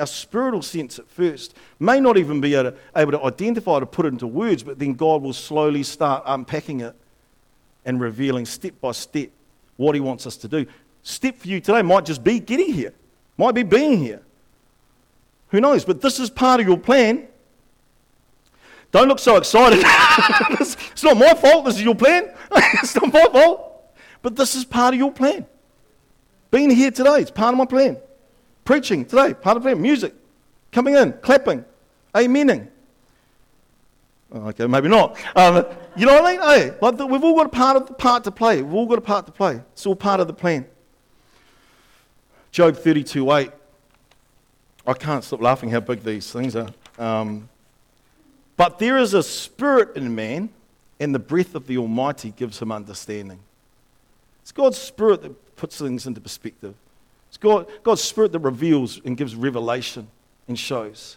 Our 0.00 0.06
spiritual 0.06 0.62
sense 0.62 0.98
at 0.98 1.08
first 1.08 1.54
may 1.78 2.00
not 2.00 2.16
even 2.16 2.40
be 2.40 2.54
able 2.54 2.72
to, 2.72 2.76
able 2.96 3.12
to 3.12 3.22
identify 3.22 3.80
to 3.80 3.86
put 3.86 4.06
it 4.06 4.08
into 4.08 4.26
words, 4.26 4.62
but 4.62 4.78
then 4.78 4.94
God 4.94 5.22
will 5.22 5.34
slowly 5.34 5.82
start 5.82 6.22
unpacking 6.26 6.80
it 6.80 6.96
and 7.84 8.00
revealing 8.00 8.46
step 8.46 8.80
by 8.80 8.92
step 8.92 9.30
what 9.76 9.94
He 9.94 10.00
wants 10.00 10.26
us 10.26 10.36
to 10.38 10.48
do. 10.48 10.66
Step 11.02 11.36
for 11.38 11.48
you 11.48 11.60
today 11.60 11.82
might 11.82 12.06
just 12.06 12.24
be 12.24 12.40
getting 12.40 12.72
here, 12.72 12.94
might 13.36 13.54
be 13.54 13.62
being 13.62 13.98
here. 13.98 14.22
Who 15.48 15.60
knows? 15.60 15.84
But 15.84 16.00
this 16.00 16.18
is 16.18 16.30
part 16.30 16.60
of 16.60 16.66
your 16.66 16.78
plan. 16.78 17.28
Don't 18.92 19.08
look 19.08 19.18
so 19.18 19.36
excited. 19.36 19.80
it's 20.60 21.02
not 21.02 21.16
my 21.16 21.34
fault. 21.34 21.66
This 21.66 21.76
is 21.76 21.82
your 21.82 21.94
plan. 21.94 22.32
it's 22.52 22.94
not 22.94 23.12
my 23.12 23.26
fault. 23.26 23.94
But 24.22 24.36
this 24.36 24.54
is 24.54 24.64
part 24.64 24.94
of 24.94 24.98
your 24.98 25.12
plan. 25.12 25.46
Being 26.50 26.70
here 26.70 26.90
today 26.90 27.20
is 27.20 27.30
part 27.30 27.52
of 27.54 27.58
my 27.58 27.66
plan. 27.66 27.98
Preaching 28.70 29.04
today, 29.04 29.34
part 29.34 29.56
of 29.56 29.66
it. 29.66 29.76
Music, 29.76 30.14
coming 30.70 30.94
in, 30.94 31.12
clapping, 31.14 31.64
amening. 32.14 32.68
Oh, 34.30 34.46
okay, 34.50 34.64
maybe 34.68 34.88
not. 34.88 35.18
Um, 35.34 35.66
you 35.96 36.06
know 36.06 36.22
what 36.22 36.24
I 36.24 36.30
mean? 36.30 36.40
Hey, 36.70 36.78
like 36.80 36.96
the, 36.96 37.04
we've 37.04 37.24
all 37.24 37.34
got 37.34 37.46
a 37.46 37.48
part 37.48 37.76
of 37.78 37.88
the 37.88 37.94
part 37.94 38.22
to 38.22 38.30
play. 38.30 38.62
We've 38.62 38.72
all 38.72 38.86
got 38.86 38.98
a 38.98 39.00
part 39.00 39.26
to 39.26 39.32
play. 39.32 39.60
It's 39.72 39.84
all 39.86 39.96
part 39.96 40.20
of 40.20 40.28
the 40.28 40.32
plan. 40.32 40.66
Job 42.52 42.76
32 42.76 43.32
8. 43.32 43.50
I 44.86 44.92
can't 44.92 45.24
stop 45.24 45.40
laughing 45.40 45.70
how 45.70 45.80
big 45.80 46.04
these 46.04 46.30
things 46.30 46.54
are. 46.54 46.68
Um, 46.96 47.48
but 48.56 48.78
there 48.78 48.98
is 48.98 49.14
a 49.14 49.24
spirit 49.24 49.96
in 49.96 50.14
man, 50.14 50.48
and 51.00 51.12
the 51.12 51.18
breath 51.18 51.56
of 51.56 51.66
the 51.66 51.76
Almighty 51.76 52.32
gives 52.36 52.62
him 52.62 52.70
understanding. 52.70 53.40
It's 54.42 54.52
God's 54.52 54.78
spirit 54.78 55.22
that 55.22 55.56
puts 55.56 55.78
things 55.78 56.06
into 56.06 56.20
perspective. 56.20 56.76
It's 57.30 57.38
God, 57.38 57.68
God's 57.84 58.02
Spirit 58.02 58.32
that 58.32 58.40
reveals 58.40 59.00
and 59.04 59.16
gives 59.16 59.36
revelation 59.36 60.08
and 60.48 60.58
shows. 60.58 61.16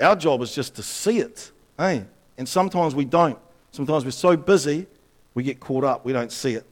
Our 0.00 0.16
job 0.16 0.40
is 0.40 0.54
just 0.54 0.74
to 0.76 0.82
see 0.82 1.18
it. 1.18 1.52
Eh? 1.78 2.00
And 2.38 2.48
sometimes 2.48 2.94
we 2.94 3.04
don't. 3.04 3.38
Sometimes 3.70 4.06
we're 4.06 4.12
so 4.12 4.34
busy, 4.34 4.86
we 5.34 5.42
get 5.42 5.60
caught 5.60 5.84
up, 5.84 6.06
we 6.06 6.14
don't 6.14 6.32
see 6.32 6.54
it. 6.54 6.64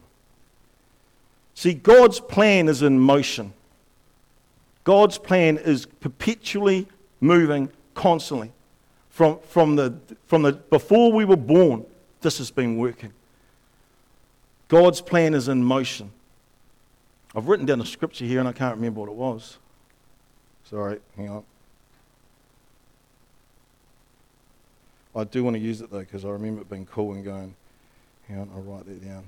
See, 1.53 1.75
God's 1.75 2.21
plan 2.21 2.69
is 2.69 2.81
in 2.81 2.99
motion. 2.99 3.53
God's 4.83 5.19
plan 5.19 5.59
is 5.59 5.85
perpetually 5.85 6.89
moving 7.21 7.71
constantly. 7.93 8.51
From, 9.11 9.39
from, 9.51 9.77
the, 9.77 9.95
from 10.27 10.41
the 10.41 10.53
before 10.53 11.13
we 11.13 11.27
were 11.27 11.37
born, 11.37 11.85
this 12.23 12.39
has 12.39 12.51
been 12.51 12.79
working. 12.79 13.13
God's 14.69 15.03
plan 15.03 15.35
is 15.35 15.49
in 15.49 15.63
motion. 15.63 16.11
I've 17.37 17.49
written 17.49 17.67
down 17.67 17.81
a 17.81 17.87
scripture 17.87 18.25
here 18.25 18.39
and 18.39 18.49
I 18.49 18.53
can't 18.53 18.77
remember 18.77 19.01
what 19.01 19.09
it 19.09 19.17
was. 19.17 19.59
Sorry, 20.65 21.01
hang 21.17 21.29
on. 21.31 21.45
I 25.17 25.25
do 25.25 25.43
want 25.45 25.55
to 25.55 25.61
use 25.61 25.81
it 25.81 25.91
though 25.91 26.01
because 26.01 26.25
I 26.25 26.29
remember 26.29 26.61
it 26.61 26.71
being 26.71 26.87
cool 26.87 27.13
and 27.13 27.25
going, 27.25 27.55
hang 28.29 28.39
on, 28.39 28.51
I'll 28.55 28.63
write 28.63 28.87
that 28.87 29.05
down. 29.05 29.25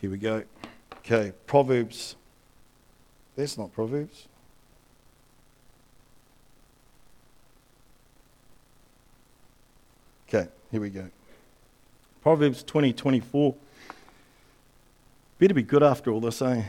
Here 0.00 0.10
we 0.10 0.16
go. 0.16 0.44
Okay, 0.98 1.32
Proverbs. 1.46 2.16
That's 3.36 3.58
not 3.58 3.72
Proverbs. 3.72 4.28
Okay, 10.32 10.46
here 10.70 10.80
we 10.80 10.90
go. 10.90 11.10
Proverbs 12.22 12.62
20, 12.62 12.92
24. 12.92 13.52
Better 15.40 15.54
be 15.54 15.62
good 15.62 15.82
after 15.82 16.12
all 16.12 16.20
this, 16.20 16.40
eh? 16.40 16.62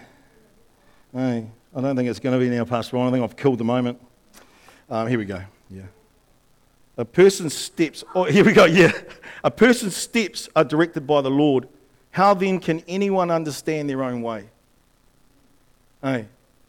Hey, 1.14 1.48
I 1.76 1.82
don't 1.82 1.96
think 1.96 2.10
it's 2.10 2.18
going 2.18 2.34
to 2.34 2.44
be 2.44 2.50
now, 2.50 2.66
Pastor 2.66 2.96
Ron. 2.96 3.10
I 3.10 3.12
think 3.12 3.24
I've 3.24 3.38
killed 3.38 3.60
the 3.60 3.64
moment. 3.64 4.02
Um, 4.90 5.08
here 5.08 5.20
we 5.20 5.26
go. 5.26 5.44
Yeah. 5.70 5.84
A 6.98 7.06
person's 7.06 7.54
steps, 7.54 8.04
oh, 8.16 8.24
here 8.24 8.44
we 8.44 8.52
go, 8.54 8.66
yeah. 8.66 8.94
A 9.44 9.52
person's 9.52 9.96
steps 9.96 10.50
are 10.56 10.64
directed 10.64 11.06
by 11.06 11.22
the 11.22 11.30
Lord. 11.30 11.68
How 12.10 12.34
then 12.34 12.60
can 12.60 12.84
anyone 12.88 13.30
understand 13.30 13.88
their 13.88 14.04
own 14.04 14.24
way? 14.24 14.50
Hey, 16.02 16.26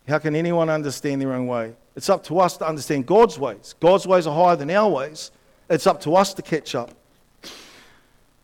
how 0.07 0.19
can 0.19 0.37
anyone 0.37 0.69
understand 0.69 1.23
their 1.23 1.33
own 1.33 1.47
way? 1.47 1.75
It's 1.97 2.11
up 2.11 2.23
to 2.25 2.39
us 2.39 2.59
to 2.59 2.67
understand 2.67 3.07
God's 3.07 3.39
ways. 3.39 3.75
God's 3.81 4.07
ways 4.07 4.27
are 4.27 4.37
higher 4.37 4.57
than 4.57 4.71
our 4.71 4.91
ways. 4.91 5.31
It's 5.73 5.87
up 5.87 6.03
to 6.03 6.15
us 6.17 6.35
to 6.35 6.43
catch 6.43 6.75
up. 6.75 6.91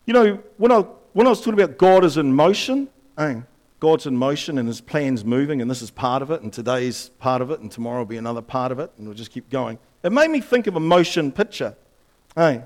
You 0.07 0.13
know, 0.13 0.43
when 0.57 0.71
I, 0.71 0.79
when 1.13 1.27
I 1.27 1.29
was 1.29 1.41
talking 1.41 1.61
about 1.61 1.77
God 1.77 2.03
is 2.03 2.17
in 2.17 2.33
motion, 2.33 2.89
eh, 3.19 3.41
God's 3.79 4.07
in 4.07 4.17
motion 4.17 4.57
and 4.57 4.67
his 4.67 4.81
plan's 4.81 5.23
moving, 5.23 5.61
and 5.61 5.69
this 5.69 5.83
is 5.83 5.91
part 5.91 6.23
of 6.23 6.31
it, 6.31 6.41
and 6.41 6.51
today's 6.51 7.09
part 7.19 7.43
of 7.43 7.51
it, 7.51 7.59
and 7.59 7.71
tomorrow 7.71 7.99
will 7.99 8.05
be 8.05 8.17
another 8.17 8.41
part 8.41 8.71
of 8.71 8.79
it, 8.79 8.91
and 8.97 9.05
we'll 9.05 9.15
just 9.15 9.29
keep 9.29 9.47
going. 9.51 9.77
It 10.01 10.11
made 10.11 10.31
me 10.31 10.41
think 10.41 10.65
of 10.65 10.75
a 10.75 10.79
motion 10.79 11.31
picture. 11.31 11.75
Eh? 12.35 12.61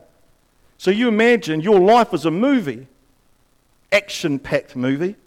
So 0.78 0.92
you 0.92 1.10
imagine 1.10 1.60
your 1.60 1.82
life 1.82 2.14
is 2.14 2.24
a 2.24 2.32
movie, 2.32 2.88
action 3.92 4.40
packed 4.40 4.78
movie. 4.78 5.18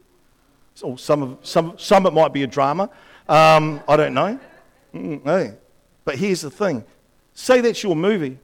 So 0.75 0.97
some, 0.97 1.23
of, 1.23 1.39
some, 1.43 1.75
some 1.77 2.07
it 2.07 2.15
might 2.15 2.33
be 2.33 2.43
a 2.43 2.47
drama. 2.47 2.89
Um, 3.29 3.83
I 3.87 3.99
don't 3.99 4.15
know. 4.15 4.41
Mm, 4.95 5.23
hey. 5.25 5.59
But 6.07 6.15
here's 6.15 6.41
the 6.41 6.51
thing 6.51 6.87
say 7.35 7.61
that's 7.61 7.83
your 7.83 7.95
movie 7.95 8.39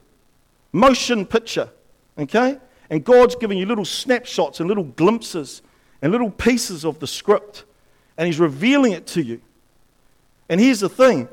motion 0.73 1.25
picture, 1.25 1.69
okay? 2.17 2.59
And 2.89 3.05
God's 3.05 3.35
giving 3.35 3.57
you 3.57 3.65
little 3.65 3.85
snapshots 3.85 4.59
and 4.59 4.67
little 4.67 4.83
glimpses 4.83 5.61
and 6.01 6.11
little 6.11 6.29
pieces 6.29 6.83
of 6.83 6.99
the 6.99 7.07
script, 7.07 7.63
and 8.17 8.27
He's 8.27 8.39
revealing 8.39 8.91
it 8.91 9.07
to 9.07 9.21
you. 9.23 9.39
And 10.49 10.59
here's 10.59 10.81
the 10.81 10.89
thing 10.89 11.29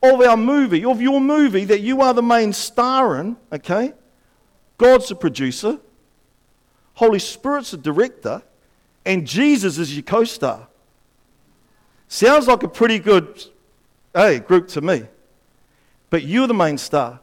of 0.00 0.20
our 0.20 0.36
movie, 0.36 0.84
of 0.84 1.02
your 1.02 1.20
movie 1.20 1.64
that 1.64 1.80
you 1.80 2.00
are 2.02 2.14
the 2.14 2.22
main 2.22 2.52
star 2.52 3.18
in, 3.18 3.36
okay? 3.52 3.92
God's 4.78 5.08
the 5.08 5.16
producer, 5.16 5.80
Holy 6.94 7.18
Spirit's 7.18 7.72
the 7.72 7.76
director, 7.76 8.42
and 9.04 9.26
Jesus 9.26 9.78
is 9.78 9.94
your 9.94 10.04
co 10.04 10.22
star. 10.22 10.68
Sounds 12.06 12.46
like 12.46 12.62
a 12.62 12.68
pretty 12.68 12.98
good 12.98 13.44
hey, 14.14 14.38
group 14.38 14.68
to 14.68 14.80
me. 14.80 15.04
But 16.10 16.24
you're 16.24 16.46
the 16.46 16.54
main 16.54 16.78
star. 16.78 17.20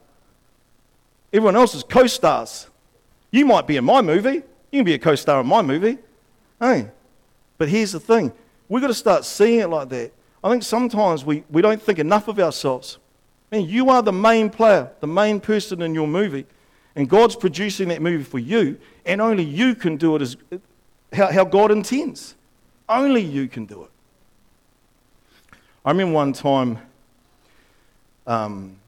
Everyone 1.31 1.55
else 1.55 1.75
is 1.75 1.83
co 1.83 2.07
stars. 2.07 2.67
You 3.31 3.45
might 3.45 3.67
be 3.67 3.77
in 3.77 3.85
my 3.85 4.01
movie. 4.01 4.43
You 4.71 4.79
can 4.79 4.83
be 4.83 4.93
a 4.93 4.99
co 4.99 5.15
star 5.15 5.41
in 5.41 5.47
my 5.47 5.61
movie. 5.61 5.97
Hey. 6.59 6.89
But 7.57 7.69
here's 7.69 7.91
the 7.91 7.99
thing 7.99 8.31
we've 8.67 8.81
got 8.81 8.87
to 8.87 8.93
start 8.93 9.25
seeing 9.25 9.59
it 9.59 9.67
like 9.67 9.89
that. 9.89 10.11
I 10.43 10.49
think 10.49 10.63
sometimes 10.63 11.25
we, 11.25 11.43
we 11.49 11.61
don't 11.61 11.81
think 11.81 11.99
enough 11.99 12.27
of 12.27 12.39
ourselves. 12.39 12.97
Man, 13.51 13.65
you 13.65 13.89
are 13.89 14.01
the 14.01 14.13
main 14.13 14.49
player, 14.49 14.91
the 14.99 15.07
main 15.07 15.39
person 15.39 15.81
in 15.81 15.93
your 15.93 16.07
movie. 16.07 16.45
And 16.95 17.09
God's 17.09 17.35
producing 17.35 17.89
that 17.89 18.01
movie 18.01 18.23
for 18.23 18.39
you, 18.39 18.79
and 19.05 19.21
only 19.21 19.43
you 19.43 19.75
can 19.75 19.95
do 19.95 20.15
it 20.15 20.21
as 20.21 20.37
how, 21.13 21.31
how 21.31 21.45
God 21.45 21.71
intends. 21.71 22.35
Only 22.87 23.21
you 23.21 23.47
can 23.47 23.65
do 23.65 23.83
it. 23.83 23.91
I 25.85 25.91
remember 25.91 26.13
one 26.13 26.33
time, 26.33 26.79
um, 28.27 28.78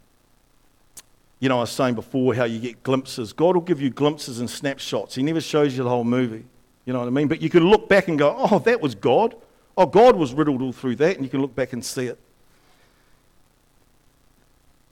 you 1.42 1.50
know, 1.50 1.58
I 1.58 1.62
was 1.62 1.72
saying 1.72 1.96
before 1.96 2.36
how 2.36 2.44
you 2.44 2.60
get 2.60 2.84
glimpses. 2.84 3.34
God 3.34 3.56
will 3.56 3.64
give 3.64 3.82
you 3.82 3.90
glimpses 3.90 4.40
and 4.40 4.50
snapshots. 4.50 5.16
He 5.16 5.24
never 5.24 5.42
shows 5.42 5.76
you 5.76 5.84
the 5.84 5.90
whole 5.90 6.04
movie. 6.04 6.46
You 6.86 6.94
know 6.94 7.00
what 7.00 7.08
I 7.08 7.12
mean? 7.12 7.28
But 7.28 7.42
you 7.42 7.50
can 7.50 7.68
look 7.68 7.90
back 7.90 8.08
and 8.08 8.18
go, 8.18 8.36
oh, 8.38 8.60
that 8.60 8.80
was 8.80 8.94
God. 8.94 9.36
Oh, 9.76 9.88
God 9.88 10.16
was 10.16 10.34
riddled 10.34 10.62
all 10.62 10.72
through 10.72 10.98
that, 10.98 11.16
and 11.16 11.26
you 11.26 11.32
can 11.32 11.42
look 11.42 11.56
back 11.56 11.74
and 11.74 11.84
see 11.84 12.06
it. 12.06 12.20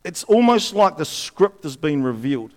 It's 0.03 0.23
almost 0.23 0.73
like 0.73 0.97
the 0.97 1.05
script 1.05 1.63
has 1.63 1.77
been 1.77 2.01
revealed 2.01 2.51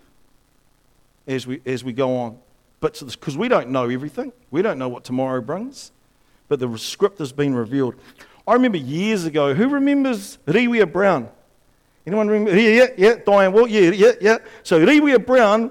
as 1.26 1.46
we, 1.46 1.60
as 1.66 1.84
we 1.84 1.92
go 1.92 2.16
on. 2.16 2.38
But 2.80 2.98
because 2.98 3.36
we 3.36 3.48
don't 3.48 3.68
know 3.68 3.90
everything, 3.90 4.32
we 4.50 4.62
don't 4.62 4.78
know 4.78 4.88
what 4.88 5.04
tomorrow 5.04 5.42
brings, 5.42 5.92
but 6.48 6.60
the 6.60 6.78
script 6.78 7.18
has 7.18 7.32
been 7.32 7.54
revealed. 7.54 7.94
I 8.46 8.54
remember 8.54 8.78
years 8.78 9.26
ago, 9.26 9.52
who 9.52 9.68
remembers 9.68 10.38
Riwia 10.46 10.90
Brown? 10.90 11.28
Anyone 12.06 12.28
remember? 12.28 12.58
Yeah, 12.58 12.70
yeah, 12.70 12.86
yeah, 12.96 13.14
Diane 13.24 13.52
Well, 13.52 13.66
yeah, 13.66 13.90
yeah, 13.90 14.12
yeah. 14.20 14.38
So 14.62 14.84
Riwia 14.84 15.24
Brown 15.24 15.70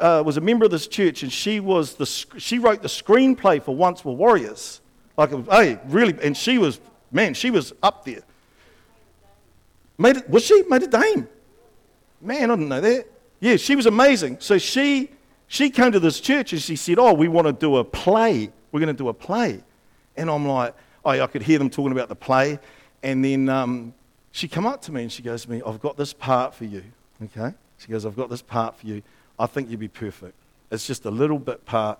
uh, 0.00 0.22
was 0.24 0.36
a 0.36 0.40
member 0.40 0.64
of 0.64 0.70
this 0.70 0.86
church, 0.86 1.22
and 1.22 1.32
she 1.32 1.60
was 1.60 1.94
the 1.94 2.06
she 2.06 2.58
wrote 2.58 2.82
the 2.82 2.88
screenplay 2.88 3.62
for 3.62 3.74
Once 3.74 4.04
Were 4.04 4.12
Warriors. 4.12 4.80
Like, 5.16 5.30
hey, 5.48 5.78
really, 5.86 6.16
and 6.22 6.36
she 6.36 6.58
was 6.58 6.80
man, 7.10 7.34
she 7.34 7.50
was 7.50 7.72
up 7.82 8.04
there. 8.04 8.22
Made 9.98 10.18
it, 10.18 10.30
was 10.30 10.44
she 10.44 10.62
made 10.68 10.82
a 10.82 10.86
dame? 10.86 11.28
Man, 12.20 12.50
I 12.50 12.54
didn't 12.54 12.68
know 12.68 12.80
that. 12.80 13.06
Yeah, 13.40 13.56
she 13.56 13.76
was 13.76 13.86
amazing. 13.86 14.38
So 14.40 14.58
she 14.58 15.10
she 15.48 15.68
came 15.68 15.92
to 15.92 16.00
this 16.00 16.20
church 16.20 16.52
and 16.52 16.62
she 16.62 16.76
said, 16.76 16.98
"Oh, 16.98 17.12
we 17.12 17.28
want 17.28 17.46
to 17.48 17.52
do 17.52 17.76
a 17.76 17.84
play. 17.84 18.50
We're 18.70 18.80
going 18.80 18.94
to 18.94 19.02
do 19.02 19.08
a 19.08 19.14
play." 19.14 19.62
And 20.16 20.30
I'm 20.30 20.46
like, 20.46 20.74
oh, 21.04 21.10
I 21.10 21.26
could 21.26 21.42
hear 21.42 21.58
them 21.58 21.70
talking 21.70 21.92
about 21.92 22.08
the 22.08 22.14
play, 22.14 22.58
and 23.02 23.24
then 23.24 23.48
um, 23.48 23.94
she 24.32 24.48
come 24.48 24.66
up 24.66 24.82
to 24.82 24.92
me 24.92 25.02
and 25.02 25.12
she 25.12 25.22
goes 25.22 25.42
to 25.44 25.50
me, 25.50 25.62
"I've 25.64 25.80
got 25.80 25.96
this 25.96 26.12
part 26.12 26.54
for 26.54 26.64
you." 26.64 26.82
Okay, 27.22 27.54
she 27.78 27.88
goes, 27.88 28.04
"I've 28.04 28.16
got 28.16 28.28
this 28.28 28.42
part 28.42 28.76
for 28.76 28.86
you." 28.86 29.02
I 29.38 29.46
think 29.46 29.70
you'd 29.70 29.80
be 29.80 29.88
perfect. 29.88 30.34
It's 30.70 30.86
just 30.86 31.04
a 31.04 31.10
little 31.10 31.38
bit 31.38 31.64
part. 31.64 31.98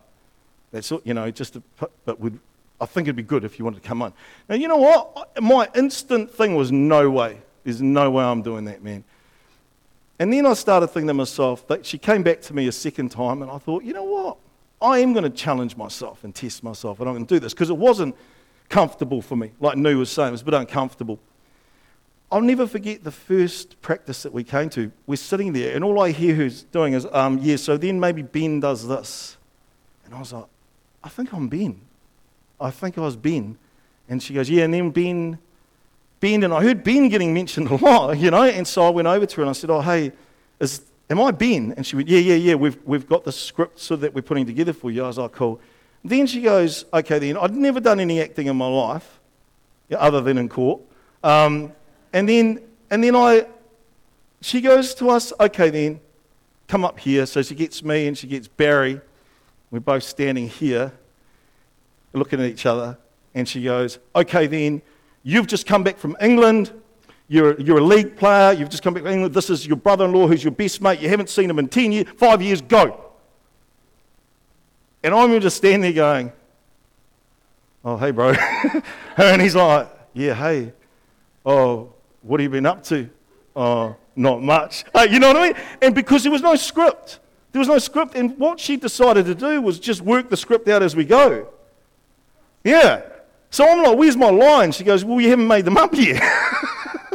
That's 0.73 0.91
all, 0.91 1.03
you 1.05 1.15
know, 1.15 1.31
just 1.31 1.57
a, 1.57 1.63
but 2.05 2.19
would 2.19 2.39
I 2.81 2.87
think 2.87 3.07
it'd 3.07 3.17
be 3.17 3.23
good 3.23 3.45
if 3.45 3.59
you 3.59 3.65
wanted 3.65 3.83
to 3.83 3.89
come 3.89 4.03
on. 4.03 4.13
Now 4.49 4.57
you 4.57 4.67
know 4.67 4.77
what? 4.77 5.41
My 5.41 5.69
instant 5.75 6.33
thing 6.33 6.57
was 6.57 6.73
no 6.73 7.09
way. 7.11 7.39
There's 7.63 7.81
no 7.81 8.11
way 8.11 8.25
I'm 8.25 8.43
doing 8.43 8.65
that, 8.65 8.83
man. 8.83 9.05
And 10.19 10.33
then 10.33 10.47
I 10.47 10.55
started 10.55 10.89
thinking 10.89 11.09
to 11.09 11.15
myself 11.15 11.67
that 11.69 11.87
she 11.87 11.99
came 11.99 12.23
back 12.23 12.41
to 12.43 12.55
me 12.55 12.67
a 12.67 12.73
second 12.73 13.11
time, 13.11 13.43
and 13.43 13.51
I 13.51 13.59
thought, 13.59 13.83
you 13.85 13.93
know 13.93 14.05
what? 14.05 14.37
I 14.81 14.99
am 14.99 15.13
going 15.13 15.25
to 15.25 15.31
challenge 15.31 15.77
myself 15.77 16.25
and 16.25 16.35
test 16.35 16.65
myself, 16.65 16.99
and 17.01 17.09
I'm 17.09 17.15
going 17.15 17.27
to 17.27 17.35
do 17.35 17.39
this 17.39 17.55
because 17.55 17.71
it 17.71 17.77
wasn't 17.77 18.17
comfortable 18.69 19.23
for 19.23 19.37
me. 19.37 19.53
Like 19.61 19.77
Nu 19.77 19.99
was 19.99 20.11
saying, 20.11 20.29
it 20.29 20.33
was 20.33 20.43
a 20.43 20.45
bit 20.45 20.55
uncomfortable. 20.55 21.19
I'll 22.33 22.41
never 22.41 22.67
forget 22.67 23.05
the 23.05 23.11
first 23.11 23.79
practice 23.83 24.23
that 24.23 24.33
we 24.33 24.43
came 24.43 24.71
to. 24.71 24.91
We're 25.07 25.17
sitting 25.17 25.53
there, 25.53 25.77
and 25.77 25.85
all 25.85 26.01
I 26.01 26.13
hear 26.13 26.35
who's 26.35 26.63
doing 26.63 26.95
is, 26.95 27.07
um, 27.13 27.39
yeah, 27.43 27.57
so 27.57 27.77
then 27.77 28.01
maybe 28.01 28.23
Ben 28.23 28.59
does 28.59 28.89
this. 28.89 29.37
And 30.07 30.15
I 30.15 30.19
was 30.19 30.33
like, 30.33 30.47
I 31.05 31.11
think 31.11 31.35
I'm 31.35 31.49
Ben. 31.49 31.79
I 32.59 32.71
think 32.71 32.97
I 32.97 33.03
was 33.03 33.17
Ben. 33.17 33.59
And 34.09 34.23
she 34.23 34.33
goes, 34.33 34.49
yeah, 34.49 34.65
and 34.65 34.73
then 34.73 34.91
Ben, 34.91 35.39
Ben, 36.21 36.43
and 36.43 36.55
I 36.55 36.63
heard 36.63 36.83
Ben 36.83 37.11
getting 37.11 37.35
mentioned 37.35 37.69
a 37.71 37.75
lot, 37.75 38.17
you 38.17 38.31
know, 38.31 38.45
and 38.45 38.67
so 38.67 38.87
I 38.87 38.89
went 38.89 39.09
over 39.09 39.27
to 39.27 39.37
her 39.37 39.43
and 39.43 39.51
I 39.51 39.53
said, 39.53 39.69
oh, 39.69 39.83
hey, 39.83 40.11
is, 40.59 40.81
am 41.11 41.21
I 41.21 41.33
Ben? 41.33 41.75
And 41.77 41.87
she 41.87 41.97
went, 41.97 42.09
yeah, 42.09 42.21
yeah, 42.21 42.37
yeah, 42.37 42.55
we've, 42.55 42.79
we've 42.87 43.07
got 43.07 43.25
the 43.25 43.33
script 43.33 43.79
so 43.79 43.95
that 43.97 44.15
we're 44.15 44.23
putting 44.23 44.47
together 44.47 44.73
for 44.73 44.91
you. 44.91 45.05
I 45.05 45.09
was 45.09 45.19
like, 45.19 45.33
cool. 45.33 45.61
Then 46.03 46.27
she 46.27 46.41
goes, 46.41 46.87
okay, 46.95 47.19
then, 47.19 47.37
I'd 47.37 47.55
never 47.55 47.79
done 47.79 48.01
any 48.01 48.23
acting 48.23 48.47
in 48.47 48.57
my 48.57 48.69
life, 48.69 49.21
other 49.95 50.23
than 50.23 50.39
in 50.39 50.49
court. 50.49 50.81
Um, 51.23 51.73
and 52.13 52.29
then, 52.29 52.63
and 52.91 53.03
then 53.03 53.17
I, 53.17 53.47
she 54.41 54.61
goes 54.61 54.95
to 54.95 55.09
us, 55.11 55.33
okay 55.41 55.71
then, 55.71 56.01
come 56.69 56.85
up 56.85 56.99
here. 56.99 57.27
So 57.27 57.43
she 57.43 57.55
gets 57.55 57.83
me 57.83 58.07
and 58.07 58.17
she 58.17 58.27
gets 58.27 58.49
Barry. 58.49 59.01
We're 59.71 59.81
both 59.81 60.03
standing 60.03 60.49
here, 60.49 60.93
looking 62.13 62.41
at 62.41 62.47
each 62.47 62.67
other. 62.67 62.99
And 63.35 63.49
she 63.49 63.63
goes, 63.63 63.99
okay 64.15 64.47
then, 64.47 64.83
you've 65.23 65.47
just 65.47 65.67
come 65.67 65.83
back 65.83 65.97
from 65.97 66.17
England. 66.21 66.73
You're, 67.29 67.59
you're 67.61 67.79
a 67.79 67.85
league 67.85 68.17
player. 68.17 68.53
You've 68.53 68.69
just 68.69 68.83
come 68.83 68.93
back 68.93 69.05
from 69.05 69.13
England. 69.13 69.35
This 69.35 69.49
is 69.49 69.67
your 69.67 69.77
brother 69.77 70.05
in 70.05 70.13
law 70.13 70.27
who's 70.27 70.45
your 70.45 70.51
best 70.51 70.83
mate. 70.83 71.01
You 71.01 71.09
haven't 71.09 71.31
seen 71.31 71.49
him 71.49 71.59
in 71.59 71.69
10 71.69 71.93
years, 71.93 72.07
five 72.17 72.43
years, 72.43 72.61
go. 72.61 73.13
And 75.03 75.15
I'm 75.15 75.41
just 75.41 75.57
standing 75.57 75.81
there 75.81 75.93
going, 75.93 76.33
oh, 77.85 77.97
hey, 77.97 78.11
bro. 78.11 78.35
and 79.17 79.41
he's 79.41 79.57
like, 79.57 79.89
yeah, 80.13 80.35
hey. 80.35 80.73
Oh, 81.45 81.92
what 82.23 82.41
have 82.41 82.45
you 82.45 82.51
been 82.51 82.67
up 82.67 82.83
to? 82.85 83.09
Oh, 83.55 83.97
not 84.17 84.43
much. 84.43 84.85
Uh, 84.95 85.07
you 85.09 85.19
know 85.19 85.29
what 85.29 85.37
I 85.37 85.47
mean? 85.49 85.55
And 85.83 85.95
because 85.95 86.23
there 86.23 86.33
was 86.33 86.43
no 86.43 86.55
script, 86.57 87.21
there 87.53 87.59
was 87.59 87.69
no 87.69 87.79
script. 87.79 88.15
And 88.15 88.39
what 88.39 88.59
she 88.59 88.77
decided 88.77 89.27
to 89.27 89.35
do 89.35 89.61
was 89.61 89.79
just 89.79 90.01
work 90.01 90.31
the 90.31 90.37
script 90.37 90.69
out 90.69 90.83
as 90.83 90.97
we 90.97 91.05
go. 91.05 91.49
Yeah. 92.65 93.03
So 93.51 93.69
I'm 93.69 93.83
like, 93.83 93.99
where's 93.99 94.17
my 94.17 94.31
line? 94.31 94.73
She 94.73 94.85
goes, 94.85 95.05
well, 95.05 95.21
you 95.21 95.29
haven't 95.29 95.49
made 95.49 95.65
them 95.65 95.77
up 95.77 95.95
yet. 95.95 96.23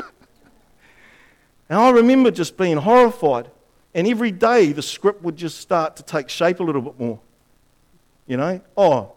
and 1.70 1.80
I 1.80 1.90
remember 1.90 2.30
just 2.30 2.58
being 2.58 2.78
horrified. 2.78 3.50
And 3.96 4.08
every 4.08 4.32
day 4.32 4.72
the 4.72 4.84
script 4.84 5.24
would 5.24 5.36
just 5.36 5.60
start 5.60 5.96
to 5.96 6.04
take 6.04 6.30
shape 6.30 6.60
a 6.60 6.64
little 6.64 6.82
bit 6.82 7.00
more. 7.00 7.20
You 8.28 8.38
know? 8.38 8.62
Oh, 8.76 9.14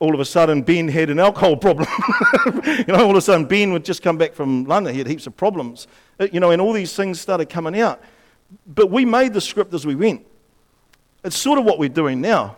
all 0.00 0.14
of 0.14 0.20
a 0.20 0.24
sudden 0.24 0.62
Ben 0.62 0.88
had 0.88 1.10
an 1.10 1.20
alcohol 1.20 1.56
problem. 1.56 1.86
you 2.64 2.84
know, 2.86 3.04
all 3.04 3.10
of 3.10 3.16
a 3.16 3.20
sudden 3.20 3.44
Ben 3.44 3.72
would 3.72 3.84
just 3.84 4.02
come 4.02 4.18
back 4.18 4.34
from 4.34 4.64
London. 4.64 4.94
He 4.94 4.98
had 4.98 5.06
heaps 5.06 5.26
of 5.26 5.36
problems. 5.36 5.86
Uh, 6.18 6.26
you 6.32 6.40
know, 6.40 6.50
and 6.50 6.60
all 6.60 6.72
these 6.72 6.94
things 6.94 7.20
started 7.20 7.50
coming 7.50 7.78
out. 7.78 8.02
But 8.66 8.90
we 8.90 9.04
made 9.04 9.34
the 9.34 9.40
script 9.40 9.72
as 9.74 9.86
we 9.86 9.94
went. 9.94 10.26
It's 11.22 11.36
sort 11.36 11.58
of 11.58 11.66
what 11.66 11.78
we're 11.78 11.90
doing 11.90 12.20
now 12.20 12.56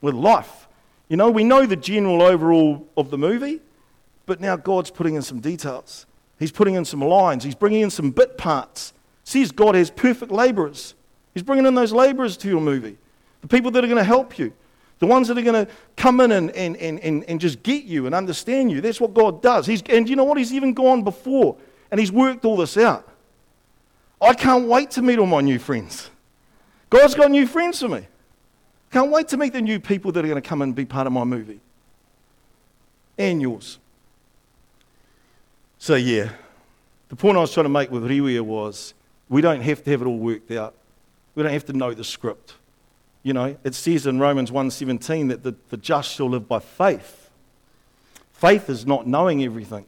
with 0.00 0.14
life. 0.14 0.68
You 1.08 1.16
know, 1.16 1.30
we 1.30 1.42
know 1.42 1.66
the 1.66 1.76
general 1.76 2.22
overall 2.22 2.86
of 2.96 3.10
the 3.10 3.18
movie, 3.18 3.60
but 4.24 4.40
now 4.40 4.56
God's 4.56 4.90
putting 4.90 5.16
in 5.16 5.22
some 5.22 5.40
details. 5.40 6.06
He's 6.38 6.52
putting 6.52 6.76
in 6.76 6.84
some 6.84 7.00
lines. 7.00 7.42
He's 7.42 7.56
bringing 7.56 7.80
in 7.80 7.90
some 7.90 8.12
bit 8.12 8.38
parts. 8.38 8.92
Says 9.24 9.50
God 9.50 9.74
has 9.74 9.90
perfect 9.90 10.30
laborers. 10.30 10.94
He's 11.34 11.42
bringing 11.42 11.66
in 11.66 11.74
those 11.74 11.92
laborers 11.92 12.36
to 12.38 12.48
your 12.48 12.60
movie, 12.60 12.98
the 13.40 13.48
people 13.48 13.72
that 13.72 13.82
are 13.82 13.88
going 13.88 13.98
to 13.98 14.04
help 14.04 14.38
you 14.38 14.52
the 14.98 15.06
ones 15.06 15.28
that 15.28 15.38
are 15.38 15.42
going 15.42 15.66
to 15.66 15.72
come 15.96 16.20
in 16.20 16.32
and, 16.32 16.50
and, 16.50 16.76
and, 16.76 17.24
and 17.24 17.40
just 17.40 17.62
get 17.62 17.84
you 17.84 18.06
and 18.06 18.14
understand 18.14 18.70
you. 18.70 18.80
That's 18.80 19.00
what 19.00 19.14
God 19.14 19.42
does. 19.42 19.66
He's, 19.66 19.82
and 19.88 20.08
you 20.08 20.16
know 20.16 20.24
what? 20.24 20.38
He's 20.38 20.52
even 20.52 20.74
gone 20.74 21.02
before 21.02 21.56
and 21.90 22.00
He's 22.00 22.12
worked 22.12 22.44
all 22.44 22.56
this 22.56 22.76
out. 22.76 23.08
I 24.20 24.34
can't 24.34 24.66
wait 24.66 24.90
to 24.92 25.02
meet 25.02 25.18
all 25.18 25.26
my 25.26 25.40
new 25.40 25.58
friends. 25.58 26.10
God's 26.90 27.14
got 27.14 27.30
new 27.30 27.46
friends 27.46 27.80
for 27.80 27.88
me. 27.88 28.06
Can't 28.90 29.10
wait 29.10 29.28
to 29.28 29.36
meet 29.36 29.52
the 29.52 29.60
new 29.60 29.78
people 29.78 30.10
that 30.12 30.24
are 30.24 30.28
going 30.28 30.42
to 30.42 30.48
come 30.48 30.62
and 30.62 30.74
be 30.74 30.84
part 30.84 31.06
of 31.06 31.12
my 31.12 31.24
movie 31.24 31.60
and 33.18 33.42
yours. 33.42 33.78
So, 35.78 35.94
yeah, 35.94 36.30
the 37.08 37.16
point 37.16 37.36
I 37.36 37.40
was 37.40 37.52
trying 37.52 37.64
to 37.64 37.70
make 37.70 37.90
with 37.90 38.04
Riwia 38.04 38.40
was 38.40 38.94
we 39.28 39.40
don't 39.42 39.60
have 39.60 39.84
to 39.84 39.90
have 39.90 40.02
it 40.02 40.06
all 40.06 40.18
worked 40.18 40.50
out. 40.50 40.74
We 41.34 41.42
don't 41.42 41.52
have 41.52 41.66
to 41.66 41.72
know 41.72 41.94
the 41.94 42.04
script. 42.04 42.54
You 43.22 43.32
know, 43.32 43.56
it 43.64 43.74
says 43.74 44.06
in 44.06 44.18
Romans 44.18 44.50
1:17 44.50 45.28
that 45.28 45.42
the, 45.42 45.54
the 45.68 45.76
just 45.76 46.12
shall 46.14 46.28
live 46.28 46.48
by 46.48 46.60
faith. 46.60 47.30
Faith 48.32 48.70
is 48.70 48.86
not 48.86 49.06
knowing 49.06 49.42
everything, 49.42 49.86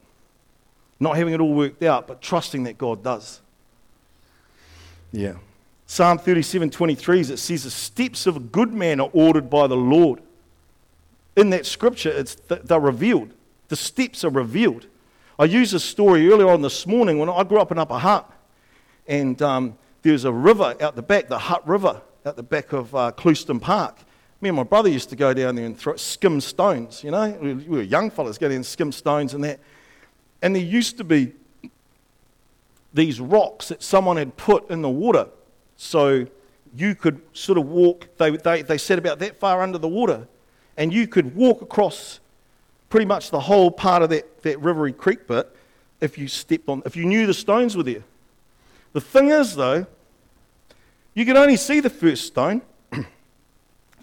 not 0.99 1.17
having 1.17 1.33
it 1.33 1.41
all 1.41 1.55
worked 1.55 1.83
out, 1.83 2.09
but 2.09 2.21
trusting 2.21 2.65
that 2.65 2.77
God 2.77 3.05
does. 3.05 3.41
Yeah. 5.13 5.35
Psalm 5.87 6.19
37:23 6.19 7.31
it 7.31 7.39
says 7.39 7.65
the 7.65 7.71
steps 7.71 8.27
of 8.27 8.37
a 8.37 8.41
good 8.41 8.73
man 8.73 9.01
are 9.01 9.11
ordered 9.13 9.51
by 9.51 9.67
the 9.67 9.77
Lord. 9.77 10.21
In 11.37 11.51
that 11.51 11.67
scripture, 11.67 12.11
it's 12.11 12.35
they're 12.35 12.81
revealed. 12.81 13.31
The 13.69 13.77
steps 13.77 14.25
are 14.25 14.31
revealed. 14.31 14.87
I 15.39 15.45
used 15.45 15.73
a 15.73 15.81
story 15.81 16.29
earlier 16.31 16.49
on 16.49 16.61
this 16.61 16.87
morning 16.87 17.19
when 17.19 17.29
I 17.31 17.45
grew 17.45 17.61
up 17.61 17.73
in 17.73 17.79
Upper 17.79 17.99
Hutt, 17.99 18.31
and 19.07 19.41
um, 19.41 19.79
there's 20.03 20.25
a 20.25 20.33
river 20.33 20.77
out 20.81 20.97
the 20.97 21.03
back, 21.03 21.29
the 21.29 21.39
Hutt 21.39 21.67
River, 21.67 22.03
at 22.25 22.37
the 22.37 22.43
back 22.43 22.73
of 22.73 22.95
uh, 22.95 23.13
Clouston 23.13 23.61
Park. 23.61 23.99
Me 24.41 24.49
and 24.49 24.57
my 24.57 24.63
brother 24.63 24.89
used 24.89 25.11
to 25.11 25.17
go 25.17 25.35
down 25.35 25.55
there 25.55 25.67
and 25.67 25.79
throw, 25.79 25.97
skim 25.97 26.41
stones, 26.41 27.05
you 27.05 27.11
know. 27.11 27.31
We 27.41 27.55
were 27.55 27.83
young 27.83 28.11
fellas, 28.11 28.39
go 28.39 28.49
down 28.49 28.57
and 28.57 28.67
skim 28.67 28.93
stones 28.93 29.35
and 29.35 29.45
that. 29.45 29.61
And 30.43 30.55
there 30.55 30.63
used 30.63 30.97
to 30.99 31.05
be 31.05 31.33
these 32.93 33.21
rocks 33.21 33.69
that 33.69 33.83
someone 33.83 34.17
had 34.17 34.37
put 34.37 34.71
in 34.71 34.83
the 34.83 34.89
water. 34.89 35.29
So 35.77 36.27
you 36.75 36.95
could 36.95 37.21
sort 37.33 37.59
of 37.59 37.67
walk, 37.67 38.09
they, 38.17 38.37
they, 38.37 38.63
they 38.63 38.79
said 38.79 38.99
about 38.99 39.19
that 39.19 39.39
far 39.39 39.63
under 39.63 39.79
the 39.79 39.89
water, 39.89 40.27
and 40.77 40.93
you 40.93 41.07
could 41.07 41.35
walk 41.35 41.63
across 41.63 42.21
pretty 42.89 43.07
much 43.07 43.31
the 43.31 43.41
whole 43.41 43.71
part 43.71 44.03
of 44.03 44.11
that, 44.11 44.43
that 44.43 44.59
rivery 44.59 44.97
creek 44.97 45.27
bit 45.27 45.55
if 46.01 46.17
you 46.17 46.29
stepped 46.29 46.69
on, 46.69 46.83
if 46.87 46.97
you 46.97 47.05
knew 47.05 47.27
the 47.27 47.35
stones 47.35 47.77
were 47.77 47.83
there. 47.83 48.05
The 48.93 49.01
thing 49.01 49.29
is, 49.29 49.55
though, 49.55 49.87
you 51.15 51.25
can 51.25 51.37
only 51.37 51.57
see 51.57 51.81
the 51.81 51.91
first 51.91 52.27
stone 52.27 52.63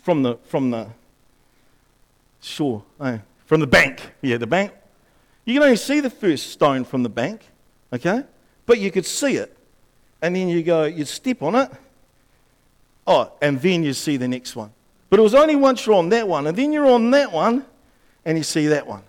from 0.02 0.24
the, 0.24 0.36
from 0.46 0.72
the 0.72 0.88
shore, 2.42 2.84
no, 3.00 3.20
from 3.46 3.60
the 3.60 3.68
bank. 3.68 4.02
Yeah, 4.22 4.38
the 4.38 4.48
bank. 4.48 4.72
You 5.46 5.54
can 5.54 5.64
only 5.64 5.78
see 5.78 6.02
the 6.02 6.10
first 6.10 6.52
stone 6.52 6.84
from 6.84 7.04
the 7.04 7.10
bank, 7.10 7.42
okay? 7.94 8.24
But 8.66 8.80
you 8.80 8.92
could 8.92 9.06
see 9.06 9.38
it. 9.38 9.58
And 10.22 10.36
then 10.36 10.50
you 10.50 10.64
go, 10.64 10.84
you 10.84 11.06
step 11.06 11.42
on 11.42 11.56
it. 11.56 11.72
Oh, 13.06 13.32
and 13.42 13.62
then 13.62 13.84
you 13.84 13.94
see 13.94 14.18
the 14.18 14.28
next 14.28 14.56
one. 14.56 14.72
But 15.10 15.20
it 15.20 15.24
was 15.24 15.34
only 15.34 15.56
once 15.56 15.86
you're 15.86 15.96
on 15.96 16.10
that 16.10 16.28
one, 16.28 16.48
and 16.48 16.58
then 16.58 16.74
you're 16.74 16.88
on 16.88 17.10
that 17.12 17.32
one, 17.32 17.66
and 18.26 18.38
you 18.38 18.44
see 18.44 18.68
that 18.68 18.86
one. 18.86 19.04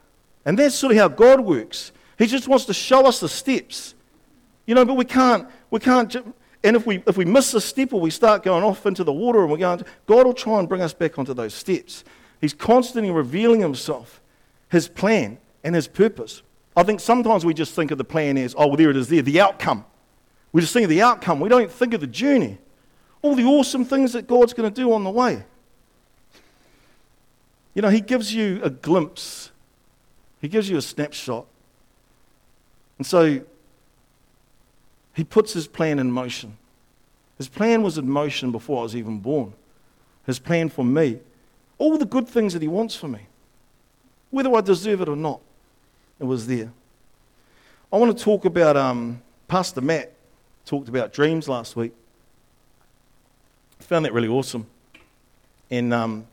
And 0.45 0.57
that's 0.59 0.77
sort 0.77 0.93
of 0.93 0.99
how 0.99 1.09
God 1.09 1.41
works. 1.41 1.91
He 2.17 2.27
just 2.27 2.47
wants 2.47 2.65
to 2.67 2.75
show 2.75 3.07
us 3.07 3.19
the 3.19 3.29
steps. 3.29 3.95
You 4.67 4.75
know, 4.75 4.85
but 4.85 4.95
we 4.95 5.05
can't, 5.05 5.49
we 5.71 5.81
can't, 5.81 6.15
and 6.65 6.75
if 6.75 6.87
we, 6.87 7.03
if 7.07 7.17
we 7.17 7.25
miss 7.25 7.55
a 7.55 7.61
step 7.61 7.93
or 7.93 8.01
we 8.01 8.11
start 8.11 8.43
going 8.43 8.65
off 8.65 8.85
into 8.85 9.05
the 9.05 9.13
water 9.13 9.43
and 9.43 9.51
we're 9.51 9.59
going, 9.59 9.83
God 10.07 10.27
will 10.27 10.35
try 10.35 10.59
and 10.59 10.69
bring 10.69 10.83
us 10.83 10.93
back 10.93 11.19
onto 11.19 11.35
those 11.35 11.55
steps. 11.55 12.05
He's 12.41 12.55
constantly 12.55 13.11
revealing 13.11 13.61
himself, 13.61 14.21
his 14.69 14.89
plan, 14.89 15.39
and 15.63 15.75
his 15.75 15.87
purpose. 15.87 16.43
I 16.77 16.83
think 16.83 17.01
sometimes 17.01 17.45
we 17.45 17.55
just 17.55 17.75
think 17.75 17.91
of 17.91 17.99
the 17.99 18.05
plan 18.05 18.37
as, 18.39 18.55
oh, 18.57 18.69
well, 18.69 18.77
there 18.77 18.91
it 18.91 18.97
is 18.97 19.09
there, 19.09 19.23
the 19.23 19.41
outcome. 19.41 19.85
We 20.53 20.61
just 20.61 20.73
think 20.73 20.85
of 20.85 20.91
the 20.91 21.03
outcome. 21.03 21.41
We 21.41 21.49
don't 21.49 21.71
think 21.71 21.95
of 21.95 22.01
the 22.01 22.07
journey, 22.07 22.59
all 23.23 23.35
the 23.35 23.45
awesome 23.45 23.85
things 23.85 24.13
that 24.13 24.27
God's 24.27 24.53
going 24.53 24.73
to 24.73 24.75
do 24.75 24.93
on 24.93 25.05
the 25.05 25.11
way. 25.11 25.45
You 27.75 27.83
know, 27.83 27.89
He 27.89 28.01
gives 28.01 28.35
you 28.35 28.61
a 28.63 28.71
glimpse, 28.71 29.51
He 30.41 30.49
gives 30.49 30.69
you 30.69 30.77
a 30.77 30.83
snapshot. 30.83 31.47
And 32.99 33.07
so 33.07 33.43
He 35.19 35.25
puts 35.25 35.53
His 35.53 35.67
plan 35.67 35.99
in 35.99 36.13
motion. 36.13 36.57
His 37.39 37.49
plan 37.49 37.83
was 37.83 37.99
in 37.99 38.09
motion 38.09 38.53
before 38.53 38.79
I 38.79 38.83
was 38.85 38.95
even 38.95 39.19
born. 39.19 39.53
His 40.25 40.39
plan 40.39 40.69
for 40.69 40.85
me, 40.85 41.19
all 41.77 41.99
the 41.99 42.07
good 42.07 42.29
things 42.29 42.53
that 42.53 42.63
He 42.63 42.69
wants 42.69 42.95
for 42.95 43.09
me, 43.09 43.27
whether 44.31 44.55
I 44.55 44.61
deserve 44.61 45.01
it 45.01 45.09
or 45.09 45.17
not, 45.17 45.41
it 46.21 46.25
was 46.25 46.47
there. 46.47 46.71
I 47.93 47.97
want 47.97 48.17
to 48.17 48.25
talk 48.25 48.45
about 48.45 48.77
um, 48.77 49.21
Pastor 49.49 49.81
Matt 49.81 50.13
talked 50.65 50.89
about 50.89 51.13
dreams 51.13 51.49
last 51.49 51.75
week. 51.75 51.93
I 53.81 53.83
found 53.83 54.05
that 54.05 54.13
really 54.13 54.29
awesome. 54.29 54.69
And, 55.69 55.93
um, 55.93 56.29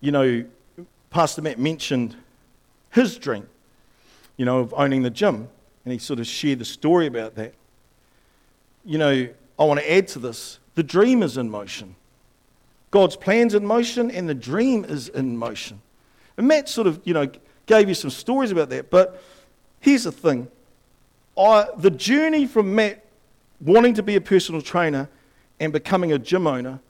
you 0.00 0.10
know, 0.10 0.44
Pastor 1.10 1.40
Matt 1.40 1.60
mentioned 1.60 2.16
his 2.90 3.16
dream, 3.16 3.46
you 4.36 4.44
know, 4.44 4.58
of 4.58 4.74
owning 4.76 5.02
the 5.04 5.10
gym. 5.10 5.48
And 5.84 5.92
he 5.92 6.00
sort 6.00 6.18
of 6.18 6.26
shared 6.26 6.58
the 6.58 6.64
story 6.64 7.06
about 7.06 7.36
that. 7.36 7.54
You 8.84 8.98
know, 8.98 9.28
I 9.58 9.64
want 9.64 9.80
to 9.80 9.92
add 9.92 10.08
to 10.08 10.18
this 10.18 10.58
the 10.74 10.82
dream 10.82 11.22
is 11.22 11.36
in 11.36 11.50
motion. 11.50 11.96
God's 12.90 13.16
plan's 13.16 13.54
in 13.54 13.66
motion, 13.66 14.10
and 14.10 14.28
the 14.28 14.34
dream 14.34 14.84
is 14.84 15.08
in 15.08 15.36
motion. 15.36 15.80
And 16.36 16.46
Matt 16.46 16.68
sort 16.68 16.86
of, 16.86 17.00
you 17.04 17.14
know, 17.14 17.30
gave 17.66 17.88
you 17.88 17.94
some 17.94 18.10
stories 18.10 18.50
about 18.50 18.68
that. 18.70 18.90
But 18.90 19.22
here's 19.80 20.04
the 20.04 20.12
thing 20.12 20.48
I, 21.38 21.66
the 21.78 21.90
journey 21.90 22.46
from 22.46 22.74
Matt 22.74 23.04
wanting 23.60 23.94
to 23.94 24.02
be 24.02 24.16
a 24.16 24.20
personal 24.20 24.60
trainer 24.60 25.08
and 25.60 25.72
becoming 25.72 26.12
a 26.12 26.18
gym 26.18 26.46
owner, 26.46 26.80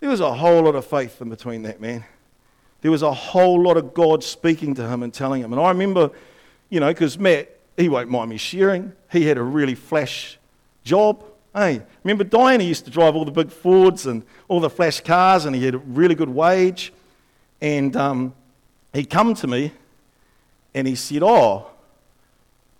there 0.00 0.10
was 0.10 0.20
a 0.20 0.32
whole 0.34 0.62
lot 0.62 0.74
of 0.74 0.84
faith 0.84 1.20
in 1.20 1.30
between 1.30 1.62
that, 1.62 1.80
man. 1.80 2.04
There 2.82 2.90
was 2.90 3.02
a 3.02 3.12
whole 3.12 3.60
lot 3.60 3.76
of 3.76 3.92
God 3.92 4.22
speaking 4.24 4.74
to 4.74 4.88
him 4.88 5.02
and 5.02 5.12
telling 5.12 5.42
him. 5.42 5.52
And 5.52 5.60
I 5.60 5.68
remember, 5.68 6.10
you 6.68 6.80
know, 6.80 6.88
because 6.88 7.18
Matt, 7.18 7.58
he 7.76 7.88
won't 7.88 8.08
mind 8.08 8.30
me 8.30 8.36
sharing, 8.36 8.92
he 9.10 9.26
had 9.26 9.36
a 9.36 9.42
really 9.42 9.74
flash 9.74 10.38
job. 10.84 11.24
Hey, 11.54 11.82
remember 12.04 12.24
Diana 12.24 12.62
used 12.62 12.84
to 12.84 12.90
drive 12.90 13.16
all 13.16 13.24
the 13.24 13.32
big 13.32 13.50
Fords 13.50 14.06
and 14.06 14.24
all 14.48 14.60
the 14.60 14.70
flash 14.70 15.00
cars, 15.00 15.44
and 15.44 15.56
he 15.56 15.64
had 15.64 15.74
a 15.74 15.78
really 15.78 16.14
good 16.14 16.28
wage. 16.28 16.92
And 17.60 17.94
um, 17.96 18.34
he'd 18.92 19.10
come 19.10 19.34
to 19.34 19.46
me 19.46 19.72
and 20.74 20.86
he 20.86 20.94
said, 20.94 21.22
Oh, 21.22 21.66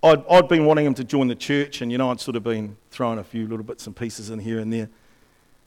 I'd, 0.02 0.24
I'd 0.28 0.48
been 0.48 0.64
wanting 0.64 0.86
him 0.86 0.94
to 0.94 1.04
join 1.04 1.28
the 1.28 1.34
church, 1.34 1.82
and 1.82 1.92
you 1.92 1.98
know, 1.98 2.10
I'd 2.10 2.20
sort 2.20 2.36
of 2.36 2.42
been 2.42 2.76
throwing 2.90 3.18
a 3.18 3.24
few 3.24 3.46
little 3.46 3.64
bits 3.64 3.86
and 3.86 3.94
pieces 3.94 4.30
in 4.30 4.38
here 4.38 4.58
and 4.58 4.72
there. 4.72 4.88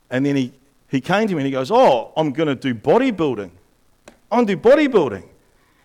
And 0.10 0.26
then 0.26 0.36
he, 0.36 0.54
he 0.89 1.02
came 1.02 1.28
to 1.28 1.34
me 1.34 1.41
and 1.41 1.46
he 1.46 1.52
goes, 1.52 1.72
Oh, 1.72 2.13
I'm 2.15 2.32
going 2.32 2.48
to 2.48 2.56
do 2.56 2.74
bodybuilding. 2.74 3.52
I'm 4.32 4.46
going 4.46 4.48
to 4.48 4.56
do 4.56 4.62
bodybuilding. 4.62 5.28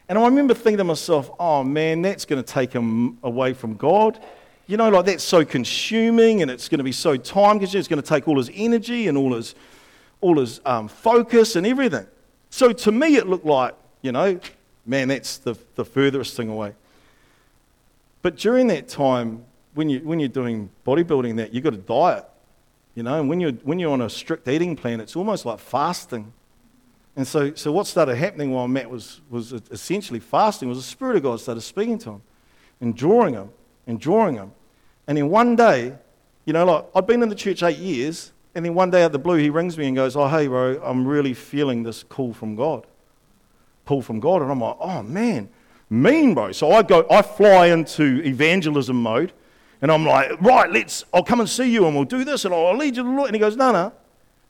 And 0.09 0.19
I 0.19 0.25
remember 0.25 0.55
thinking 0.55 0.79
to 0.79 0.85
myself, 0.85 1.31
Oh 1.39 1.63
man, 1.63 2.03
that's 2.03 2.25
going 2.25 2.43
to 2.43 2.53
take 2.53 2.73
him 2.73 3.19
away 3.23 3.53
from 3.53 3.75
God. 3.75 4.23
You 4.69 4.77
know, 4.77 4.91
like 4.91 5.07
that's 5.07 5.25
so 5.25 5.45
consuming 5.45 6.43
and 6.43 6.51
it's 6.51 6.69
going 6.69 6.79
to 6.79 6.85
be 6.85 6.93
so 6.93 7.17
time 7.17 7.59
consuming. 7.59 7.81
It's 7.81 7.89
going 7.89 8.03
to 8.03 8.09
take 8.09 8.29
all 8.29 8.37
his 8.37 8.51
energy 8.55 9.09
and 9.09 9.17
all 9.19 9.35
his, 9.35 9.55
all 10.21 10.39
his 10.39 10.61
um, 10.65 10.89
focus 10.89 11.57
and 11.57 11.67
everything. 11.67 12.07
So 12.51 12.73
to 12.73 12.93
me, 12.93 13.17
it 13.17 13.27
looked 13.27 13.47
like, 13.47 13.75
you 14.03 14.13
know, 14.13 14.39
man, 14.85 15.09
that's 15.09 15.39
the, 15.39 15.57
the 15.75 15.87
furthest 15.87 16.37
thing 16.37 16.51
away. 16.51 16.75
But 18.21 18.37
during 18.37 18.67
that 18.67 18.89
time, 18.89 19.45
when, 19.75 19.89
you, 19.89 20.01
when 20.01 20.21
you're 20.21 20.29
doing 20.29 20.69
bodybuilding, 20.87 21.37
that 21.37 21.55
you've 21.55 21.65
got 21.65 21.73
a 21.75 21.79
diet, 21.79 22.27
you 22.95 23.03
know, 23.03 23.21
and 23.21 23.29
when 23.29 23.41
you're, 23.41 23.53
when 23.53 23.79
you're 23.79 23.93
on 23.93 24.03
a 24.03 24.11
strict 24.11 24.47
eating 24.49 24.77
plan, 24.77 25.01
it's 25.01 25.17
almost 25.17 25.47
like 25.47 25.61
fasting. 25.61 26.33
And 27.17 27.27
so, 27.27 27.55
so 27.55 27.73
what 27.73 27.87
started 27.87 28.17
happening 28.17 28.53
while 28.53 28.69
Matt 28.69 28.91
was, 28.91 29.23
was 29.31 29.53
essentially 29.53 30.21
fasting 30.21 30.69
was 30.69 30.79
the 30.79 30.85
Spirit 30.85 31.17
of 31.17 31.23
God 31.23 31.41
started 31.41 31.63
speaking 31.63 31.97
to 32.01 32.11
him 32.11 32.23
and 32.81 32.95
drawing 32.95 33.35
him 33.35 33.51
and 33.87 33.99
drawing 33.99 34.35
him. 34.35 34.53
And 35.09 35.19
then 35.19 35.29
one 35.29 35.57
day, 35.57 35.97
you 36.45 36.53
know, 36.53 36.65
like 36.65 36.87
I'd 36.95 37.07
been 37.09 37.25
in 37.25 37.29
the 37.29 37.35
church 37.35 37.65
eight 37.65 37.79
years, 37.79 38.33
and 38.55 38.65
then 38.65 38.75
one 38.75 38.91
day 38.91 39.03
out 39.03 39.07
of 39.07 39.13
the 39.13 39.19
blue, 39.19 39.39
he 39.39 39.51
rings 39.51 39.77
me 39.77 39.89
and 39.89 39.97
goes, 39.97 40.15
Oh, 40.15 40.29
hey, 40.29 40.47
bro, 40.47 40.81
I'm 40.85 41.05
really 41.05 41.35
feeling 41.35 41.83
this 41.83 42.05
call 42.05 42.33
from 42.33 42.55
God. 42.55 42.87
Pull 43.85 44.03
from 44.03 44.21
God. 44.21 44.43
And 44.43 44.53
I'm 44.53 44.61
like, 44.61 44.77
Oh, 44.79 45.03
man 45.03 45.49
mean, 45.91 46.35
bro. 46.35 46.53
So 46.53 46.73
I 46.73 46.83
go, 46.83 47.07
I 47.11 47.23
fly 47.23 47.67
into 47.67 48.23
evangelism 48.25 49.01
mode, 49.01 49.33
and 49.81 49.91
I'm 49.91 50.05
like, 50.05 50.41
right, 50.41 50.71
let's, 50.71 51.05
I'll 51.13 51.23
come 51.23 51.41
and 51.41 51.49
see 51.49 51.71
you, 51.71 51.87
and 51.87 51.95
we'll 51.95 52.05
do 52.05 52.25
this, 52.25 52.45
and 52.45 52.55
I'll 52.55 52.77
lead 52.77 52.97
you 52.97 53.03
to 53.03 53.09
the 53.09 53.15
Lord. 53.15 53.29
And 53.29 53.37
he 53.37 53.41
goes, 53.41 53.57
no, 53.57 53.73
no. 53.73 53.93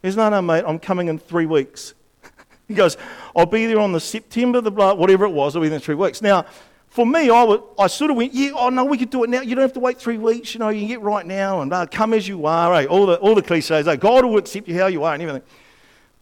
He 0.03 0.09
goes, 0.09 0.17
no, 0.17 0.29
no, 0.29 0.43
mate, 0.43 0.65
I'm 0.67 0.79
coming 0.79 1.09
in 1.09 1.19
three 1.19 1.47
weeks. 1.47 1.95
he 2.69 2.75
goes, 2.75 2.97
I'll 3.37 3.47
be 3.47 3.67
there 3.67 3.81
on 3.81 3.93
the 3.93 4.01
September, 4.01 4.61
the 4.61 4.71
blah, 4.71 4.95
whatever 4.95 5.25
it 5.25 5.31
was, 5.31 5.55
I'll 5.55 5.63
be 5.63 5.69
there 5.69 5.77
in 5.77 5.83
three 5.83 5.95
weeks. 5.95 6.23
Now, 6.23 6.47
for 6.91 7.07
me, 7.07 7.31
I, 7.31 7.59
I 7.79 7.87
sort 7.87 8.11
of 8.11 8.17
went, 8.17 8.33
yeah, 8.33 8.51
oh 8.55 8.71
no, 8.71 8.85
we 8.85 8.97
could 8.97 9.11
do 9.11 9.25
it 9.25 9.31
now. 9.31 9.41
You 9.41 9.55
don't 9.55 9.63
have 9.63 9.75
to 9.75 9.81
wait 9.81 9.99
three 9.99 10.19
weeks. 10.19 10.55
You 10.55 10.61
know, 10.61 10.71
you 10.71 10.81
can 10.81 10.89
get 10.89 11.01
right 11.01 11.27
now 11.27 11.61
and 11.61 11.73
uh, 11.73 11.87
come 11.87 12.15
as 12.15 12.27
you 12.27 12.47
are. 12.47 12.75
Eh? 12.75 12.87
All, 12.87 13.07
the, 13.07 13.17
all 13.17 13.35
the 13.35 13.43
cliches. 13.43 13.87
Eh? 13.87 13.97
God 13.97 14.25
will 14.25 14.39
accept 14.39 14.69
you 14.69 14.79
how 14.79 14.87
you 14.87 15.05
are 15.05 15.15
and 15.15 15.23
everything. 15.23 15.47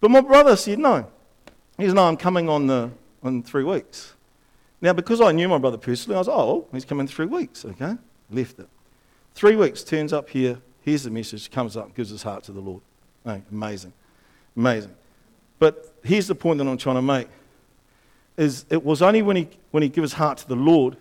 But 0.01 0.11
my 0.11 0.21
brother 0.21 0.57
said, 0.57 0.79
no. 0.79 1.07
He 1.79 1.87
said, 1.87 1.95
no, 1.95 2.09
I'm 2.09 2.17
coming 2.17 2.49
on 2.49 2.67
the, 2.67 2.91
in 3.23 3.43
three 3.43 3.65
weeks. 3.65 4.15
Now, 4.81 4.93
because 4.93 5.21
I 5.21 5.33
knew 5.33 5.49
my 5.49 5.59
brother 5.59 5.79
personally, 5.79 6.17
I 6.17 6.19
was, 6.19 6.29
oh, 6.29 6.67
he's 6.73 6.85
coming 6.85 7.03
in 7.03 7.09
three 7.09 7.27
weeks, 7.27 7.65
okay? 7.65 7.97
Left 8.31 8.59
it. 8.59 8.69
Three 9.35 9.57
weeks, 9.57 9.83
turns 9.83 10.13
up 10.13 10.29
here, 10.29 10.59
here's 10.83 11.05
the 11.05 11.11
message, 11.11 11.51
comes 11.51 11.77
up, 11.77 11.95
gives 11.95 12.11
his 12.11 12.23
heart 12.23 12.45
to 12.45 12.53
the 12.53 12.61
Lord. 12.61 12.83
Hey, 13.25 13.43
amazing. 13.51 13.93
Amazing. 14.57 14.95
But 15.59 15.95
here's 16.03 16.27
the 16.27 16.35
point 16.35 16.59
that 16.59 16.67
I'm 16.67 16.77
trying 16.77 16.97
to 16.97 17.03
make 17.03 17.29
is 18.37 18.64
it 18.70 18.85
was 18.85 19.03
only 19.03 19.22
when 19.22 19.37
he, 19.37 19.49
when 19.70 19.83
he 19.83 19.88
gave 19.88 20.03
his 20.03 20.14
heart 20.14 20.38
to 20.38 20.49
the 20.49 20.57
Lord 20.57 20.96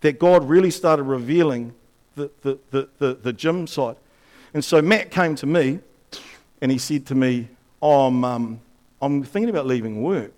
that 0.00 0.18
God 0.18 0.48
really 0.48 0.70
started 0.70 1.04
revealing 1.04 1.74
the, 2.14 2.30
the, 2.42 2.58
the, 2.70 2.88
the, 2.98 3.14
the 3.14 3.32
gym 3.32 3.66
side. 3.66 3.96
And 4.54 4.64
so 4.64 4.80
Matt 4.82 5.10
came 5.10 5.34
to 5.36 5.46
me 5.46 5.80
and 6.60 6.72
he 6.72 6.78
said 6.78 7.06
to 7.06 7.14
me, 7.14 7.48
oh, 7.82 8.06
I'm, 8.06 8.24
um, 8.24 8.60
I'm 9.00 9.22
thinking 9.22 9.50
about 9.50 9.66
leaving 9.66 10.02
work. 10.02 10.32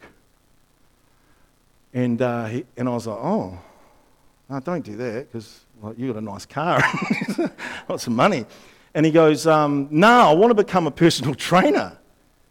And, 1.94 2.20
uh, 2.20 2.46
he, 2.46 2.64
and 2.76 2.88
I 2.88 2.92
was 2.92 3.06
like, 3.06 3.18
oh, 3.18 3.58
no, 4.48 4.60
don't 4.60 4.84
do 4.84 4.96
that 4.96 5.30
because 5.32 5.60
well, 5.80 5.94
you've 5.96 6.14
got 6.14 6.22
a 6.22 6.24
nice 6.24 6.46
car, 6.46 6.82
lots 7.88 8.06
of 8.06 8.12
money. 8.12 8.46
And 8.94 9.06
he 9.06 9.12
goes, 9.12 9.46
um, 9.46 9.88
no, 9.90 10.08
I 10.08 10.32
want 10.32 10.50
to 10.50 10.54
become 10.54 10.86
a 10.86 10.90
personal 10.90 11.34
trainer. 11.36 11.96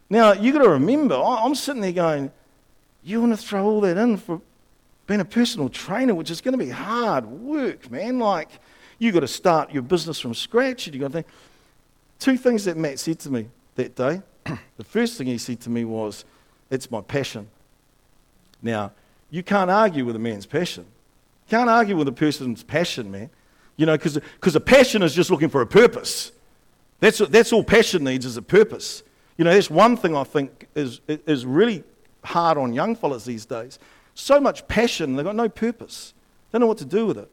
Now, 0.09 0.33
you've 0.33 0.55
got 0.55 0.63
to 0.63 0.69
remember, 0.69 1.15
I'm 1.15 1.55
sitting 1.55 1.81
there 1.81 1.91
going, 1.91 2.31
you 3.07 3.21
want 3.21 3.37
to 3.37 3.37
throw 3.37 3.65
all 3.65 3.81
that 3.81 3.97
in 3.97 4.17
for 4.17 4.41
being 5.07 5.21
a 5.21 5.25
personal 5.25 5.69
trainer, 5.69 6.13
which 6.13 6.29
is 6.29 6.41
going 6.41 6.57
to 6.57 6.63
be 6.63 6.69
hard 6.69 7.25
work, 7.25 7.89
man. 7.89 8.19
Like, 8.19 8.49
you've 8.99 9.13
got 9.13 9.21
to 9.21 9.27
start 9.27 9.71
your 9.71 9.81
business 9.81 10.19
from 10.19 10.33
scratch. 10.33 10.87
And 10.87 10.95
you've 10.95 11.01
got 11.01 11.07
to 11.07 11.13
think. 11.13 11.27
Two 12.19 12.35
things 12.35 12.65
that 12.65 12.75
Matt 12.75 12.99
said 12.99 13.19
to 13.19 13.29
me 13.29 13.47
that 13.75 13.95
day. 13.95 14.21
the 14.77 14.83
first 14.83 15.17
thing 15.17 15.27
he 15.27 15.37
said 15.37 15.61
to 15.61 15.69
me 15.69 15.85
was, 15.85 16.25
it's 16.69 16.91
my 16.91 16.99
passion. 16.99 17.47
Now, 18.61 18.91
you 19.29 19.43
can't 19.43 19.71
argue 19.71 20.03
with 20.03 20.15
a 20.15 20.19
man's 20.19 20.45
passion. 20.45 20.83
You 21.47 21.57
can't 21.57 21.69
argue 21.69 21.95
with 21.95 22.07
a 22.07 22.13
person's 22.13 22.63
passion, 22.63 23.09
man. 23.09 23.29
You 23.77 23.85
know, 23.85 23.97
because 23.97 24.55
a 24.55 24.59
passion 24.59 25.01
is 25.03 25.13
just 25.13 25.29
looking 25.29 25.49
for 25.49 25.61
a 25.61 25.67
purpose. 25.67 26.31
That's, 26.99 27.19
that's 27.19 27.53
all 27.53 27.63
passion 27.63 28.03
needs 28.03 28.25
is 28.25 28.35
a 28.35 28.41
purpose. 28.41 29.03
You 29.37 29.45
know, 29.45 29.53
that's 29.53 29.69
one 29.69 29.95
thing 29.95 30.15
I 30.15 30.23
think 30.23 30.67
is, 30.73 30.99
is 31.07 31.45
really 31.45 31.83
hard 32.27 32.57
on 32.57 32.73
young 32.73 32.95
fellas 32.95 33.25
these 33.25 33.45
days. 33.45 33.79
So 34.13 34.39
much 34.39 34.67
passion, 34.67 35.15
they've 35.15 35.25
got 35.25 35.35
no 35.35 35.49
purpose. 35.49 36.13
They 36.51 36.57
don't 36.57 36.61
know 36.61 36.67
what 36.67 36.77
to 36.79 36.85
do 36.85 37.05
with 37.05 37.17
it. 37.17 37.29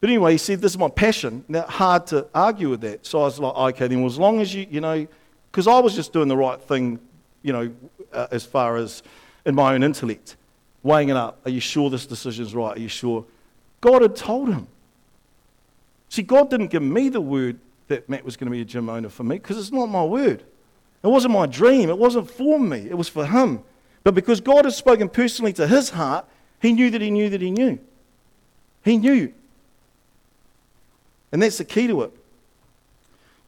But 0.00 0.10
anyway, 0.10 0.32
he 0.32 0.38
said, 0.38 0.60
This 0.60 0.72
is 0.72 0.78
my 0.78 0.88
passion. 0.88 1.44
Now, 1.48 1.62
hard 1.62 2.06
to 2.08 2.26
argue 2.34 2.70
with 2.70 2.80
that. 2.82 3.06
So 3.06 3.20
I 3.20 3.24
was 3.24 3.38
like, 3.38 3.54
Okay, 3.74 3.88
then, 3.88 3.98
well, 4.00 4.10
as 4.10 4.18
long 4.18 4.40
as 4.40 4.54
you, 4.54 4.66
you 4.70 4.80
know, 4.80 5.06
because 5.50 5.66
I 5.66 5.78
was 5.78 5.94
just 5.94 6.12
doing 6.12 6.28
the 6.28 6.36
right 6.36 6.60
thing, 6.60 6.98
you 7.42 7.52
know, 7.52 7.72
uh, 8.12 8.26
as 8.30 8.44
far 8.44 8.76
as 8.76 9.02
in 9.44 9.54
my 9.54 9.74
own 9.74 9.82
intellect, 9.82 10.36
weighing 10.82 11.08
it 11.08 11.16
up. 11.16 11.40
Are 11.44 11.50
you 11.50 11.60
sure 11.60 11.88
this 11.88 12.06
decision's 12.06 12.54
right? 12.54 12.76
Are 12.76 12.80
you 12.80 12.88
sure? 12.88 13.24
God 13.80 14.02
had 14.02 14.16
told 14.16 14.48
him. 14.48 14.68
See, 16.08 16.22
God 16.22 16.50
didn't 16.50 16.68
give 16.68 16.82
me 16.82 17.08
the 17.08 17.20
word 17.20 17.58
that 17.88 18.08
Matt 18.08 18.24
was 18.24 18.36
going 18.36 18.46
to 18.46 18.50
be 18.50 18.60
a 18.60 18.64
gym 18.64 18.88
owner 18.88 19.08
for 19.08 19.24
me 19.24 19.36
because 19.36 19.58
it's 19.58 19.72
not 19.72 19.86
my 19.86 20.04
word. 20.04 20.42
It 21.02 21.08
wasn't 21.08 21.34
my 21.34 21.46
dream. 21.46 21.88
It 21.88 21.98
wasn't 21.98 22.30
for 22.30 22.58
me. 22.58 22.88
It 22.88 22.96
was 22.96 23.08
for 23.08 23.26
him. 23.26 23.62
But 24.06 24.14
because 24.14 24.40
God 24.40 24.66
had 24.66 24.72
spoken 24.72 25.08
personally 25.08 25.52
to 25.54 25.66
his 25.66 25.90
heart, 25.90 26.26
he 26.62 26.72
knew 26.72 26.90
that 26.90 27.00
he 27.00 27.10
knew 27.10 27.28
that 27.28 27.40
he 27.40 27.50
knew. 27.50 27.80
He 28.84 28.98
knew. 28.98 29.34
And 31.32 31.42
that's 31.42 31.58
the 31.58 31.64
key 31.64 31.88
to 31.88 32.02
it. 32.02 32.12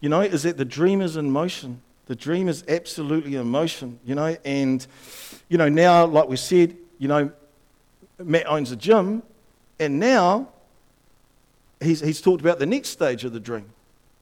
You 0.01 0.09
know, 0.09 0.21
is 0.21 0.43
that 0.43 0.57
the 0.57 0.65
dream 0.65 1.01
is 1.01 1.17
in 1.17 1.31
motion. 1.31 1.81
The 2.07 2.17
dream 2.17 2.49
is 2.49 2.65
absolutely 2.67 3.37
in 3.37 3.47
motion, 3.47 4.01
you 4.05 4.17
know. 4.17 4.37
And, 4.45 4.85
you 5.49 5.59
know, 5.59 5.69
now, 5.69 6.05
like 6.07 6.29
we 6.29 6.35
said, 6.35 6.77
you 6.99 7.07
know, 7.07 7.31
Matt 8.19 8.49
owns 8.49 8.73
a 8.73 8.77
gym, 8.77 9.23
and 9.79 10.01
now 10.01 10.49
he's, 11.79 12.01
he's 12.01 12.21
talked 12.21 12.41
about 12.41 12.59
the 12.59 12.67
next 12.67 12.89
stage 12.89 13.23
of 13.23 13.33
the 13.33 13.39
dream, 13.39 13.71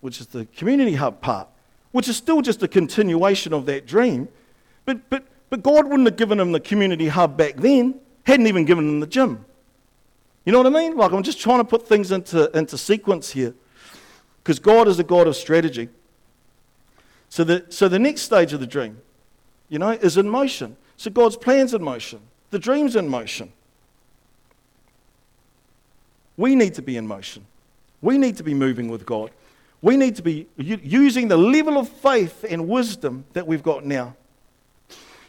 which 0.03 0.21
is 0.21 0.27
the 0.27 0.45
community 0.55 0.97
hub 0.97 1.23
part, 1.23 1.49
which 1.93 2.09
is 2.09 2.17
still 2.19 2.43
just 2.43 2.63
a 2.63 2.69
continuation 2.69 3.55
of 3.55 3.65
that 3.65 3.87
dream. 3.87 4.29
But, 4.85 5.09
but, 5.09 5.25
but 5.51 5.63
God 5.63 5.87
wouldn't 5.87 6.07
have 6.07 6.17
given 6.17 6.41
him 6.41 6.53
the 6.53 6.61
community 6.61 7.09
hub 7.09 7.37
back 7.37 7.57
then, 7.57 8.01
hadn't 8.25 8.47
even 8.47 8.65
given 8.65 8.89
him 8.89 9.01
the 9.01 9.07
gym. 9.07 9.45
You 10.45 10.53
know 10.53 10.59
what 10.59 10.67
I 10.67 10.71
mean? 10.71 10.97
Like, 10.97 11.13
I'm 11.13 11.23
just 11.23 11.41
trying 11.41 11.59
to 11.59 11.65
put 11.65 11.89
things 11.89 12.13
into, 12.13 12.57
into 12.57 12.79
sequence 12.79 13.33
here. 13.33 13.55
Because 14.43 14.59
God 14.59 14.87
is 14.87 14.99
a 14.99 15.05
God 15.05 15.27
of 15.27 15.35
strategy. 15.35 15.89
So 17.29 17.43
the, 17.43 17.67
so 17.69 17.89
the 17.89 17.99
next 17.99 18.23
stage 18.23 18.53
of 18.53 18.61
the 18.61 18.67
dream, 18.67 19.01
you 19.69 19.79
know, 19.81 19.91
is 19.91 20.17
in 20.17 20.29
motion. 20.29 20.77
So 20.97 21.11
God's 21.11 21.37
plan's 21.37 21.75
in 21.75 21.83
motion. 21.83 22.21
The 22.51 22.59
dream's 22.59 22.95
in 22.95 23.09
motion. 23.09 23.53
We 26.37 26.55
need 26.55 26.75
to 26.75 26.83
be 26.83 26.97
in 26.97 27.07
motion. 27.07 27.45
We 28.01 28.19
need 28.19 28.37
to 28.37 28.45
be 28.45 28.55
moving 28.55 28.89
with 28.89 29.05
God. 29.05 29.31
We 29.83 29.97
need 29.97 30.17
to 30.17 30.23
be 30.23 30.47
using 30.57 31.29
the 31.29 31.37
level 31.37 31.79
of 31.79 31.89
faith 31.89 32.45
and 32.49 32.69
wisdom 32.69 33.25
that 33.33 33.47
we've 33.47 33.63
got 33.63 33.85
now. 33.85 34.15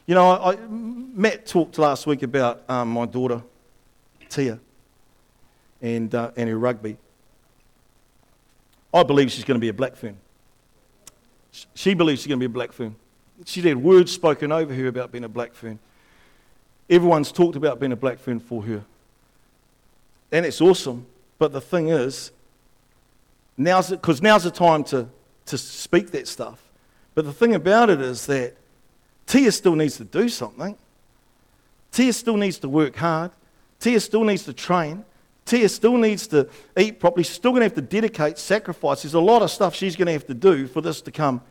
You 0.08 0.16
know, 0.16 0.32
I, 0.32 0.56
Matt 0.56 1.46
talked 1.46 1.78
last 1.78 2.08
week 2.08 2.24
about 2.24 2.64
um, 2.70 2.92
my 2.92 3.06
daughter, 3.06 3.44
Tia, 4.30 4.58
and, 5.82 6.16
uh, 6.16 6.32
and 6.38 6.50
her 6.50 6.58
rugby. 6.58 6.96
I 8.94 9.04
believe 9.04 9.32
she's 9.34 9.44
going 9.44 9.58
to 9.58 9.62
be 9.62 9.68
a 9.68 9.74
black 9.74 9.98
fern. 9.98 10.18
She 11.74 11.94
believes 11.94 12.22
she's 12.22 12.28
going 12.28 12.40
to 12.40 12.48
be 12.48 12.50
a 12.50 12.54
black 12.54 12.72
fern. 12.72 12.96
She's 13.46 13.66
had 13.66 13.76
words 13.76 14.14
spoken 14.14 14.50
over 14.50 14.74
her 14.74 14.88
about 14.88 15.12
being 15.12 15.26
a 15.26 15.30
black 15.30 15.54
fern. 15.54 15.78
Everyone's 16.90 17.34
talked 17.34 17.58
about 17.58 17.78
being 17.82 17.92
a 17.92 17.98
black 17.98 18.18
fern 18.18 18.40
for 18.40 18.64
her. 18.64 18.86
And 20.32 20.46
it's 20.46 20.62
awesome. 20.62 21.06
But 21.38 21.52
the 21.52 21.62
thing 21.62 21.90
is, 21.90 22.32
now's 23.58 23.90
because 23.90 24.22
now's 24.22 24.46
the 24.46 24.52
time 24.52 24.86
to, 24.86 25.10
to 25.48 25.58
speak 25.58 26.12
that 26.12 26.30
stuff. 26.30 26.64
But 27.14 27.26
the 27.26 27.34
thing 27.34 27.54
about 27.56 27.90
it 27.90 28.00
is 28.00 28.26
that 28.28 28.56
Tia 29.28 29.52
still 29.52 29.76
needs 29.76 29.98
to 29.98 30.06
do 30.06 30.28
something. 30.30 30.76
Tia 31.92 32.14
still 32.14 32.38
needs 32.38 32.58
to 32.60 32.70
work 32.70 32.96
hard. 32.96 33.32
Tia 33.80 34.00
still 34.00 34.24
needs 34.24 34.44
to 34.46 34.54
train. 34.54 35.06
Tia 35.46 35.70
still 35.70 35.98
needs 35.98 36.28
to 36.28 36.50
eat 36.78 37.00
properly. 37.00 37.24
She's 37.24 37.36
still 37.36 37.52
going 37.52 37.62
to 37.62 37.66
have 37.66 37.76
to 37.76 37.82
dedicate, 37.82 38.38
sacrifice. 38.38 39.04
There's 39.04 39.14
a 39.14 39.20
lot 39.20 39.42
of 39.42 39.52
stuff 39.52 39.76
she's 39.76 39.96
going 39.96 40.08
to 40.08 40.14
have 40.14 40.28
to 40.28 40.34
do 40.34 40.68
for 40.68 40.82
this 40.82 41.02
to 41.02 41.12
come. 41.12 41.42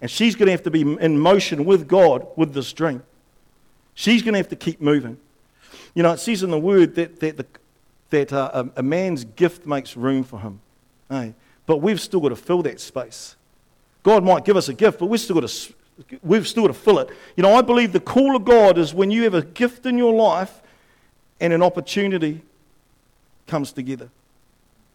And 0.00 0.10
she's 0.10 0.34
going 0.34 0.46
to 0.46 0.52
have 0.52 0.62
to 0.62 0.70
be 0.70 0.82
in 0.82 1.18
motion 1.18 1.64
with 1.64 1.88
God 1.88 2.26
with 2.36 2.54
this 2.54 2.72
dream. 2.72 3.02
She's 3.94 4.22
going 4.22 4.34
to 4.34 4.38
have 4.38 4.48
to 4.48 4.56
keep 4.56 4.80
moving. 4.80 5.18
You 5.94 6.02
know, 6.02 6.12
it 6.12 6.20
says 6.20 6.42
in 6.42 6.50
the 6.50 6.58
word 6.58 6.94
that, 6.96 7.20
that, 7.20 7.36
the, 7.36 7.46
that 8.10 8.32
uh, 8.32 8.64
a, 8.76 8.82
man's 8.82 9.24
gift 9.24 9.66
makes 9.66 9.96
room 9.96 10.24
for 10.24 10.40
him. 10.40 10.60
Hey? 11.08 11.34
But 11.66 11.78
we've 11.78 12.00
still 12.00 12.20
got 12.20 12.30
to 12.30 12.36
fill 12.36 12.62
that 12.62 12.80
space. 12.80 13.36
God 14.02 14.24
might 14.24 14.44
give 14.44 14.56
us 14.56 14.68
a 14.68 14.74
gift, 14.74 14.98
but 14.98 15.06
we've 15.06 15.20
still 15.20 15.40
got 15.40 15.48
to, 15.48 15.74
we've 16.22 16.46
still 16.46 16.66
to 16.66 16.74
fill 16.74 16.98
it. 16.98 17.10
You 17.36 17.42
know, 17.42 17.54
I 17.54 17.62
believe 17.62 17.92
the 17.92 18.00
call 18.00 18.36
of 18.36 18.44
God 18.44 18.78
is 18.78 18.94
when 18.94 19.10
you 19.10 19.24
have 19.24 19.34
a 19.34 19.42
gift 19.42 19.86
in 19.86 19.98
your 19.98 20.12
life 20.12 20.62
and 21.40 21.52
an 21.52 21.62
opportunity 21.62 22.42
comes 23.46 23.72
together. 23.72 24.10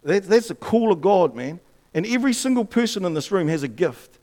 That, 0.02 0.24
that's 0.24 0.48
the 0.48 0.54
call 0.54 0.92
of 0.92 1.00
God, 1.00 1.34
man. 1.34 1.60
And 1.94 2.06
every 2.06 2.32
single 2.32 2.64
person 2.64 3.04
in 3.04 3.14
this 3.14 3.30
room 3.30 3.48
has 3.48 3.62
a 3.62 3.68
gift. 3.68 4.18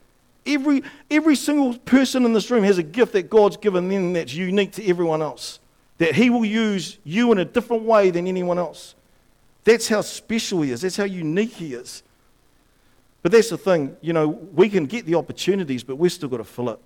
Every, 0.46 0.84
every 1.12 1.36
single 1.36 1.78
person 1.80 2.26
in 2.26 2.34
this 2.34 2.50
room 2.50 2.64
has 2.64 2.78
a 2.78 2.84
gift 2.84 3.14
that 3.14 3.30
God's 3.30 3.58
given 3.58 3.90
them 3.90 4.14
that's 4.14 4.34
unique 4.34 4.72
to 4.74 4.88
everyone 4.88 5.22
else. 5.22 5.60
That 5.98 6.16
He 6.16 6.30
will 6.30 6.46
use 6.46 6.98
you 7.04 7.32
in 7.32 7.38
a 7.38 7.46
different 7.46 7.84
way 7.84 8.12
than 8.12 8.28
anyone 8.28 8.58
else. 8.58 8.96
That's 9.66 9.90
how 9.90 10.02
special 10.02 10.62
He 10.62 10.72
is. 10.72 10.82
That's 10.82 10.96
how 10.96 11.04
unique 11.04 11.52
He 11.54 11.74
is. 11.74 12.04
But 13.28 13.34
that's 13.34 13.50
the 13.50 13.58
thing, 13.58 13.98
you 14.00 14.14
know, 14.14 14.30
we 14.30 14.70
can 14.70 14.86
get 14.86 15.06
the 15.06 15.16
opportunities, 15.16 15.84
but 15.84 15.98
we've 15.98 16.14
still 16.14 16.30
got 16.30 16.38
to 16.38 16.46
fill 16.46 16.70
it. 16.70 16.80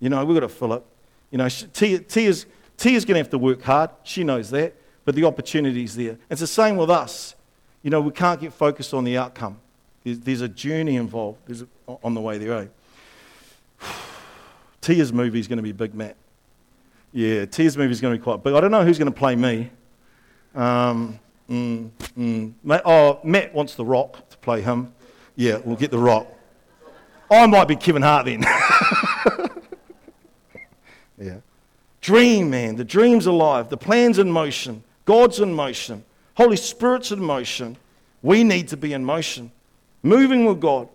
You 0.00 0.08
know, 0.08 0.24
we've 0.24 0.34
got 0.34 0.40
to 0.40 0.48
fill 0.48 0.72
it. 0.72 0.82
You 1.30 1.38
know, 1.38 1.48
Tia's, 1.48 2.44
Tia's 2.76 3.04
going 3.04 3.14
to 3.14 3.18
have 3.18 3.30
to 3.30 3.38
work 3.38 3.62
hard. 3.62 3.90
She 4.02 4.24
knows 4.24 4.50
that. 4.50 4.74
But 5.04 5.14
the 5.14 5.22
opportunity's 5.22 5.94
there. 5.94 6.18
It's 6.28 6.40
the 6.40 6.48
same 6.48 6.76
with 6.76 6.90
us. 6.90 7.36
You 7.84 7.90
know, 7.90 8.00
we 8.00 8.10
can't 8.10 8.40
get 8.40 8.52
focused 8.52 8.94
on 8.94 9.04
the 9.04 9.16
outcome. 9.16 9.60
There's, 10.02 10.18
there's 10.18 10.40
a 10.40 10.48
journey 10.48 10.96
involved 10.96 11.38
there's 11.46 11.62
a, 11.62 11.68
on 12.02 12.14
the 12.14 12.20
way 12.20 12.36
there, 12.38 12.52
eh? 12.62 12.66
Tia's 14.80 15.12
movie 15.12 15.38
is 15.38 15.46
going 15.46 15.58
to 15.58 15.62
be 15.62 15.70
big, 15.70 15.94
Matt. 15.94 16.16
Yeah, 17.12 17.46
Tia's 17.46 17.76
movie 17.76 17.92
is 17.92 18.00
going 18.00 18.12
to 18.12 18.18
be 18.18 18.24
quite 18.24 18.42
big. 18.42 18.54
I 18.54 18.60
don't 18.60 18.72
know 18.72 18.84
who's 18.84 18.98
going 18.98 19.12
to 19.12 19.16
play 19.16 19.36
me. 19.36 19.70
Um, 20.52 21.20
mm, 21.48 21.90
mm. 22.18 22.52
Oh, 22.84 23.20
Matt 23.22 23.54
wants 23.54 23.76
The 23.76 23.84
Rock 23.84 24.28
to 24.30 24.36
play 24.38 24.62
him. 24.62 24.92
Yeah, 25.36 25.58
we'll 25.64 25.76
get 25.76 25.90
The 25.90 25.98
Rock. 25.98 26.26
I 27.30 27.46
might 27.46 27.68
be 27.68 27.76
Kevin 27.76 28.02
Hart 28.02 28.26
then. 28.26 28.42
yeah. 31.18 31.36
Dream, 32.00 32.50
man. 32.50 32.76
The 32.76 32.84
dream's 32.84 33.26
alive. 33.26 33.68
The 33.68 33.76
plan's 33.76 34.18
in 34.18 34.30
motion. 34.30 34.82
God's 35.04 35.40
in 35.40 35.52
motion. 35.52 36.04
Holy 36.34 36.56
Spirit's 36.56 37.12
in 37.12 37.22
motion. 37.22 37.76
We 38.22 38.44
need 38.44 38.68
to 38.68 38.76
be 38.76 38.92
in 38.92 39.04
motion. 39.04 39.50
Moving 40.02 40.44
with 40.44 40.60
God. 40.60 40.88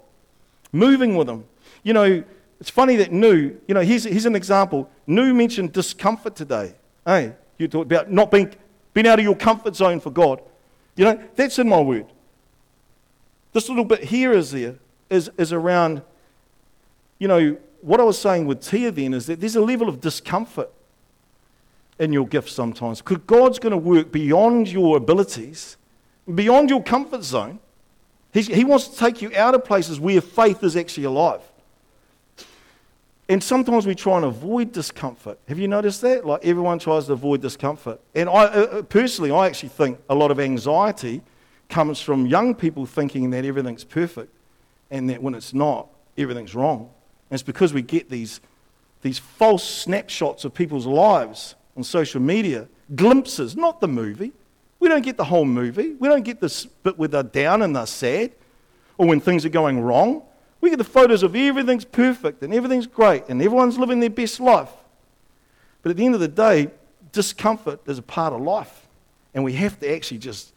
Moving 0.71 1.15
with 1.15 1.30
Him. 1.30 1.43
You 1.84 1.93
know, 1.93 2.23
it's 2.60 2.69
funny 2.69 2.95
that 2.97 3.12
New, 3.12 3.60
you 3.67 3.73
know, 3.73 3.82
here's, 3.82 4.06
here's 4.06 4.25
an 4.25 4.36
example. 4.36 4.89
New 5.06 5.34
mentioned 5.34 5.73
discomfort 5.73 6.36
today. 6.36 6.75
Hey, 7.06 7.34
you 7.58 7.67
talked 7.67 7.91
about 7.91 8.12
not 8.12 8.32
being, 8.32 8.54
being 8.93 9.08
out 9.08 9.19
of 9.19 9.25
your 9.25 9.36
comfort 9.36 9.75
zone 9.75 9.99
for 9.99 10.12
God. 10.12 10.41
You 10.95 11.06
know, 11.06 11.23
that's 11.36 11.60
in 11.60 11.67
my 11.67 11.82
word. 11.82 12.06
This 13.54 13.68
little 13.70 13.86
bit 13.86 14.06
here 14.06 14.32
is 14.32 14.52
there, 14.52 14.76
is, 15.10 15.30
is 15.38 15.52
around, 15.52 16.02
you 17.20 17.28
know, 17.28 17.58
what 17.82 18.00
I 18.00 18.04
was 18.04 18.18
saying 18.18 18.46
with 18.46 18.62
Tia 18.62 18.92
then 18.92 19.14
is 19.14 19.26
that 19.26 19.40
there's 19.40 19.56
a 19.56 19.62
level 19.62 19.90
of 19.90 20.00
discomfort 20.00 20.72
in 22.00 22.14
your 22.14 22.28
gift 22.28 22.50
sometimes 22.50 23.02
because 23.02 23.18
God's 23.28 23.60
going 23.60 23.72
to 23.72 23.78
work 23.78 24.12
beyond 24.12 24.70
your 24.70 24.98
abilities, 24.98 25.78
beyond 26.34 26.70
your 26.70 26.82
comfort 26.82 27.24
zone. 27.24 27.60
He's, 28.34 28.48
he 28.48 28.64
wants 28.64 28.88
to 28.88 28.98
take 28.98 29.22
you 29.22 29.32
out 29.36 29.56
of 29.56 29.66
places 29.66 30.00
where 30.00 30.22
faith 30.22 30.64
is 30.64 30.76
actually 30.76 31.04
alive. 31.04 31.42
And 33.28 33.44
sometimes 33.44 33.86
we 33.86 33.96
try 33.96 34.18
and 34.18 34.26
avoid 34.26 34.72
discomfort. 34.72 35.40
Have 35.48 35.60
you 35.60 35.68
noticed 35.68 36.02
that? 36.02 36.26
Like 36.26 36.46
everyone 36.46 36.80
tries 36.80 37.06
to 37.08 37.14
avoid 37.14 37.42
discomfort. 37.42 38.00
And 38.15 38.30
I, 38.30 38.46
uh, 38.46 38.48
uh, 38.48 38.82
personally, 38.84 39.32
I 39.32 39.48
actually 39.48 39.69
think 39.69 40.00
a 40.10 40.15
lot 40.15 40.32
of 40.32 40.40
anxiety 40.40 41.21
comes 41.72 42.00
from 42.00 42.28
young 42.28 42.54
people 42.54 42.86
thinking 42.86 43.32
that 43.32 43.46
everything's 43.46 43.84
perfect 43.84 44.32
and 44.92 45.10
that 45.10 45.24
when 45.24 45.34
it's 45.34 45.54
not, 45.54 45.88
everything's 46.17 46.54
wrong. 46.54 46.82
And 47.30 47.36
it's 47.36 47.44
because 47.44 47.74
we 47.74 47.82
get 47.82 48.10
these, 48.10 48.42
these 49.02 49.17
false 49.17 49.63
snapshots 49.63 50.46
of 50.46 50.54
people's 50.54 50.86
lives 50.86 51.56
on 51.76 51.84
social 51.84 52.22
media, 52.22 52.67
glimpses, 52.96 53.56
not 53.56 53.80
the 53.80 53.88
movie. 53.88 54.34
We 54.80 54.90
don't 54.90 55.02
get 55.02 55.17
the 55.17 55.24
whole 55.24 55.46
movie. 55.46 55.94
We 55.94 56.08
don't 56.08 56.24
get 56.24 56.42
this 56.42 56.65
bit 56.65 57.00
where 57.00 57.08
they're 57.08 57.24
down 57.24 57.62
and 57.62 57.76
they're 57.76 57.86
sad 57.86 58.34
or 58.98 59.08
when 59.08 59.19
things 59.19 59.46
are 59.46 59.50
going 59.50 59.80
wrong. 59.80 60.24
We 60.60 60.69
get 60.69 60.78
the 60.78 60.84
photos 60.84 61.24
of 61.24 61.36
everything's 61.36 61.86
perfect 61.86 62.44
and 62.44 62.54
everything's 62.54 62.86
great 62.86 63.24
and 63.30 63.42
everyone's 63.42 63.80
living 63.80 64.00
their 64.00 64.10
best 64.10 64.40
life. 64.40 64.69
But 65.82 65.92
at 65.92 65.98
the 65.98 66.06
end 66.06 66.13
of 66.13 66.22
the 66.22 66.28
day, 66.28 66.69
discomfort 67.12 67.80
is 67.88 67.98
a 67.98 68.04
part 68.04 68.34
of 68.34 68.42
life. 68.42 68.88
And 69.34 69.44
we 69.44 69.54
have 69.54 69.80
to 69.80 69.96
actually 69.96 70.19
just 70.19 70.54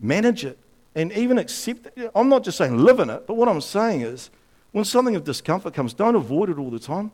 manage 0.00 0.44
it 0.44 0.58
and 0.94 1.12
even 1.12 1.38
accept 1.38 1.86
it. 1.96 2.10
I'm 2.14 2.28
not 2.28 2.42
just 2.42 2.58
saying 2.58 2.78
live 2.78 3.00
in 3.00 3.10
it, 3.10 3.26
but 3.26 3.34
what 3.34 3.48
I'm 3.48 3.60
saying 3.60 4.00
is 4.02 4.30
when 4.72 4.84
something 4.84 5.16
of 5.16 5.24
discomfort 5.24 5.74
comes, 5.74 5.92
don't 5.94 6.14
avoid 6.14 6.50
it 6.50 6.58
all 6.58 6.70
the 6.70 6.78
time. 6.78 7.12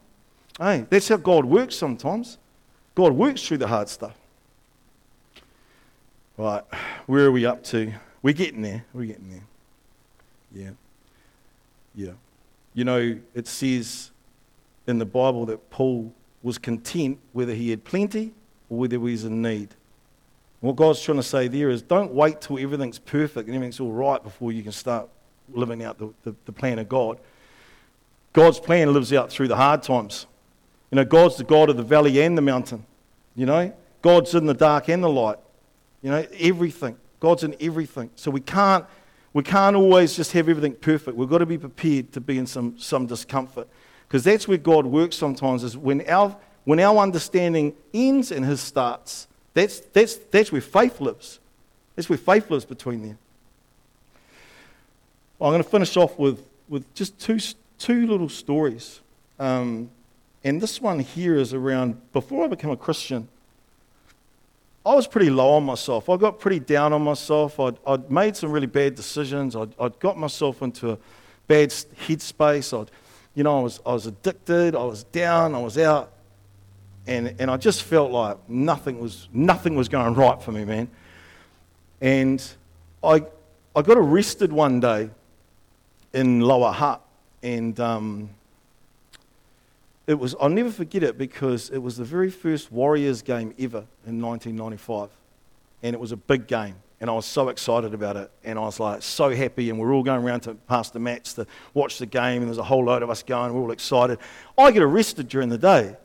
Hey, 0.59 0.87
that's 0.89 1.09
how 1.09 1.17
God 1.17 1.45
works 1.45 1.77
sometimes. 1.77 2.39
God 2.95 3.13
works 3.13 3.47
through 3.47 3.59
the 3.59 3.67
hard 3.67 3.89
stuff. 3.89 4.17
Right, 6.39 6.63
where 7.07 7.27
are 7.27 7.33
we 7.33 7.47
up 7.47 7.65
to? 7.65 7.93
We're 8.23 8.35
getting 8.35 8.61
there. 8.61 8.85
We're 8.93 9.07
getting 9.07 9.31
there. 9.31 9.45
Yeah. 10.53 10.71
Yeah. 11.95 12.13
You 12.75 12.85
know, 12.85 13.19
it 13.35 13.47
says 13.47 14.11
in 14.87 14.99
the 14.99 15.07
Bible 15.07 15.47
that 15.47 15.71
Paul 15.71 16.13
was 16.43 16.59
content 16.59 17.19
whether 17.33 17.55
he 17.55 17.71
had 17.71 17.85
plenty 17.85 18.33
or 18.69 18.79
whether 18.79 18.97
he 18.97 18.99
was 18.99 19.25
in 19.25 19.41
need. 19.43 19.76
What 20.67 20.75
God's 20.75 21.01
trying 21.01 21.19
to 21.19 21.23
say 21.23 21.47
there 21.47 21.71
is 21.71 21.81
don't 21.81 22.13
wait 22.13 22.41
till 22.41 22.59
everything's 22.59 22.99
perfect 22.99 23.47
and 23.47 23.55
everything's 23.55 23.79
all 23.79 23.93
right 23.93 24.21
before 24.21 24.51
you 24.51 24.65
can 24.65 24.73
start 24.73 25.09
living 25.53 25.85
out 25.85 25.97
the, 25.97 26.13
the, 26.25 26.35
the 26.45 26.51
plan 26.51 26.81
of 26.81 26.89
God. 26.89 27.21
God's 28.33 28.59
plan 28.59 28.93
lives 28.93 29.13
out 29.13 29.31
through 29.31 29.47
the 29.47 29.55
hard 29.55 29.85
times. 29.85 30.27
You 30.91 30.97
know, 30.97 31.05
God's 31.05 31.37
the 31.37 31.45
God 31.45 31.71
of 31.71 31.77
the 31.77 31.85
valley 31.85 32.21
and 32.21 32.37
the 32.37 32.43
mountain. 32.43 32.85
You 33.37 33.47
know, 33.47 33.73
God's 34.03 34.35
in 34.35 34.47
the 34.47 34.55
dark 34.55 34.89
and 34.89 35.05
the 35.05 35.09
light. 35.09 35.39
You 36.03 36.11
know, 36.11 36.27
everything. 36.41 36.97
God's 37.21 37.45
in 37.45 37.55
everything. 37.61 38.11
So 38.17 38.33
we 38.33 38.41
can't, 38.41 38.85
we 39.35 39.45
can't 39.45 39.77
always 39.77 40.17
just 40.17 40.33
have 40.33 40.49
everything 40.49 40.75
perfect. 40.75 41.17
We've 41.17 41.31
got 41.31 41.39
to 41.39 41.47
be 41.47 41.59
prepared 41.59 42.11
to 42.11 42.21
be 42.21 42.39
in 42.39 42.47
some, 42.47 42.77
some 42.77 43.07
discomfort. 43.07 43.69
Because 44.09 44.25
that's 44.25 44.49
where 44.49 44.59
God 44.59 44.85
works 44.85 45.15
sometimes, 45.15 45.63
is 45.63 45.77
when 45.77 46.03
our, 46.09 46.37
when 46.65 46.81
our 46.81 46.99
understanding 46.99 47.73
ends 47.95 48.33
and 48.33 48.45
His 48.45 48.61
starts. 48.61 49.29
That's, 49.57 49.81
that's, 49.81 50.17
that's 50.17 50.53
where 50.53 50.61
faith 50.61 51.01
lives. 51.01 51.41
That's 51.95 52.11
where 52.11 52.19
faith 52.19 52.51
lives 52.51 52.67
between 52.67 53.01
them. 53.01 53.19
I'm 55.41 55.51
going 55.51 55.63
to 55.63 55.69
finish 55.69 55.97
off 55.97 56.19
with, 56.19 56.45
with 56.69 56.93
just 56.93 57.19
two, 57.19 57.39
two 57.79 58.07
little 58.07 58.29
stories. 58.29 59.01
Um, 59.39 59.89
and 60.45 60.61
this 60.61 60.83
one 60.83 60.99
here 60.99 61.37
is 61.37 61.55
around 61.55 61.99
before 62.13 62.45
I 62.45 62.49
became 62.49 62.71
a 62.71 62.77
Christian. 62.77 63.29
I 64.85 64.95
was 64.95 65.07
pretty 65.07 65.31
low 65.31 65.55
on 65.55 65.65
myself. 65.65 66.11
I 66.11 66.19
got 66.19 66.39
pretty 66.39 66.61
down 66.61 66.93
on 66.93 67.01
myself. 67.01 67.59
I'd, 67.59 67.79
I'd 67.87 68.11
made 68.11 68.37
some 68.37 68.53
really 68.53 68.67
bad 68.67 68.95
decisions. 68.95 69.57
I'd, 69.57 69.75
I'd 69.81 69.99
got 70.01 70.19
myself 70.19 70.61
into 70.61 70.91
a 70.91 70.99
bad 71.47 71.71
headspace. 71.71 72.79
I'd, 72.79 72.91
you 73.35 73.43
know, 73.43 73.61
I 73.61 73.63
was, 73.63 73.81
I 73.87 73.95
was 73.95 74.05
addicted. 74.05 74.77
I 74.77 74.85
was 74.85 75.05
down. 75.05 75.55
I 75.55 75.61
was 75.61 75.79
out. 75.79 76.13
And, 77.07 77.35
and 77.39 77.51
I 77.51 77.57
just 77.57 77.83
felt 77.83 78.11
like 78.11 78.37
nothing 78.49 78.99
was, 78.99 79.29
nothing 79.33 79.77
was 79.77 79.89
going 79.89 80.15
right 80.15 80.41
for 80.43 80.53
me, 80.53 80.65
man. 80.65 80.89
And 82.01 82.45
I, 83.03 83.25
I 83.75 83.83
got 83.83 83.97
arrested 83.97 84.53
one 84.53 84.81
day 84.81 85.11
in 86.13 86.41
Lower 86.41 86.73
Hutt. 86.73 87.03
And 87.43 87.79
um, 87.79 88.31
it 90.07 90.15
was, 90.15 90.35
I'll 90.41 90.49
never 90.49 90.71
forget 90.71 91.03
it 91.03 91.17
because 91.17 91.71
it 91.71 91.79
was 91.79 91.97
the 91.97 92.05
very 92.05 92.31
first 92.31 92.73
Warriors 92.73 93.23
game 93.23 93.55
ever 93.59 93.85
in 94.07 94.21
1995. 94.21 95.11
And 95.83 95.95
it 95.95 96.01
was 96.01 96.11
a 96.11 96.17
big 96.17 96.49
game. 96.49 96.77
And 97.01 97.11
I 97.11 97.13
was 97.13 97.27
so 97.27 97.51
excited 97.51 97.93
about 97.93 98.17
it. 98.17 98.31
And 98.43 98.59
I 98.59 98.63
was 98.63 98.81
like 98.81 99.03
so 99.03 99.35
happy. 99.35 99.71
And 99.71 99.79
we're 99.79 99.93
all 99.93 100.03
going 100.03 100.25
around 100.25 100.41
to 100.41 100.55
past 100.55 100.93
the 100.93 100.99
mats 100.99 101.35
to 101.35 101.47
watch 101.75 101.99
the 101.99 102.07
game. 102.07 102.43
And 102.43 102.49
there's 102.49 102.59
a 102.59 102.65
whole 102.65 102.85
load 102.85 103.03
of 103.03 103.11
us 103.11 103.23
going. 103.23 103.53
We're 103.53 103.61
all 103.61 103.71
excited. 103.71 104.19
I 104.59 104.73
get 104.73 104.83
arrested 104.83 105.29
during 105.29 105.51
the 105.51 105.59
day. 105.59 105.97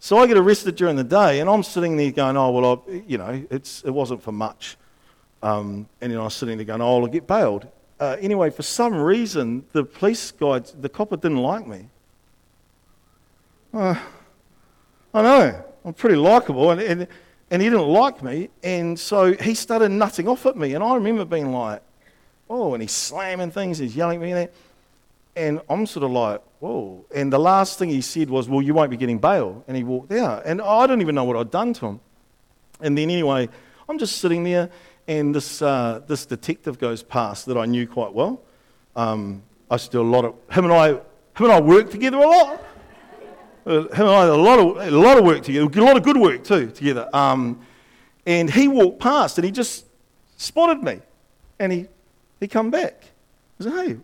So 0.00 0.18
I 0.18 0.26
get 0.26 0.36
arrested 0.36 0.76
during 0.76 0.96
the 0.96 1.04
day. 1.04 1.40
And 1.40 1.48
I'm 1.50 1.62
sitting 1.62 1.96
there 1.96 2.10
going, 2.10 2.36
oh, 2.36 2.50
well, 2.50 2.84
I, 2.88 3.02
you 3.06 3.18
know, 3.18 3.46
it's, 3.50 3.82
it 3.84 3.90
wasn't 3.90 4.22
for 4.22 4.32
much. 4.32 4.76
Um, 5.42 5.88
and 6.00 6.12
then 6.12 6.18
I 6.18 6.24
was 6.24 6.34
sitting 6.34 6.56
there 6.56 6.66
going, 6.66 6.80
oh, 6.80 7.00
I'll 7.02 7.06
get 7.06 7.26
bailed. 7.26 7.68
Uh, 8.00 8.16
anyway, 8.20 8.50
for 8.50 8.62
some 8.62 8.94
reason, 8.94 9.64
the 9.72 9.84
police 9.84 10.30
guy, 10.30 10.60
the 10.80 10.88
copper 10.88 11.16
didn't 11.16 11.38
like 11.38 11.66
me. 11.66 11.88
Uh, 13.74 13.94
I 15.12 15.22
know, 15.22 15.64
I'm 15.84 15.94
pretty 15.94 16.16
likable, 16.16 16.70
and, 16.70 16.80
and, 16.80 17.06
and 17.50 17.60
he 17.60 17.68
didn't 17.68 17.88
like 17.88 18.22
me, 18.22 18.50
and 18.62 18.98
so 18.98 19.32
he 19.34 19.54
started 19.54 19.90
nutting 19.90 20.28
off 20.28 20.46
at 20.46 20.56
me, 20.56 20.74
and 20.74 20.82
I 20.82 20.94
remember 20.94 21.24
being 21.24 21.52
like, 21.52 21.82
oh, 22.48 22.74
and 22.74 22.82
he's 22.82 22.92
slamming 22.92 23.50
things, 23.50 23.78
he's 23.78 23.94
yelling 23.94 24.22
at 24.22 24.36
me, 24.36 24.48
and 25.36 25.60
I'm 25.68 25.86
sort 25.86 26.04
of 26.04 26.12
like, 26.12 26.40
whoa. 26.60 27.04
And 27.14 27.32
the 27.32 27.38
last 27.38 27.78
thing 27.78 27.88
he 27.88 28.00
said 28.00 28.30
was, 28.30 28.48
well, 28.48 28.62
you 28.62 28.74
won't 28.74 28.90
be 28.90 28.96
getting 28.96 29.18
bail, 29.18 29.64
and 29.68 29.76
he 29.76 29.84
walked 29.84 30.12
out, 30.12 30.44
and 30.44 30.60
I 30.60 30.86
don't 30.86 31.00
even 31.00 31.14
know 31.14 31.24
what 31.24 31.36
I'd 31.36 31.50
done 31.50 31.72
to 31.74 31.86
him. 31.86 32.00
And 32.80 32.96
then 32.96 33.10
anyway, 33.10 33.48
I'm 33.88 33.98
just 33.98 34.18
sitting 34.18 34.44
there, 34.44 34.70
and 35.06 35.34
this, 35.34 35.62
uh, 35.62 36.00
this 36.06 36.26
detective 36.26 36.78
goes 36.78 37.02
past 37.02 37.46
that 37.46 37.56
I 37.56 37.66
knew 37.66 37.86
quite 37.86 38.12
well. 38.12 38.42
Um, 38.94 39.42
I 39.70 39.76
still 39.76 40.02
a 40.02 40.02
lot 40.02 40.24
of 40.24 40.34
him 40.50 40.64
and 40.64 40.72
I 40.72 40.88
him 40.88 41.00
and 41.38 41.52
I 41.52 41.60
worked 41.60 41.92
together 41.92 42.16
a 42.16 42.26
lot. 42.26 42.64
Uh, 43.64 43.82
him 43.82 44.06
and 44.06 44.08
I 44.08 44.24
a 44.24 44.34
lot 44.34 44.58
of, 44.58 44.76
a 44.76 44.90
lot 44.90 45.18
of 45.18 45.24
work 45.24 45.42
together, 45.42 45.66
a 45.66 45.84
lot 45.84 45.96
of 45.96 46.02
good 46.02 46.16
work 46.16 46.42
too 46.42 46.70
together. 46.70 47.08
Um, 47.12 47.60
and 48.26 48.50
he 48.50 48.66
walked 48.66 48.98
past 48.98 49.38
and 49.38 49.44
he 49.44 49.50
just 49.50 49.86
spotted 50.36 50.82
me. 50.82 51.00
And 51.58 51.72
he, 51.72 51.86
he 52.40 52.48
come 52.48 52.70
back. 52.70 53.04
He 53.58 53.64
said, 53.64 53.72
hey, 53.72 53.96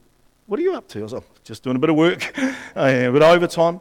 what 0.47 0.61
are 0.61 0.63
you 0.63 0.75
up 0.75 0.89
to? 0.89 1.01
I 1.01 1.03
was 1.03 1.13
like, 1.13 1.23
just 1.45 1.63
doing 1.63 1.77
a 1.77 1.79
bit 1.79 1.91
of 1.91 1.97
work, 1.97 2.37
uh, 2.39 2.81
a 2.81 3.11
bit 3.13 3.23
of 3.23 3.23
overtime. 3.23 3.81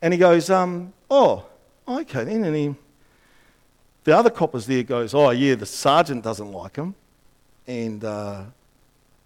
And 0.00 0.14
he 0.14 0.18
goes, 0.18 0.48
um, 0.48 0.92
oh, 1.10 1.44
okay 1.86 2.24
then. 2.24 2.44
And 2.44 2.56
he, 2.56 2.74
the 4.04 4.16
other 4.16 4.30
coppers 4.30 4.66
there 4.66 4.82
goes, 4.82 5.12
oh 5.12 5.30
yeah, 5.30 5.56
the 5.56 5.66
sergeant 5.66 6.24
doesn't 6.24 6.50
like 6.50 6.76
him. 6.76 6.94
And 7.66 8.02
uh, 8.02 8.44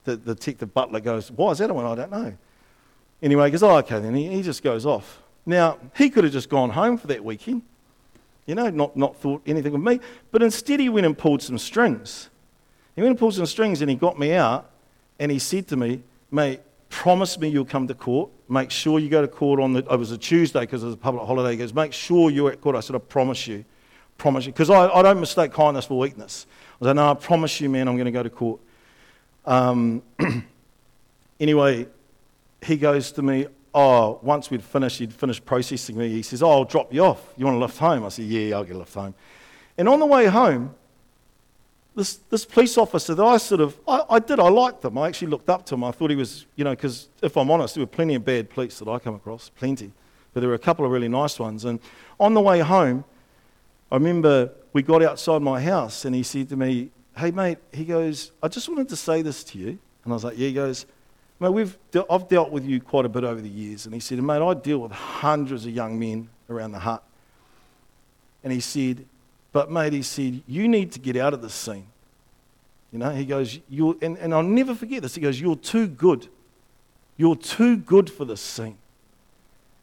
the, 0.05 0.16
the 0.16 0.35
detective 0.35 0.74
butler 0.74 1.01
goes, 1.01 1.30
why 1.30 1.53
is 1.53 1.59
that 1.59 1.72
one? 1.72 1.85
I 1.85 1.95
don't 1.95 2.11
know. 2.11 2.37
Anyway, 3.22 3.47
he 3.47 3.51
goes, 3.53 3.62
oh, 3.62 3.76
okay 3.76 4.01
then. 4.01 4.14
He, 4.14 4.28
he 4.28 4.43
just 4.43 4.62
goes 4.62 4.85
off. 4.85 5.22
Now, 5.47 5.78
he 5.97 6.11
could 6.11 6.24
have 6.24 6.32
just 6.32 6.49
gone 6.49 6.70
home 6.70 6.97
for 6.97 7.07
that 7.09 7.22
weekend, 7.22 7.62
you 8.47 8.55
know, 8.55 8.70
not, 8.70 8.97
not 8.97 9.16
thought 9.16 9.43
anything 9.47 9.74
of 9.74 9.80
me. 9.80 10.01
But 10.32 10.43
instead, 10.43 10.80
he 10.80 10.89
went 10.89 11.07
and 11.07 11.16
pulled 11.16 11.43
some 11.43 11.59
strings. 11.59 12.30
He 12.97 13.03
went 13.03 13.11
and 13.11 13.18
pulled 13.18 13.35
some 13.35 13.47
strings 13.47 13.82
and 13.82 13.91
he 13.91 13.97
got 13.97 14.18
me 14.18 14.32
out 14.32 14.70
and 15.18 15.30
he 15.30 15.39
said 15.39 15.68
to 15.68 15.76
me, 15.76 16.03
mate, 16.30 16.61
promise 16.95 17.37
me 17.41 17.49
you'll 17.49 17.65
come 17.65 17.89
to 17.89 17.95
court. 17.95 18.31
Make 18.49 18.71
sure 18.71 19.01
you 19.01 19.09
go 19.09 19.21
to 19.21 19.27
court 19.27 19.59
on 19.59 19.73
the, 19.73 19.81
it 19.81 19.99
was 19.99 20.13
a 20.13 20.17
Tuesday 20.17 20.61
because 20.61 20.85
it 20.85 20.87
was 20.87 20.95
a 20.95 20.99
public 20.99 21.27
holiday. 21.27 21.51
He 21.51 21.57
goes, 21.57 21.75
make 21.75 21.93
sure 21.93 22.31
you're 22.31 22.53
at 22.53 22.61
court. 22.61 22.77
I 22.77 22.81
said, 22.81 22.95
I 22.95 23.01
promise 23.01 23.49
you. 23.49 23.65
Promise 24.17 24.47
you. 24.47 24.53
Because 24.53 24.71
I, 24.71 24.89
I 24.89 25.03
don't 25.03 25.19
mistake 25.19 25.53
kindness 25.53 25.87
for 25.87 25.99
weakness. 25.99 26.47
I 26.81 26.85
said, 26.85 26.93
no, 26.95 27.11
I 27.11 27.15
promise 27.15 27.61
you, 27.61 27.69
man, 27.69 27.89
I'm 27.89 27.97
going 27.97 28.05
to 28.07 28.13
go 28.13 28.23
to 28.23 28.31
court. 28.31 28.61
Um, 29.45 30.03
anyway, 31.41 31.89
he 32.63 32.77
goes 32.77 33.11
to 33.13 33.23
me, 33.23 33.49
oh, 33.75 34.21
once 34.23 34.49
we'd 34.49 34.63
finished, 34.63 35.01
he'd 35.01 35.13
finished 35.13 35.45
processing 35.45 35.99
me. 35.99 36.11
He 36.11 36.23
says, 36.23 36.45
oh, 36.45 36.51
I'll 36.51 36.65
drop 36.65 36.95
you 36.95 37.05
off. 37.05 37.21
You 37.37 37.45
want 37.45 37.57
to 37.57 37.61
lift 37.61 37.77
home? 37.77 38.05
I 38.05 38.09
said, 38.09 38.27
yeah, 38.27 38.57
I'll 38.57 38.65
get 38.65 38.77
a 38.77 38.79
lift 38.79 38.95
home. 38.95 39.17
And 39.77 39.89
on 39.89 39.99
the 39.99 40.07
way 40.07 40.27
home, 40.27 40.77
this, 41.95 42.17
this 42.31 42.45
police 42.45 42.77
officer 42.77 43.15
that 43.15 43.25
I 43.25 43.37
sort 43.37 43.61
of, 43.61 43.79
I, 43.87 44.03
I 44.11 44.19
did, 44.19 44.41
I 44.41 44.49
liked 44.49 44.83
them. 44.83 44.99
I 44.99 45.09
actually 45.09 45.29
looked 45.29 45.49
up 45.49 45.65
to 45.67 45.75
him. 45.75 45.85
I 45.85 45.93
thought 45.93 46.11
he 46.11 46.17
was, 46.17 46.47
you 46.57 46.65
know, 46.65 46.71
because 46.71 47.09
if 47.23 47.37
I'm 47.37 47.51
honest, 47.51 47.75
there 47.75 47.83
were 47.83 47.87
plenty 47.87 48.15
of 48.15 48.25
bad 48.25 48.51
police 48.51 48.79
that 48.79 48.89
I 48.89 48.99
come 48.99 49.15
across, 49.15 49.51
plenty. 49.51 49.93
But 50.33 50.41
there 50.41 50.49
were 50.49 50.57
a 50.57 50.59
couple 50.59 50.85
of 50.85 50.91
really 50.91 51.09
nice 51.09 51.39
ones. 51.39 51.65
And 51.65 51.79
on 52.19 52.35
the 52.35 52.41
way 52.41 52.61
home, 52.61 53.05
I 53.93 53.97
remember 53.97 54.51
we 54.73 54.83
got 54.83 55.03
outside 55.03 55.41
my 55.43 55.61
house 55.61 56.05
and 56.05 56.15
he 56.15 56.23
said 56.23 56.49
to 56.49 56.57
me, 56.57 56.91
hey, 57.17 57.31
mate, 57.31 57.59
he 57.73 57.85
goes, 57.85 58.33
I 58.43 58.49
just 58.49 58.69
wanted 58.69 58.89
to 58.89 58.97
say 58.97 59.23
this 59.23 59.45
to 59.45 59.59
you. 59.59 59.79
And 60.05 60.13
I 60.13 60.15
was 60.15 60.25
like, 60.25 60.37
yeah, 60.37 60.49
he 60.49 60.55
goes, 60.55 60.87
Mate, 61.41 61.51
we've 61.51 61.77
de- 61.91 62.05
I've 62.11 62.29
dealt 62.29 62.51
with 62.51 62.65
you 62.65 62.81
quite 62.81 63.05
a 63.05 63.09
bit 63.09 63.25
over 63.25 63.41
the 63.41 63.49
years. 63.49 63.87
And 63.87 63.95
he 63.95 64.01
said, 64.01 64.23
Mate, 64.23 64.41
I 64.41 64.55
deal 64.55 64.79
with 64.79 64.93
hundreds 64.93 65.67
of 65.67 65.73
young 65.73 65.99
men 65.99 66.29
around 66.49 66.73
the 66.73 66.79
Hutt. 66.79 67.03
And 68.43 68.53
he 68.53 68.61
said, 68.61 69.07
But, 69.55 69.71
mate, 69.71 69.93
he 69.93 70.03
said, 70.03 70.43
you 70.49 70.67
need 70.67 70.91
to 70.93 70.99
get 70.99 71.17
out 71.17 71.33
of 71.33 71.41
this 71.41 71.55
scene. 71.55 71.87
You 72.93 72.99
know, 72.99 73.11
he 73.11 73.25
goes, 73.25 73.61
you're, 73.69 73.95
and, 74.03 74.19
and 74.19 74.35
I'll 74.35 74.43
never 74.43 74.75
forget 74.75 75.01
this. 75.01 75.15
He 75.15 75.21
goes, 75.21 75.41
You're 75.41 75.55
too 75.55 75.87
good. 75.87 76.27
You're 77.17 77.37
too 77.37 77.77
good 77.77 78.11
for 78.11 78.25
this 78.25 78.41
scene. 78.41 78.77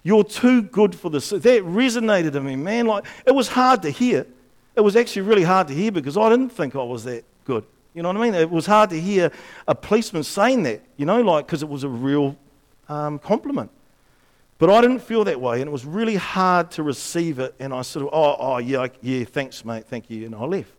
You're 0.04 0.26
too 0.26 0.62
good 0.62 0.94
for 0.94 1.10
this. 1.10 1.30
That 1.30 1.42
resonated 1.42 2.36
in 2.36 2.44
me, 2.44 2.58
man. 2.58 2.86
Like, 2.86 3.06
it 3.26 3.32
was 3.32 3.48
hard 3.48 3.82
to 3.84 3.90
hear. 3.90 4.28
It 4.76 4.82
was 4.82 4.98
actually 4.98 5.22
really 5.22 5.44
hard 5.44 5.70
to 5.70 5.74
hear 5.74 5.92
because 5.92 6.18
I 6.18 6.30
didn't 6.30 6.50
think 6.50 6.76
I 6.76 6.84
was 6.84 7.06
that 7.06 7.24
good. 7.46 7.64
You 7.94 8.04
know 8.04 8.10
what 8.10 8.18
I 8.18 8.22
mean? 8.22 8.34
It 8.34 8.52
was 8.52 8.66
hard 8.66 8.90
to 8.90 9.00
hear 9.00 9.32
a 9.70 9.76
policeman 9.76 10.24
saying 10.24 10.64
that, 10.64 10.82
you 10.98 11.06
know, 11.06 11.22
like, 11.22 11.46
because 11.46 11.64
it 11.64 11.70
was 11.70 11.86
a 11.86 11.90
real 11.90 12.36
um, 12.90 13.20
compliment. 13.20 13.72
But 14.62 14.70
I 14.70 14.80
didn't 14.80 15.00
feel 15.00 15.24
that 15.24 15.42
way, 15.42 15.60
and 15.60 15.68
it 15.68 15.72
was 15.72 15.86
really 15.86 16.18
hard 16.18 16.70
to 16.74 16.84
receive 16.84 17.40
it. 17.40 17.56
And 17.60 17.74
I 17.74 17.82
sort 17.82 18.06
of, 18.06 18.14
oh, 18.14 18.36
oh 18.38 18.58
yeah, 18.60 18.90
yeah, 19.02 19.24
thanks, 19.24 19.66
mate, 19.66 19.88
thank 19.88 20.08
you. 20.12 20.24
And 20.28 20.36
I 20.36 20.44
left. 20.44 20.72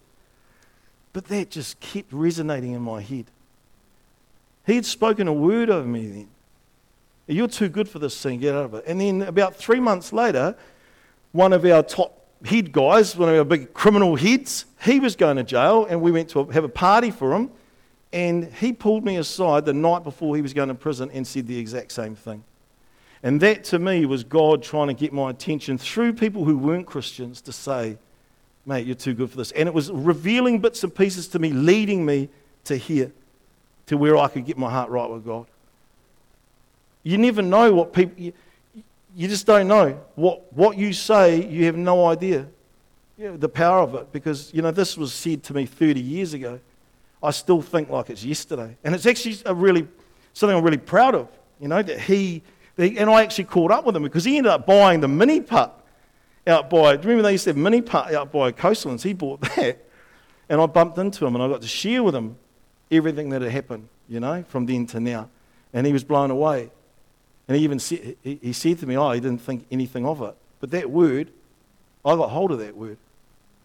But 1.12 1.24
that 1.24 1.50
just 1.50 1.80
kept 1.80 2.12
resonating 2.12 2.74
in 2.74 2.82
my 2.82 3.00
head. 3.00 3.24
He 4.64 4.76
had 4.76 4.86
spoken 4.86 5.26
a 5.26 5.32
word 5.32 5.68
over 5.68 5.84
me 5.84 6.06
then. 6.06 6.28
You're 7.26 7.48
too 7.48 7.68
good 7.68 7.88
for 7.88 7.98
this 7.98 8.22
thing, 8.22 8.38
get 8.38 8.54
out 8.54 8.66
of 8.66 8.74
it. 8.74 8.84
And 8.86 9.00
then 9.00 9.22
about 9.22 9.56
three 9.56 9.80
months 9.80 10.12
later, 10.12 10.54
one 11.32 11.52
of 11.52 11.64
our 11.64 11.82
top 11.82 12.24
head 12.44 12.70
guys, 12.70 13.16
one 13.16 13.30
of 13.30 13.34
our 13.34 13.44
big 13.44 13.74
criminal 13.74 14.14
heads, 14.14 14.64
he 14.84 15.00
was 15.00 15.16
going 15.16 15.38
to 15.38 15.42
jail, 15.42 15.86
and 15.86 16.00
we 16.00 16.12
went 16.12 16.28
to 16.28 16.44
have 16.44 16.62
a 16.62 16.68
party 16.68 17.10
for 17.10 17.34
him. 17.34 17.50
And 18.12 18.44
he 18.44 18.72
pulled 18.72 19.04
me 19.04 19.16
aside 19.16 19.64
the 19.64 19.74
night 19.74 20.04
before 20.04 20.36
he 20.36 20.42
was 20.42 20.54
going 20.54 20.68
to 20.68 20.74
prison 20.76 21.10
and 21.12 21.26
said 21.26 21.48
the 21.48 21.58
exact 21.58 21.90
same 21.90 22.14
thing. 22.14 22.44
And 23.22 23.40
that 23.40 23.64
to 23.64 23.78
me 23.78 24.04
was 24.04 24.24
God 24.24 24.62
trying 24.62 24.88
to 24.88 24.94
get 24.94 25.12
my 25.12 25.30
attention 25.30 25.78
through 25.78 26.14
people 26.14 26.44
who 26.44 26.58
weren't 26.58 26.86
Christians 26.86 27.40
to 27.42 27.52
say, 27.52 27.96
mate, 28.66 28.86
you're 28.86 28.96
too 28.96 29.14
good 29.14 29.30
for 29.30 29.36
this. 29.36 29.52
And 29.52 29.68
it 29.68 29.74
was 29.74 29.90
revealing 29.90 30.60
bits 30.60 30.82
and 30.82 30.94
pieces 30.94 31.28
to 31.28 31.38
me, 31.38 31.52
leading 31.52 32.04
me 32.04 32.28
to 32.64 32.76
here, 32.76 33.12
to 33.86 33.96
where 33.96 34.16
I 34.16 34.28
could 34.28 34.44
get 34.44 34.58
my 34.58 34.70
heart 34.70 34.90
right 34.90 35.08
with 35.08 35.24
God. 35.24 35.46
You 37.04 37.18
never 37.18 37.42
know 37.42 37.72
what 37.72 37.92
people, 37.92 38.20
you, 38.20 38.32
you 39.14 39.28
just 39.28 39.46
don't 39.46 39.68
know. 39.68 40.00
What, 40.14 40.52
what 40.52 40.76
you 40.76 40.92
say, 40.92 41.46
you 41.46 41.66
have 41.66 41.76
no 41.76 42.06
idea 42.06 42.46
you 43.18 43.28
know, 43.28 43.36
the 43.36 43.48
power 43.48 43.80
of 43.80 43.94
it 43.94 44.12
because, 44.12 44.52
you 44.52 44.62
know, 44.62 44.70
this 44.70 44.96
was 44.96 45.12
said 45.12 45.42
to 45.44 45.54
me 45.54 45.66
30 45.66 46.00
years 46.00 46.34
ago. 46.34 46.58
I 47.22 47.30
still 47.30 47.62
think 47.62 47.88
like 47.88 48.10
it's 48.10 48.24
yesterday. 48.24 48.76
And 48.82 48.94
it's 48.94 49.06
actually 49.06 49.38
a 49.46 49.54
really, 49.54 49.86
something 50.32 50.56
I'm 50.56 50.64
really 50.64 50.76
proud 50.76 51.14
of, 51.14 51.28
you 51.60 51.68
know, 51.68 51.82
that 51.82 52.00
he, 52.00 52.00
that 52.00 52.00
he 52.00 52.42
and 52.78 53.10
I 53.10 53.22
actually 53.22 53.44
caught 53.44 53.70
up 53.70 53.84
with 53.84 53.96
him 53.96 54.02
because 54.02 54.24
he 54.24 54.36
ended 54.38 54.52
up 54.52 54.66
buying 54.66 55.00
the 55.00 55.08
mini 55.08 55.40
putt 55.40 55.78
out 56.46 56.70
by, 56.70 56.96
do 56.96 57.02
you 57.02 57.08
remember 57.10 57.22
they 57.22 57.32
used 57.32 57.44
to 57.44 57.50
have 57.50 57.56
mini 57.56 57.80
putt 57.80 58.14
out 58.14 58.32
by 58.32 58.50
Coastlands? 58.52 59.02
He 59.02 59.12
bought 59.12 59.40
that. 59.56 59.84
And 60.48 60.60
I 60.60 60.66
bumped 60.66 60.98
into 60.98 61.26
him 61.26 61.34
and 61.34 61.42
I 61.42 61.48
got 61.48 61.62
to 61.62 61.68
share 61.68 62.02
with 62.02 62.14
him 62.14 62.36
everything 62.90 63.30
that 63.30 63.42
had 63.42 63.50
happened, 63.52 63.88
you 64.08 64.20
know, 64.20 64.44
from 64.48 64.66
then 64.66 64.86
to 64.88 65.00
now. 65.00 65.28
And 65.72 65.86
he 65.86 65.92
was 65.92 66.04
blown 66.04 66.30
away. 66.30 66.70
And 67.48 67.56
he 67.56 67.64
even 67.64 67.78
said, 67.78 68.16
he, 68.22 68.38
he 68.42 68.52
said 68.52 68.78
to 68.80 68.86
me, 68.86 68.96
oh, 68.96 69.10
he 69.12 69.20
didn't 69.20 69.40
think 69.40 69.66
anything 69.70 70.06
of 70.06 70.20
it. 70.22 70.34
But 70.60 70.70
that 70.70 70.90
word, 70.90 71.30
I 72.04 72.16
got 72.16 72.30
hold 72.30 72.52
of 72.52 72.58
that 72.58 72.76
word. 72.76 72.98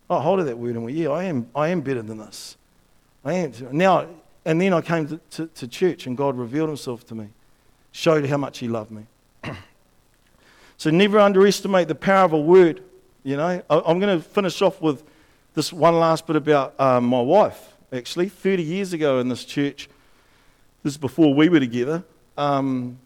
I 0.09 0.15
got 0.15 0.21
hold 0.21 0.39
of 0.39 0.45
that 0.45 0.57
word 0.57 0.75
and 0.75 0.83
went, 0.83 0.95
yeah, 0.95 1.09
I 1.09 1.25
am, 1.25 1.49
I 1.55 1.69
am 1.69 1.81
better 1.81 2.01
than 2.01 2.17
this. 2.17 2.57
I 3.25 3.33
am. 3.33 3.51
Now, 3.71 4.07
and 4.45 4.61
then 4.61 4.73
I 4.73 4.81
came 4.81 5.07
to, 5.07 5.19
to, 5.31 5.47
to 5.47 5.67
church 5.67 6.07
and 6.07 6.15
God 6.15 6.37
revealed 6.37 6.69
himself 6.69 7.05
to 7.07 7.15
me, 7.15 7.29
showed 7.97 8.27
how 8.27 8.37
much 8.37 8.59
he 8.59 8.67
loved 8.67 8.91
me. 8.91 9.07
so 10.77 10.91
never 10.91 11.17
underestimate 11.17 11.87
the 11.87 11.95
power 11.95 12.25
of 12.25 12.33
a 12.33 12.39
word. 12.39 12.83
You 13.23 13.37
know, 13.37 13.63
I, 13.67 13.81
I'm 13.87 13.99
going 13.99 14.15
to 14.15 14.23
finish 14.23 14.61
off 14.61 14.79
with 14.79 15.03
this 15.55 15.73
one 15.73 15.95
last 15.97 16.27
bit 16.27 16.35
about 16.35 16.79
um, 16.79 17.05
my 17.05 17.19
wife, 17.19 17.73
actually. 17.91 18.29
30 18.29 18.61
years 18.61 18.93
ago 18.93 19.17
in 19.17 19.29
this 19.29 19.43
church, 19.43 19.89
this 20.83 20.93
is 20.93 20.97
before 20.99 21.33
we 21.33 21.49
were 21.49 21.59
together, 21.59 22.03
um, 22.37 22.99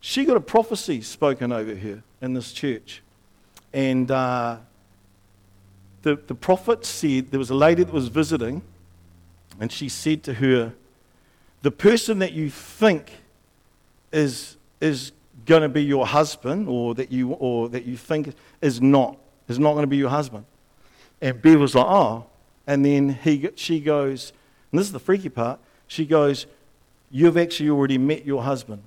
she 0.00 0.24
got 0.24 0.36
a 0.36 0.40
prophecy 0.40 1.00
spoken 1.00 1.50
over 1.50 1.74
her 1.74 2.04
in 2.22 2.34
this 2.34 2.52
church. 2.52 3.02
And 3.72 4.08
uh, 4.12 4.58
the, 6.02 6.14
the 6.14 6.36
prophet 6.36 6.86
said 6.86 7.32
there 7.32 7.40
was 7.40 7.50
a 7.50 7.56
lady 7.56 7.82
that 7.82 7.92
was 7.92 8.06
visiting 8.06 8.62
and 9.58 9.72
she 9.72 9.88
said 9.88 10.22
to 10.22 10.34
her, 10.34 10.72
The 11.62 11.72
person 11.72 12.20
that 12.20 12.32
you 12.32 12.48
think 12.48 13.10
is, 14.16 14.56
is 14.80 15.12
going 15.44 15.62
to 15.62 15.68
be 15.68 15.84
your 15.84 16.06
husband, 16.06 16.68
or 16.68 16.94
that, 16.94 17.12
you, 17.12 17.32
or 17.32 17.68
that 17.68 17.84
you 17.84 17.96
think 17.96 18.34
is 18.60 18.80
not, 18.80 19.16
is 19.48 19.58
not 19.58 19.72
going 19.72 19.82
to 19.82 19.88
be 19.88 19.96
your 19.96 20.10
husband. 20.10 20.44
And 21.20 21.40
Bev 21.40 21.60
was 21.60 21.74
like, 21.74 21.86
Oh. 21.86 22.26
And 22.68 22.84
then 22.84 23.10
he, 23.10 23.48
she 23.54 23.78
goes, 23.78 24.32
and 24.72 24.80
this 24.80 24.88
is 24.88 24.92
the 24.92 24.98
freaky 24.98 25.28
part, 25.28 25.60
she 25.86 26.04
goes, 26.04 26.46
You've 27.10 27.36
actually 27.36 27.70
already 27.70 27.98
met 27.98 28.26
your 28.26 28.42
husband. 28.42 28.82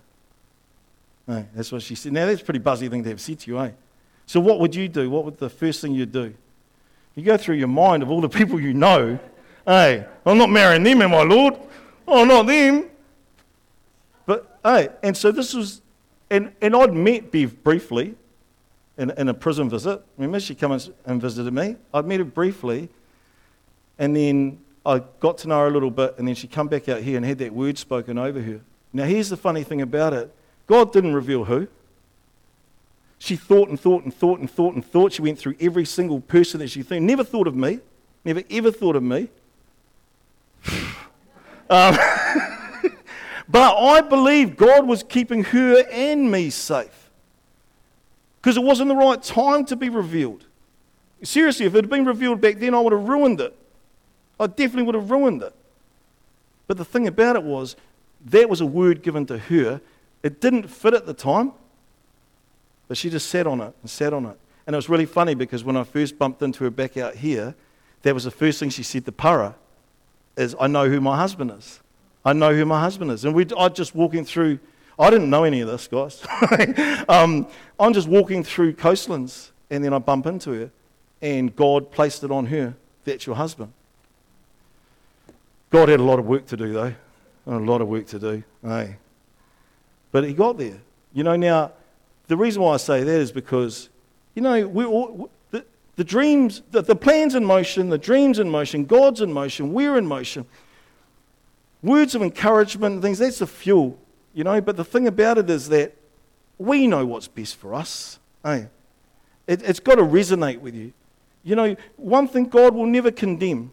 That's 1.28 1.72
what 1.72 1.84
she 1.84 1.96
said. 1.96 2.12
Now, 2.12 2.26
that's 2.26 2.42
a 2.42 2.44
pretty 2.44 2.60
buzzy 2.60 2.90
thing 2.90 3.04
to 3.04 3.10
have 3.10 3.22
said 3.22 3.40
to 3.40 3.52
you, 3.52 3.60
eh? 3.60 3.72
So, 4.26 4.40
what 4.40 4.60
would 4.60 4.76
you 4.76 4.90
do? 4.90 5.10
What 5.10 5.26
would 5.26 5.38
the 5.38 5.50
first 5.50 5.80
thing 5.80 5.94
you'd 5.94 6.12
do? 6.12 6.34
You 7.16 7.24
go 7.24 7.38
through 7.38 7.56
your 7.56 7.68
mind 7.68 8.04
of 8.04 8.10
all 8.10 8.20
the 8.20 8.30
people 8.30 8.60
you 8.60 8.74
know 8.74 9.20
Hey, 9.70 10.04
I'm 10.26 10.40
not 10.40 10.50
marrying 10.50 10.82
them, 10.82 11.00
am 11.04 11.14
I, 11.14 11.22
Lord? 11.22 11.54
Oh, 12.08 12.24
not 12.24 12.48
them. 12.48 12.90
Hey, 14.64 14.90
and 15.02 15.16
so 15.16 15.32
this 15.32 15.54
was, 15.54 15.82
and, 16.30 16.54
and 16.62 16.76
I'd 16.76 16.94
met 16.94 17.32
Bev 17.32 17.64
briefly 17.64 18.16
in, 18.98 19.12
in 19.12 19.30
a 19.30 19.34
prison 19.34 19.70
visit. 19.70 20.02
Remember, 20.18 20.40
she 20.40 20.56
came 20.56 20.72
and 21.06 21.22
visited 21.22 21.54
me. 21.54 21.78
I'd 21.94 22.06
met 22.06 22.20
her 22.20 22.26
briefly, 22.26 22.90
and 23.98 24.16
then 24.16 24.60
I 24.86 25.00
got 25.20 25.38
to 25.40 25.48
know 25.48 25.60
her 25.60 25.68
a 25.68 25.72
little 25.72 25.92
bit, 25.92 26.16
and 26.18 26.28
then 26.28 26.36
she 26.36 26.48
come 26.48 26.68
back 26.68 26.90
out 26.90 27.02
here 27.02 27.16
and 27.16 27.26
had 27.26 27.38
that 27.38 27.54
word 27.54 27.78
spoken 27.78 28.18
over 28.18 28.42
her. 28.42 28.60
Now, 28.92 29.06
here's 29.06 29.30
the 29.30 29.38
funny 29.38 29.64
thing 29.64 29.82
about 29.82 30.14
it 30.14 30.34
God 30.68 30.92
didn't 30.92 31.14
reveal 31.14 31.46
who. 31.46 31.68
She 33.18 33.36
thought 33.36 33.70
and 33.70 33.80
thought 33.80 34.04
and 34.04 34.14
thought 34.14 34.40
and 34.40 34.50
thought 34.50 34.76
and 34.76 34.86
thought. 34.86 35.14
She 35.14 35.22
went 35.22 35.38
through 35.38 35.56
every 35.60 35.86
single 35.86 36.22
person 36.22 36.60
that 36.62 36.70
she 36.70 36.84
thought. 36.84 37.02
Never 37.02 37.24
thought 37.24 37.48
of 37.48 37.56
me. 37.56 37.80
Never 38.24 38.44
ever 38.50 38.72
thought 38.72 38.96
of 38.96 39.04
me. 39.04 39.30
Um, 41.72 41.96
but 43.50 43.76
I 43.76 44.02
believe 44.02 44.56
God 44.56 44.88
was 44.88 45.02
keeping 45.02 45.44
her 45.46 45.84
and 45.92 46.32
me 46.32 46.52
safe 46.52 47.10
because 48.40 48.58
it 48.58 48.64
wasn't 48.64 48.90
the 48.90 48.96
right 48.96 49.22
time 49.22 49.66
to 49.66 49.76
be 49.76 49.90
revealed. 49.90 50.46
Seriously, 51.24 51.66
if 51.66 51.74
it 51.74 51.78
had 51.78 51.90
been 51.90 52.06
revealed 52.06 52.40
back 52.40 52.58
then, 52.58 52.74
I 52.74 52.80
would 52.80 52.94
have 52.94 53.10
ruined 53.10 53.42
it. 53.42 53.56
I 54.40 54.48
definitely 54.48 54.84
would 54.84 54.96
have 54.96 55.12
ruined 55.12 55.42
it. 55.42 55.54
But 56.68 56.78
the 56.78 56.86
thing 56.86 57.08
about 57.08 57.36
it 57.36 57.44
was, 57.44 57.76
that 58.26 58.50
was 58.50 58.62
a 58.62 58.66
word 58.66 59.02
given 59.02 59.26
to 59.26 59.38
her. 59.38 59.82
It 60.22 60.40
didn't 60.40 60.68
fit 60.68 60.94
at 60.94 61.06
the 61.06 61.14
time, 61.14 61.52
but 62.88 62.98
she 62.98 63.10
just 63.10 63.30
sat 63.30 63.48
on 63.48 63.60
it 63.60 63.74
and 63.82 63.90
sat 63.90 64.14
on 64.14 64.26
it. 64.26 64.38
And 64.68 64.76
it 64.76 64.78
was 64.78 64.88
really 64.88 65.06
funny 65.08 65.34
because 65.34 65.64
when 65.64 65.76
I 65.76 65.84
first 65.84 66.20
bumped 66.20 66.42
into 66.42 66.64
her 66.64 66.70
back 66.70 66.96
out 66.96 67.16
here, 67.16 67.56
that 68.04 68.14
was 68.14 68.24
the 68.24 68.32
first 68.32 68.60
thing 68.60 68.70
she 68.70 68.84
said 68.84 69.06
to 69.06 69.12
Para 69.12 69.56
is 70.38 70.56
I 70.60 70.68
know 70.68 70.88
who 70.88 71.02
my 71.02 71.18
husband 71.18 71.52
is. 71.58 71.80
I 72.26 72.34
know 72.34 72.54
who 72.54 72.66
my 72.66 72.80
husband 72.80 73.12
is. 73.12 73.26
And 73.26 73.34
we, 73.34 73.46
I 73.58 73.70
just 73.70 73.96
walking 73.96 74.26
through, 74.26 74.60
I 74.98 75.10
didn't 75.10 75.30
know 75.30 75.44
any 75.44 75.62
of 75.62 75.68
this, 75.68 75.88
guys. 75.88 76.24
um, 77.10 77.48
I'm 77.80 77.94
just 77.94 78.08
walking 78.08 78.44
through 78.44 78.74
coastlands 78.74 79.52
and 79.70 79.84
then 79.84 79.94
I 79.94 80.00
bump 80.00 80.26
into 80.26 80.52
her 80.52 80.72
and 81.22 81.56
God 81.56 81.92
placed 81.92 82.24
it 82.24 82.32
on 82.32 82.48
her. 82.48 82.76
That's 83.06 83.26
your 83.26 83.36
husband. 83.36 83.72
God 85.70 85.90
had 85.90 86.00
a 86.00 86.04
lot 86.04 86.20
of 86.20 86.26
work 86.26 86.46
to 86.48 86.58
do, 86.58 86.74
though. 86.74 86.94
A 87.46 87.58
lot 87.58 87.82
of 87.82 87.88
work 87.88 88.08
to 88.08 88.20
do. 88.20 88.44
Hey. 88.64 88.98
But 90.12 90.24
he 90.24 90.34
got 90.34 90.58
there. 90.58 90.80
You 91.14 91.24
know, 91.24 91.36
now, 91.36 91.72
the 92.28 92.38
reason 92.38 92.62
why 92.62 92.74
I 92.74 92.78
say 92.78 93.04
that 93.04 93.20
is 93.20 93.32
because, 93.32 93.90
you 94.36 94.42
know, 94.42 94.68
we're 94.68 94.86
all, 94.86 95.30
the 96.00 96.06
dreams, 96.06 96.62
the, 96.72 96.82
the 96.82 96.96
plans 96.96 97.36
in 97.36 97.44
motion, 97.44 97.90
the 97.90 97.98
dreams 97.98 98.40
in 98.40 98.50
motion, 98.50 98.86
God's 98.86 99.20
in 99.20 99.34
motion, 99.34 99.74
we're 99.74 99.98
in 99.98 100.06
motion. 100.06 100.46
Words 101.82 102.16
of 102.16 102.22
encouragement 102.22 102.94
and 102.94 103.02
things, 103.02 103.20
that's 103.20 103.40
the 103.40 103.48
fuel, 103.48 103.98
you 104.34 104.44
know. 104.44 104.60
But 104.60 104.78
the 104.78 104.84
thing 104.84 105.08
about 105.08 105.38
it 105.38 105.50
is 105.50 105.70
that 105.70 105.96
we 106.58 106.88
know 106.88 107.06
what's 107.06 107.28
best 107.28 107.56
for 107.56 107.74
us. 107.74 108.20
Eh? 108.44 108.66
It, 109.48 109.62
it's 109.64 109.80
got 109.80 109.96
to 109.96 110.04
resonate 110.04 110.60
with 110.60 110.76
you. 110.76 110.94
You 111.44 111.56
know, 111.56 111.76
one 111.96 112.28
thing 112.28 112.46
God 112.46 112.76
will 112.76 112.86
never 112.86 113.12
condemn. 113.12 113.72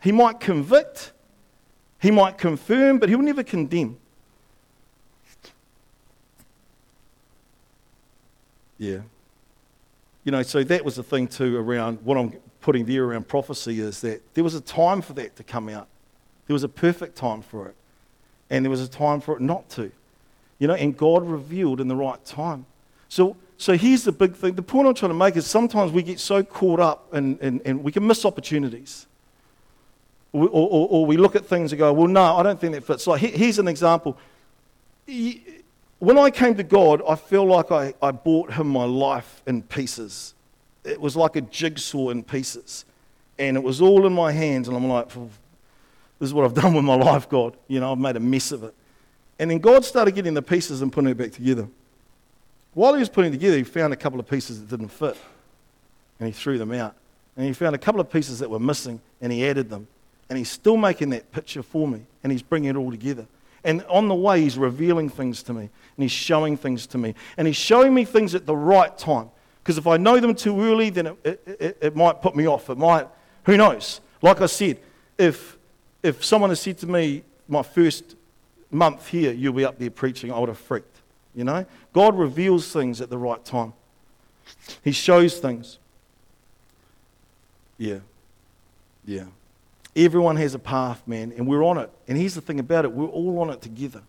He 0.00 0.12
might 0.12 0.38
convict, 0.38 1.12
He 2.00 2.10
might 2.10 2.38
confirm, 2.38 2.98
but 2.98 3.08
He'll 3.08 3.18
never 3.18 3.42
condemn. 3.42 3.98
Yeah 8.78 9.00
you 10.28 10.32
know, 10.32 10.42
so 10.42 10.62
that 10.62 10.84
was 10.84 10.96
the 10.96 11.02
thing 11.02 11.26
too 11.26 11.56
around 11.56 12.02
what 12.04 12.18
I'm 12.18 12.34
putting 12.60 12.84
there 12.84 13.02
around 13.02 13.26
prophecy 13.28 13.80
is 13.80 14.02
that 14.02 14.20
there 14.34 14.44
was 14.44 14.54
a 14.54 14.60
time 14.60 15.00
for 15.00 15.14
that 15.14 15.36
to 15.36 15.42
come 15.42 15.70
out. 15.70 15.88
There 16.48 16.54
was 16.54 16.64
a 16.64 16.68
perfect 16.68 17.14
time 17.14 17.42
for 17.42 17.68
it. 17.68 17.76
And 18.50 18.64
there 18.64 18.70
was 18.70 18.80
a 18.80 18.88
time 18.88 19.20
for 19.20 19.36
it 19.36 19.40
not 19.40 19.68
to. 19.70 19.92
You 20.58 20.66
know, 20.66 20.74
and 20.74 20.96
God 20.96 21.24
revealed 21.24 21.80
in 21.80 21.86
the 21.86 21.94
right 21.94 22.22
time. 22.24 22.66
So, 23.08 23.36
so 23.56 23.76
here's 23.76 24.02
the 24.02 24.10
big 24.10 24.34
thing. 24.34 24.54
The 24.54 24.62
point 24.62 24.88
I'm 24.88 24.94
trying 24.94 25.10
to 25.10 25.14
make 25.14 25.36
is 25.36 25.46
sometimes 25.46 25.92
we 25.92 26.02
get 26.02 26.18
so 26.18 26.42
caught 26.42 26.80
up 26.80 27.12
and, 27.14 27.38
and, 27.40 27.62
and 27.64 27.84
we 27.84 27.92
can 27.92 28.04
miss 28.04 28.24
opportunities. 28.24 29.06
Or, 30.32 30.48
or, 30.48 30.88
or, 30.90 31.06
we 31.06 31.16
look 31.16 31.36
at 31.36 31.46
things 31.46 31.72
and 31.72 31.78
go, 31.78 31.92
well, 31.92 32.08
no, 32.08 32.36
I 32.36 32.42
don't 32.42 32.60
think 32.60 32.74
that 32.74 32.84
fits. 32.84 33.06
Like, 33.06 33.20
here's 33.20 33.58
an 33.58 33.68
example 33.68 34.18
when 35.98 36.18
I 36.18 36.30
came 36.30 36.54
to 36.56 36.62
God, 36.62 37.02
I 37.08 37.16
feel 37.16 37.44
like 37.44 37.72
I, 37.72 37.94
I 38.00 38.10
bought 38.10 38.52
him 38.52 38.68
my 38.68 38.84
life 38.84 39.42
in 39.46 39.62
pieces. 39.62 40.34
It 40.84 41.00
was 41.00 41.16
like 41.16 41.36
a 41.36 41.40
jigsaw 41.40 42.10
in 42.10 42.22
pieces. 42.22 42.84
And 43.38 43.56
it 43.56 43.62
was 43.62 43.80
all 43.80 44.06
in 44.06 44.12
my 44.12 44.32
hands. 44.32 44.68
And 44.68 44.76
I'm 44.76 44.86
like, 44.86 45.08
this 46.18 46.28
is 46.28 46.34
what 46.34 46.44
I've 46.44 46.54
done 46.62 46.74
with 46.74 46.84
my 46.84 46.94
life, 46.94 47.28
God. 47.28 47.56
You 47.68 47.80
know, 47.80 47.92
I've 47.92 47.98
made 47.98 48.16
a 48.16 48.20
mess 48.20 48.52
of 48.52 48.64
it. 48.64 48.74
And 49.38 49.50
then 49.50 49.58
God 49.58 49.84
started 49.84 50.14
getting 50.14 50.34
the 50.34 50.42
pieces 50.42 50.82
and 50.82 50.92
putting 50.92 51.10
it 51.10 51.16
back 51.16 51.32
together. 51.32 51.68
While 52.74 52.94
he 52.94 53.00
was 53.00 53.08
putting 53.08 53.32
it 53.32 53.36
together, 53.36 53.56
he 53.56 53.64
found 53.64 53.92
a 53.92 53.96
couple 53.96 54.18
of 54.18 54.28
pieces 54.28 54.60
that 54.60 54.68
didn't 54.68 54.90
fit. 54.90 55.16
And 56.18 56.26
he 56.26 56.32
threw 56.32 56.58
them 56.58 56.72
out. 56.72 56.94
And 57.36 57.46
he 57.46 57.52
found 57.52 57.74
a 57.74 57.78
couple 57.78 58.00
of 58.00 58.10
pieces 58.10 58.40
that 58.40 58.50
were 58.50 58.58
missing 58.58 59.00
and 59.20 59.32
he 59.32 59.46
added 59.46 59.70
them. 59.70 59.86
And 60.28 60.36
he's 60.36 60.50
still 60.50 60.76
making 60.76 61.10
that 61.10 61.30
picture 61.30 61.62
for 61.62 61.86
me. 61.86 62.02
And 62.22 62.32
he's 62.32 62.42
bringing 62.42 62.70
it 62.70 62.76
all 62.76 62.90
together. 62.90 63.26
And 63.64 63.84
on 63.84 64.08
the 64.08 64.14
way, 64.14 64.40
he's 64.40 64.58
revealing 64.58 65.08
things 65.08 65.42
to 65.44 65.52
me 65.52 65.62
and 65.62 66.02
he's 66.02 66.12
showing 66.12 66.56
things 66.56 66.86
to 66.88 66.98
me. 66.98 67.14
And 67.36 67.46
he's 67.46 67.56
showing 67.56 67.92
me 67.92 68.04
things 68.04 68.34
at 68.34 68.46
the 68.46 68.56
right 68.56 68.96
time. 68.96 69.30
Because 69.62 69.78
if 69.78 69.86
I 69.86 69.96
know 69.96 70.18
them 70.20 70.34
too 70.34 70.60
early, 70.62 70.90
then 70.90 71.08
it, 71.24 71.42
it, 71.46 71.78
it, 71.80 71.96
might 71.96 72.22
put 72.22 72.34
me 72.34 72.46
off. 72.46 72.70
It 72.70 72.78
might, 72.78 73.06
who 73.44 73.56
knows? 73.56 74.00
Like 74.22 74.40
I 74.40 74.46
said, 74.46 74.78
if, 75.18 75.57
if 76.02 76.24
someone 76.24 76.50
had 76.50 76.58
said 76.58 76.78
to 76.78 76.86
me, 76.86 77.22
my 77.48 77.62
first 77.62 78.16
month 78.70 79.08
here, 79.08 79.32
you'll 79.32 79.52
be 79.52 79.64
up 79.64 79.78
there 79.78 79.90
preaching, 79.90 80.32
I 80.32 80.38
would 80.38 80.48
have 80.48 80.58
freaked. 80.58 80.96
You 81.34 81.44
know? 81.44 81.66
God 81.92 82.18
reveals 82.18 82.72
things 82.72 83.00
at 83.00 83.10
the 83.10 83.18
right 83.18 83.44
time, 83.44 83.72
He 84.82 84.92
shows 84.92 85.38
things. 85.38 85.78
Yeah. 87.78 88.00
Yeah. 89.04 89.26
Everyone 89.94 90.36
has 90.36 90.54
a 90.54 90.58
path, 90.58 91.02
man, 91.06 91.32
and 91.36 91.46
we're 91.46 91.64
on 91.64 91.78
it. 91.78 91.90
And 92.06 92.18
here's 92.18 92.34
the 92.34 92.40
thing 92.40 92.60
about 92.60 92.84
it 92.84 92.92
we're 92.92 93.06
all 93.06 93.38
on 93.40 93.50
it 93.50 93.62
together. 93.62 94.02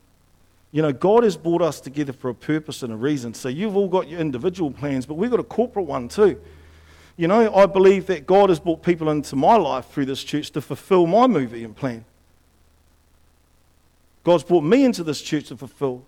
You 0.71 0.81
know, 0.83 0.91
God 0.91 1.23
has 1.23 1.35
brought 1.35 1.61
us 1.61 1.79
together 1.79 2.13
for 2.13 2.29
a 2.29 2.35
purpose 2.35 2.83
and 2.83 2.93
a 2.93 2.95
reason. 2.95 3.33
So 3.33 3.49
you've 3.49 3.75
all 3.75 3.87
got 3.87 4.07
your 4.07 4.19
individual 4.19 4.69
plans, 4.69 5.05
but 5.05 5.15
we've 5.15 5.31
got 5.31 5.39
a 5.39 5.43
corporate 5.43 5.85
one 5.85 6.07
too. 6.07 6.39
You 7.19 7.27
know, 7.27 7.53
I 7.53 7.65
believe 7.65 8.05
that 8.05 8.25
God 8.25 8.47
has 8.47 8.61
brought 8.61 8.81
people 8.81 9.09
into 9.09 9.35
my 9.35 9.57
life 9.57 9.89
through 9.89 10.05
this 10.05 10.23
church 10.23 10.51
to 10.51 10.61
fulfill 10.61 11.05
my 11.05 11.27
movie 11.27 11.65
and 11.65 11.75
plan. 11.75 12.05
God's 14.23 14.45
brought 14.45 14.63
me 14.63 14.85
into 14.85 15.03
this 15.03 15.21
church 15.21 15.49
to 15.49 15.57
fulfill. 15.57 16.05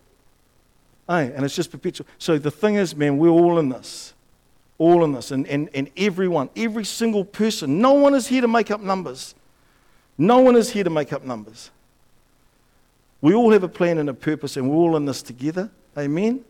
Hey, 1.10 1.34
and 1.36 1.44
it's 1.44 1.54
just 1.54 1.70
perpetual. 1.70 2.08
So 2.18 2.38
the 2.38 2.50
thing 2.50 2.76
is, 2.76 2.96
man, 2.96 3.18
we're 3.18 3.28
all 3.28 3.60
in 3.60 3.68
this. 3.68 4.14
All 4.78 5.04
in 5.04 5.12
this. 5.12 5.32
And, 5.32 5.46
and, 5.48 5.70
and 5.74 5.90
everyone, 5.98 6.50
every 6.56 6.86
single 6.86 7.26
person, 7.26 7.82
no 7.82 7.92
one 7.92 8.16
is 8.16 8.28
here 8.28 8.40
to 8.40 8.48
make 8.48 8.72
up 8.72 8.80
numbers. 8.80 9.36
No 10.18 10.38
one 10.38 10.56
is 10.56 10.70
here 10.70 10.86
to 10.86 10.90
make 10.90 11.12
up 11.12 11.26
numbers. 11.26 11.72
We 13.20 13.34
all 13.34 13.52
have 13.52 13.64
a 13.64 13.68
plan 13.68 13.98
and 13.98 14.08
a 14.08 14.14
purpose, 14.14 14.56
and 14.56 14.70
we're 14.70 14.78
all 14.78 14.96
in 14.96 15.04
this 15.04 15.22
together. 15.22 15.72
Amen? 15.98 16.46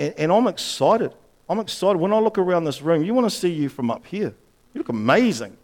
And, 0.00 0.14
and 0.18 0.32
I'm 0.32 0.48
excited. 0.48 1.14
I'm 1.52 1.60
excited. 1.60 1.98
When 1.98 2.14
I 2.14 2.18
look 2.18 2.38
around 2.38 2.64
this 2.64 2.80
room, 2.80 3.04
you 3.04 3.12
want 3.12 3.26
to 3.26 3.30
see 3.30 3.52
you 3.52 3.68
from 3.68 3.90
up 3.90 4.06
here. 4.06 4.34
You 4.72 4.78
look 4.78 4.88
amazing. 4.88 5.54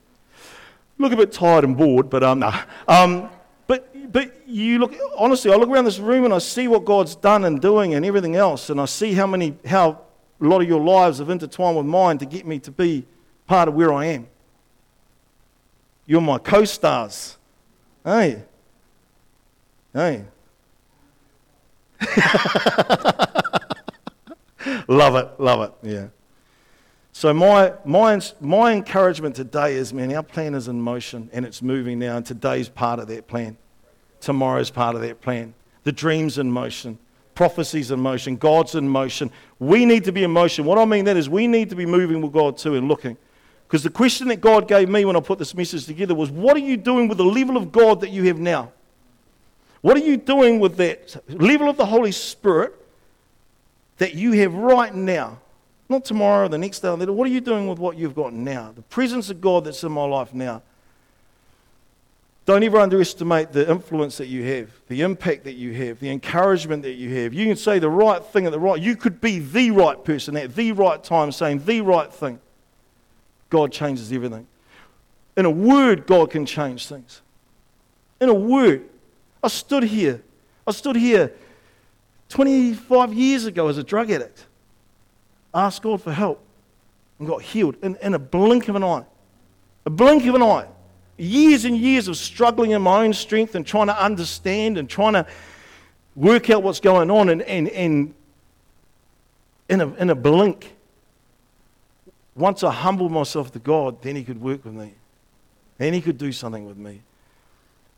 look 0.98 1.12
a 1.12 1.16
bit 1.16 1.32
tired 1.32 1.64
and 1.64 1.78
bored, 1.78 2.10
but 2.10 2.22
um, 2.22 2.40
nah. 2.40 2.60
um, 2.86 3.30
but 3.66 4.12
but 4.12 4.46
you 4.46 4.80
look 4.80 4.94
honestly. 5.16 5.50
I 5.50 5.56
look 5.56 5.70
around 5.70 5.86
this 5.86 5.98
room 5.98 6.26
and 6.26 6.34
I 6.34 6.40
see 6.40 6.68
what 6.68 6.84
God's 6.84 7.16
done 7.16 7.46
and 7.46 7.58
doing 7.58 7.94
and 7.94 8.04
everything 8.04 8.36
else, 8.36 8.68
and 8.68 8.78
I 8.78 8.84
see 8.84 9.14
how 9.14 9.26
many 9.26 9.56
how 9.64 10.02
a 10.42 10.44
lot 10.44 10.60
of 10.60 10.68
your 10.68 10.80
lives 10.80 11.20
have 11.20 11.30
intertwined 11.30 11.78
with 11.78 11.86
mine 11.86 12.18
to 12.18 12.26
get 12.26 12.44
me 12.44 12.58
to 12.58 12.70
be 12.70 13.06
part 13.46 13.66
of 13.66 13.72
where 13.72 13.90
I 13.90 14.04
am. 14.08 14.26
You're 16.04 16.20
my 16.20 16.36
co-stars, 16.36 17.38
hey. 18.04 18.42
Hey. 19.94 20.26
love 24.88 25.14
it, 25.14 25.28
love 25.38 25.60
it, 25.60 25.88
yeah. 25.88 26.06
So, 27.12 27.32
my, 27.34 27.72
my, 27.84 28.20
my 28.40 28.72
encouragement 28.72 29.34
today 29.34 29.74
is 29.74 29.92
man, 29.92 30.14
our 30.14 30.22
plan 30.22 30.54
is 30.54 30.68
in 30.68 30.80
motion 30.80 31.30
and 31.32 31.44
it's 31.44 31.62
moving 31.62 31.98
now, 31.98 32.16
and 32.16 32.24
today's 32.24 32.68
part 32.68 33.00
of 33.00 33.08
that 33.08 33.26
plan. 33.26 33.56
Tomorrow's 34.20 34.70
part 34.70 34.94
of 34.94 35.02
that 35.02 35.20
plan. 35.20 35.54
The 35.84 35.92
dream's 35.92 36.38
in 36.38 36.50
motion, 36.50 36.98
prophecy's 37.34 37.90
in 37.90 38.00
motion, 38.00 38.36
God's 38.36 38.74
in 38.74 38.88
motion. 38.88 39.30
We 39.58 39.84
need 39.84 40.04
to 40.04 40.12
be 40.12 40.24
in 40.24 40.30
motion. 40.30 40.64
What 40.64 40.78
I 40.78 40.84
mean 40.84 41.04
that 41.06 41.16
is 41.16 41.28
we 41.28 41.46
need 41.46 41.70
to 41.70 41.76
be 41.76 41.86
moving 41.86 42.20
with 42.20 42.32
God 42.32 42.58
too 42.58 42.74
and 42.74 42.88
looking. 42.88 43.16
Because 43.66 43.82
the 43.82 43.90
question 43.90 44.28
that 44.28 44.40
God 44.40 44.66
gave 44.66 44.88
me 44.88 45.04
when 45.04 45.14
I 45.14 45.20
put 45.20 45.38
this 45.38 45.54
message 45.54 45.86
together 45.86 46.14
was, 46.14 46.30
What 46.30 46.56
are 46.56 46.60
you 46.60 46.76
doing 46.76 47.06
with 47.08 47.18
the 47.18 47.24
level 47.24 47.56
of 47.56 47.70
God 47.70 48.00
that 48.00 48.10
you 48.10 48.24
have 48.24 48.38
now? 48.38 48.72
What 49.80 49.96
are 49.96 50.04
you 50.04 50.16
doing 50.16 50.58
with 50.58 50.76
that 50.76 51.16
level 51.28 51.68
of 51.68 51.76
the 51.76 51.86
Holy 51.86 52.12
Spirit 52.12 52.74
that 53.98 54.14
you 54.14 54.32
have 54.32 54.54
right 54.54 54.94
now? 54.94 55.38
Not 55.88 56.04
tomorrow 56.04 56.46
or 56.46 56.48
the 56.48 56.58
next 56.58 56.80
day. 56.80 56.94
What 56.94 57.26
are 57.26 57.30
you 57.30 57.40
doing 57.40 57.66
with 57.66 57.78
what 57.78 57.96
you've 57.96 58.14
got 58.14 58.32
now? 58.32 58.72
The 58.74 58.82
presence 58.82 59.30
of 59.30 59.40
God 59.40 59.64
that's 59.64 59.82
in 59.84 59.92
my 59.92 60.04
life 60.04 60.34
now. 60.34 60.62
Don't 62.44 62.62
ever 62.62 62.78
underestimate 62.78 63.52
the 63.52 63.70
influence 63.70 64.16
that 64.16 64.28
you 64.28 64.42
have, 64.42 64.70
the 64.88 65.02
impact 65.02 65.44
that 65.44 65.52
you 65.52 65.74
have, 65.74 66.00
the 66.00 66.08
encouragement 66.08 66.82
that 66.82 66.94
you 66.94 67.14
have. 67.14 67.34
You 67.34 67.44
can 67.46 67.56
say 67.56 67.78
the 67.78 67.90
right 67.90 68.24
thing 68.24 68.46
at 68.46 68.52
the 68.52 68.58
right. 68.58 68.80
You 68.80 68.96
could 68.96 69.20
be 69.20 69.38
the 69.38 69.70
right 69.70 70.02
person 70.02 70.34
at 70.34 70.54
the 70.54 70.72
right 70.72 71.02
time, 71.04 71.30
saying 71.30 71.64
the 71.66 71.82
right 71.82 72.10
thing. 72.10 72.38
God 73.50 73.70
changes 73.70 74.10
everything. 74.12 74.46
In 75.36 75.44
a 75.44 75.50
word, 75.50 76.06
God 76.06 76.30
can 76.30 76.46
change 76.46 76.86
things. 76.86 77.20
In 78.18 78.30
a 78.30 78.34
word. 78.34 78.88
I 79.42 79.48
stood 79.48 79.82
here. 79.82 80.22
I 80.66 80.72
stood 80.72 80.96
here 80.96 81.32
25 82.28 83.12
years 83.14 83.46
ago 83.46 83.68
as 83.68 83.78
a 83.78 83.82
drug 83.82 84.10
addict, 84.10 84.46
asked 85.54 85.82
God 85.82 86.02
for 86.02 86.12
help, 86.12 86.44
and 87.18 87.26
got 87.26 87.42
healed 87.42 87.76
in, 87.82 87.96
in 87.96 88.14
a 88.14 88.18
blink 88.18 88.68
of 88.68 88.76
an 88.76 88.84
eye. 88.84 89.04
A 89.86 89.90
blink 89.90 90.26
of 90.26 90.34
an 90.34 90.42
eye. 90.42 90.66
Years 91.16 91.64
and 91.64 91.76
years 91.76 92.06
of 92.06 92.16
struggling 92.16 92.72
in 92.72 92.82
my 92.82 93.04
own 93.04 93.12
strength 93.12 93.54
and 93.54 93.66
trying 93.66 93.88
to 93.88 94.02
understand 94.02 94.78
and 94.78 94.88
trying 94.88 95.14
to 95.14 95.26
work 96.14 96.50
out 96.50 96.62
what's 96.62 96.80
going 96.80 97.10
on, 97.10 97.28
and, 97.28 97.42
and, 97.42 97.68
and 97.68 98.14
in, 99.68 99.80
a, 99.80 99.94
in 99.94 100.10
a 100.10 100.14
blink, 100.14 100.74
once 102.34 102.62
I 102.62 102.72
humbled 102.72 103.12
myself 103.12 103.52
to 103.52 103.58
God, 103.58 104.02
then 104.02 104.16
He 104.16 104.24
could 104.24 104.40
work 104.40 104.64
with 104.64 104.74
me. 104.74 104.94
Then 105.78 105.92
He 105.92 106.00
could 106.00 106.18
do 106.18 106.32
something 106.32 106.66
with 106.66 106.76
me. 106.76 107.02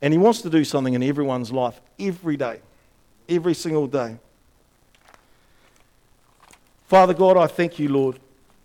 And 0.01 0.15
He 0.15 0.19
wants 0.19 0.43
to 0.43 0.51
do 0.51 0.65
something 0.65 0.95
in 0.95 1.03
everyone's 1.03 1.53
life 1.53 1.81
every 1.99 2.37
day, 2.37 2.61
every 3.31 3.55
single 3.55 3.87
day. 3.87 4.19
Father 6.87 7.15
God, 7.15 7.37
I 7.37 7.47
thank 7.47 7.79
you, 7.79 7.89
Lord, 7.89 8.19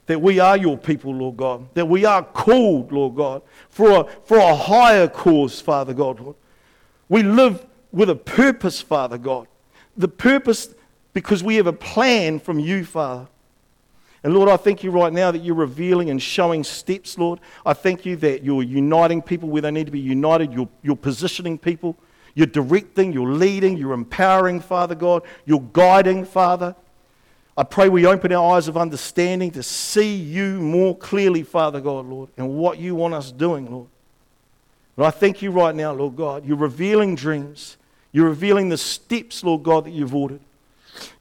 that 0.08 0.20
we 0.20 0.40
are 0.40 0.58
your 0.58 0.78
people, 0.78 1.14
Lord 1.14 1.38
God, 1.38 1.68
that 1.76 1.88
we 1.88 2.06
are 2.06 2.24
called, 2.24 2.92
Lord 2.92 3.16
God, 3.16 3.42
for 3.70 4.02
a, 4.02 4.08
for 4.24 4.38
a 4.38 4.56
higher 4.56 5.08
cause, 5.08 5.62
Father 5.62 5.94
God. 5.94 6.20
Lord. 6.20 6.36
We 7.08 7.24
live 7.24 7.66
with 7.92 8.10
a 8.10 8.16
purpose, 8.16 8.82
Father 8.82 9.18
God. 9.18 9.48
The 9.96 10.08
purpose 10.08 10.74
because 11.14 11.44
we 11.44 11.56
have 11.56 11.68
a 11.68 11.74
plan 11.74 12.40
from 12.40 12.60
you, 12.60 12.84
Father. 12.84 13.28
And 14.24 14.34
Lord, 14.34 14.50
I 14.50 14.58
thank 14.58 14.84
you 14.84 14.90
right 14.90 15.14
now 15.14 15.30
that 15.30 15.44
you're 15.44 15.56
revealing 15.56 16.10
and 16.10 16.22
showing 16.22 16.64
steps, 16.64 17.18
Lord. 17.18 17.40
I 17.64 17.74
thank 17.74 18.06
you 18.08 18.16
that 18.18 18.44
you're 18.44 18.64
uniting 18.64 19.22
people 19.22 19.50
where 19.50 19.62
they 19.62 19.70
need 19.70 19.86
to 19.86 19.92
be 19.92 20.00
united. 20.00 20.52
You're, 20.52 20.68
you're 20.82 20.96
positioning 20.96 21.60
people. 21.60 21.96
You're 22.36 22.48
directing, 22.48 23.14
you're 23.14 23.32
leading, 23.32 23.78
you're 23.78 23.94
empowering, 23.94 24.60
Father 24.60 24.94
God. 24.94 25.24
You're 25.46 25.64
guiding, 25.74 26.26
Father. 26.26 26.76
I 27.58 27.64
pray 27.64 27.88
we 27.88 28.06
open 28.06 28.34
our 28.34 28.58
eyes 28.58 28.68
of 28.68 28.76
understanding 28.76 29.52
to 29.52 29.64
see 29.64 30.14
you 30.14 30.60
more 30.60 30.96
clearly, 30.96 31.44
Father 31.44 31.80
God, 31.80 32.06
Lord, 32.06 32.30
and 32.36 32.58
what 32.58 32.78
you 32.78 32.96
want 32.96 33.14
us 33.14 33.32
doing, 33.32 33.72
Lord. 33.72 33.88
But 34.98 35.06
I 35.06 35.12
thank 35.12 35.42
you 35.42 35.52
right 35.52 35.74
now, 35.74 35.94
Lord 35.94 36.18
God. 36.18 36.46
You're 36.46 36.58
revealing 36.58 37.16
dreams. 37.16 37.78
You're 38.12 38.28
revealing 38.28 38.70
the 38.70 38.78
steps, 38.78 39.44
Lord 39.44 39.64
God, 39.64 39.86
that 39.86 39.92
you've 39.92 40.16
ordered. 40.16 40.42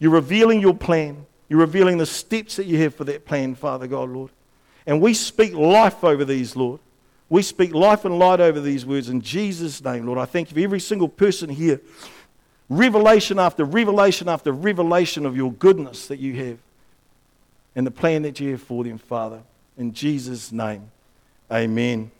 You're 0.00 0.12
revealing 0.12 0.60
your 0.60 0.74
plan. 0.74 1.26
You're 1.48 1.60
revealing 1.60 1.98
the 1.98 2.06
steps 2.06 2.56
that 2.56 2.66
you 2.66 2.78
have 2.78 2.94
for 2.94 3.04
that 3.04 3.24
plan, 3.24 3.54
Father 3.54 3.86
God, 3.86 4.10
Lord. 4.10 4.30
And 4.86 5.00
we 5.00 5.14
speak 5.14 5.54
life 5.54 6.02
over 6.02 6.24
these, 6.24 6.56
Lord. 6.56 6.80
We 7.28 7.42
speak 7.42 7.74
life 7.74 8.04
and 8.04 8.18
light 8.18 8.40
over 8.40 8.60
these 8.60 8.84
words 8.84 9.08
in 9.08 9.20
Jesus' 9.20 9.82
name, 9.82 10.06
Lord. 10.06 10.18
I 10.18 10.26
thank 10.26 10.50
you 10.50 10.54
for 10.54 10.60
every 10.60 10.80
single 10.80 11.08
person 11.08 11.48
here. 11.48 11.80
Revelation 12.68 13.38
after 13.38 13.64
revelation 13.64 14.28
after 14.28 14.52
revelation 14.52 15.26
of 15.26 15.36
your 15.36 15.52
goodness 15.52 16.06
that 16.08 16.18
you 16.18 16.34
have 16.34 16.58
and 17.74 17.86
the 17.86 17.90
plan 17.90 18.22
that 18.22 18.40
you 18.40 18.52
have 18.52 18.62
for 18.62 18.84
them, 18.84 18.98
Father. 18.98 19.42
In 19.76 19.92
Jesus' 19.92 20.52
name, 20.52 20.90
amen. 21.50 22.10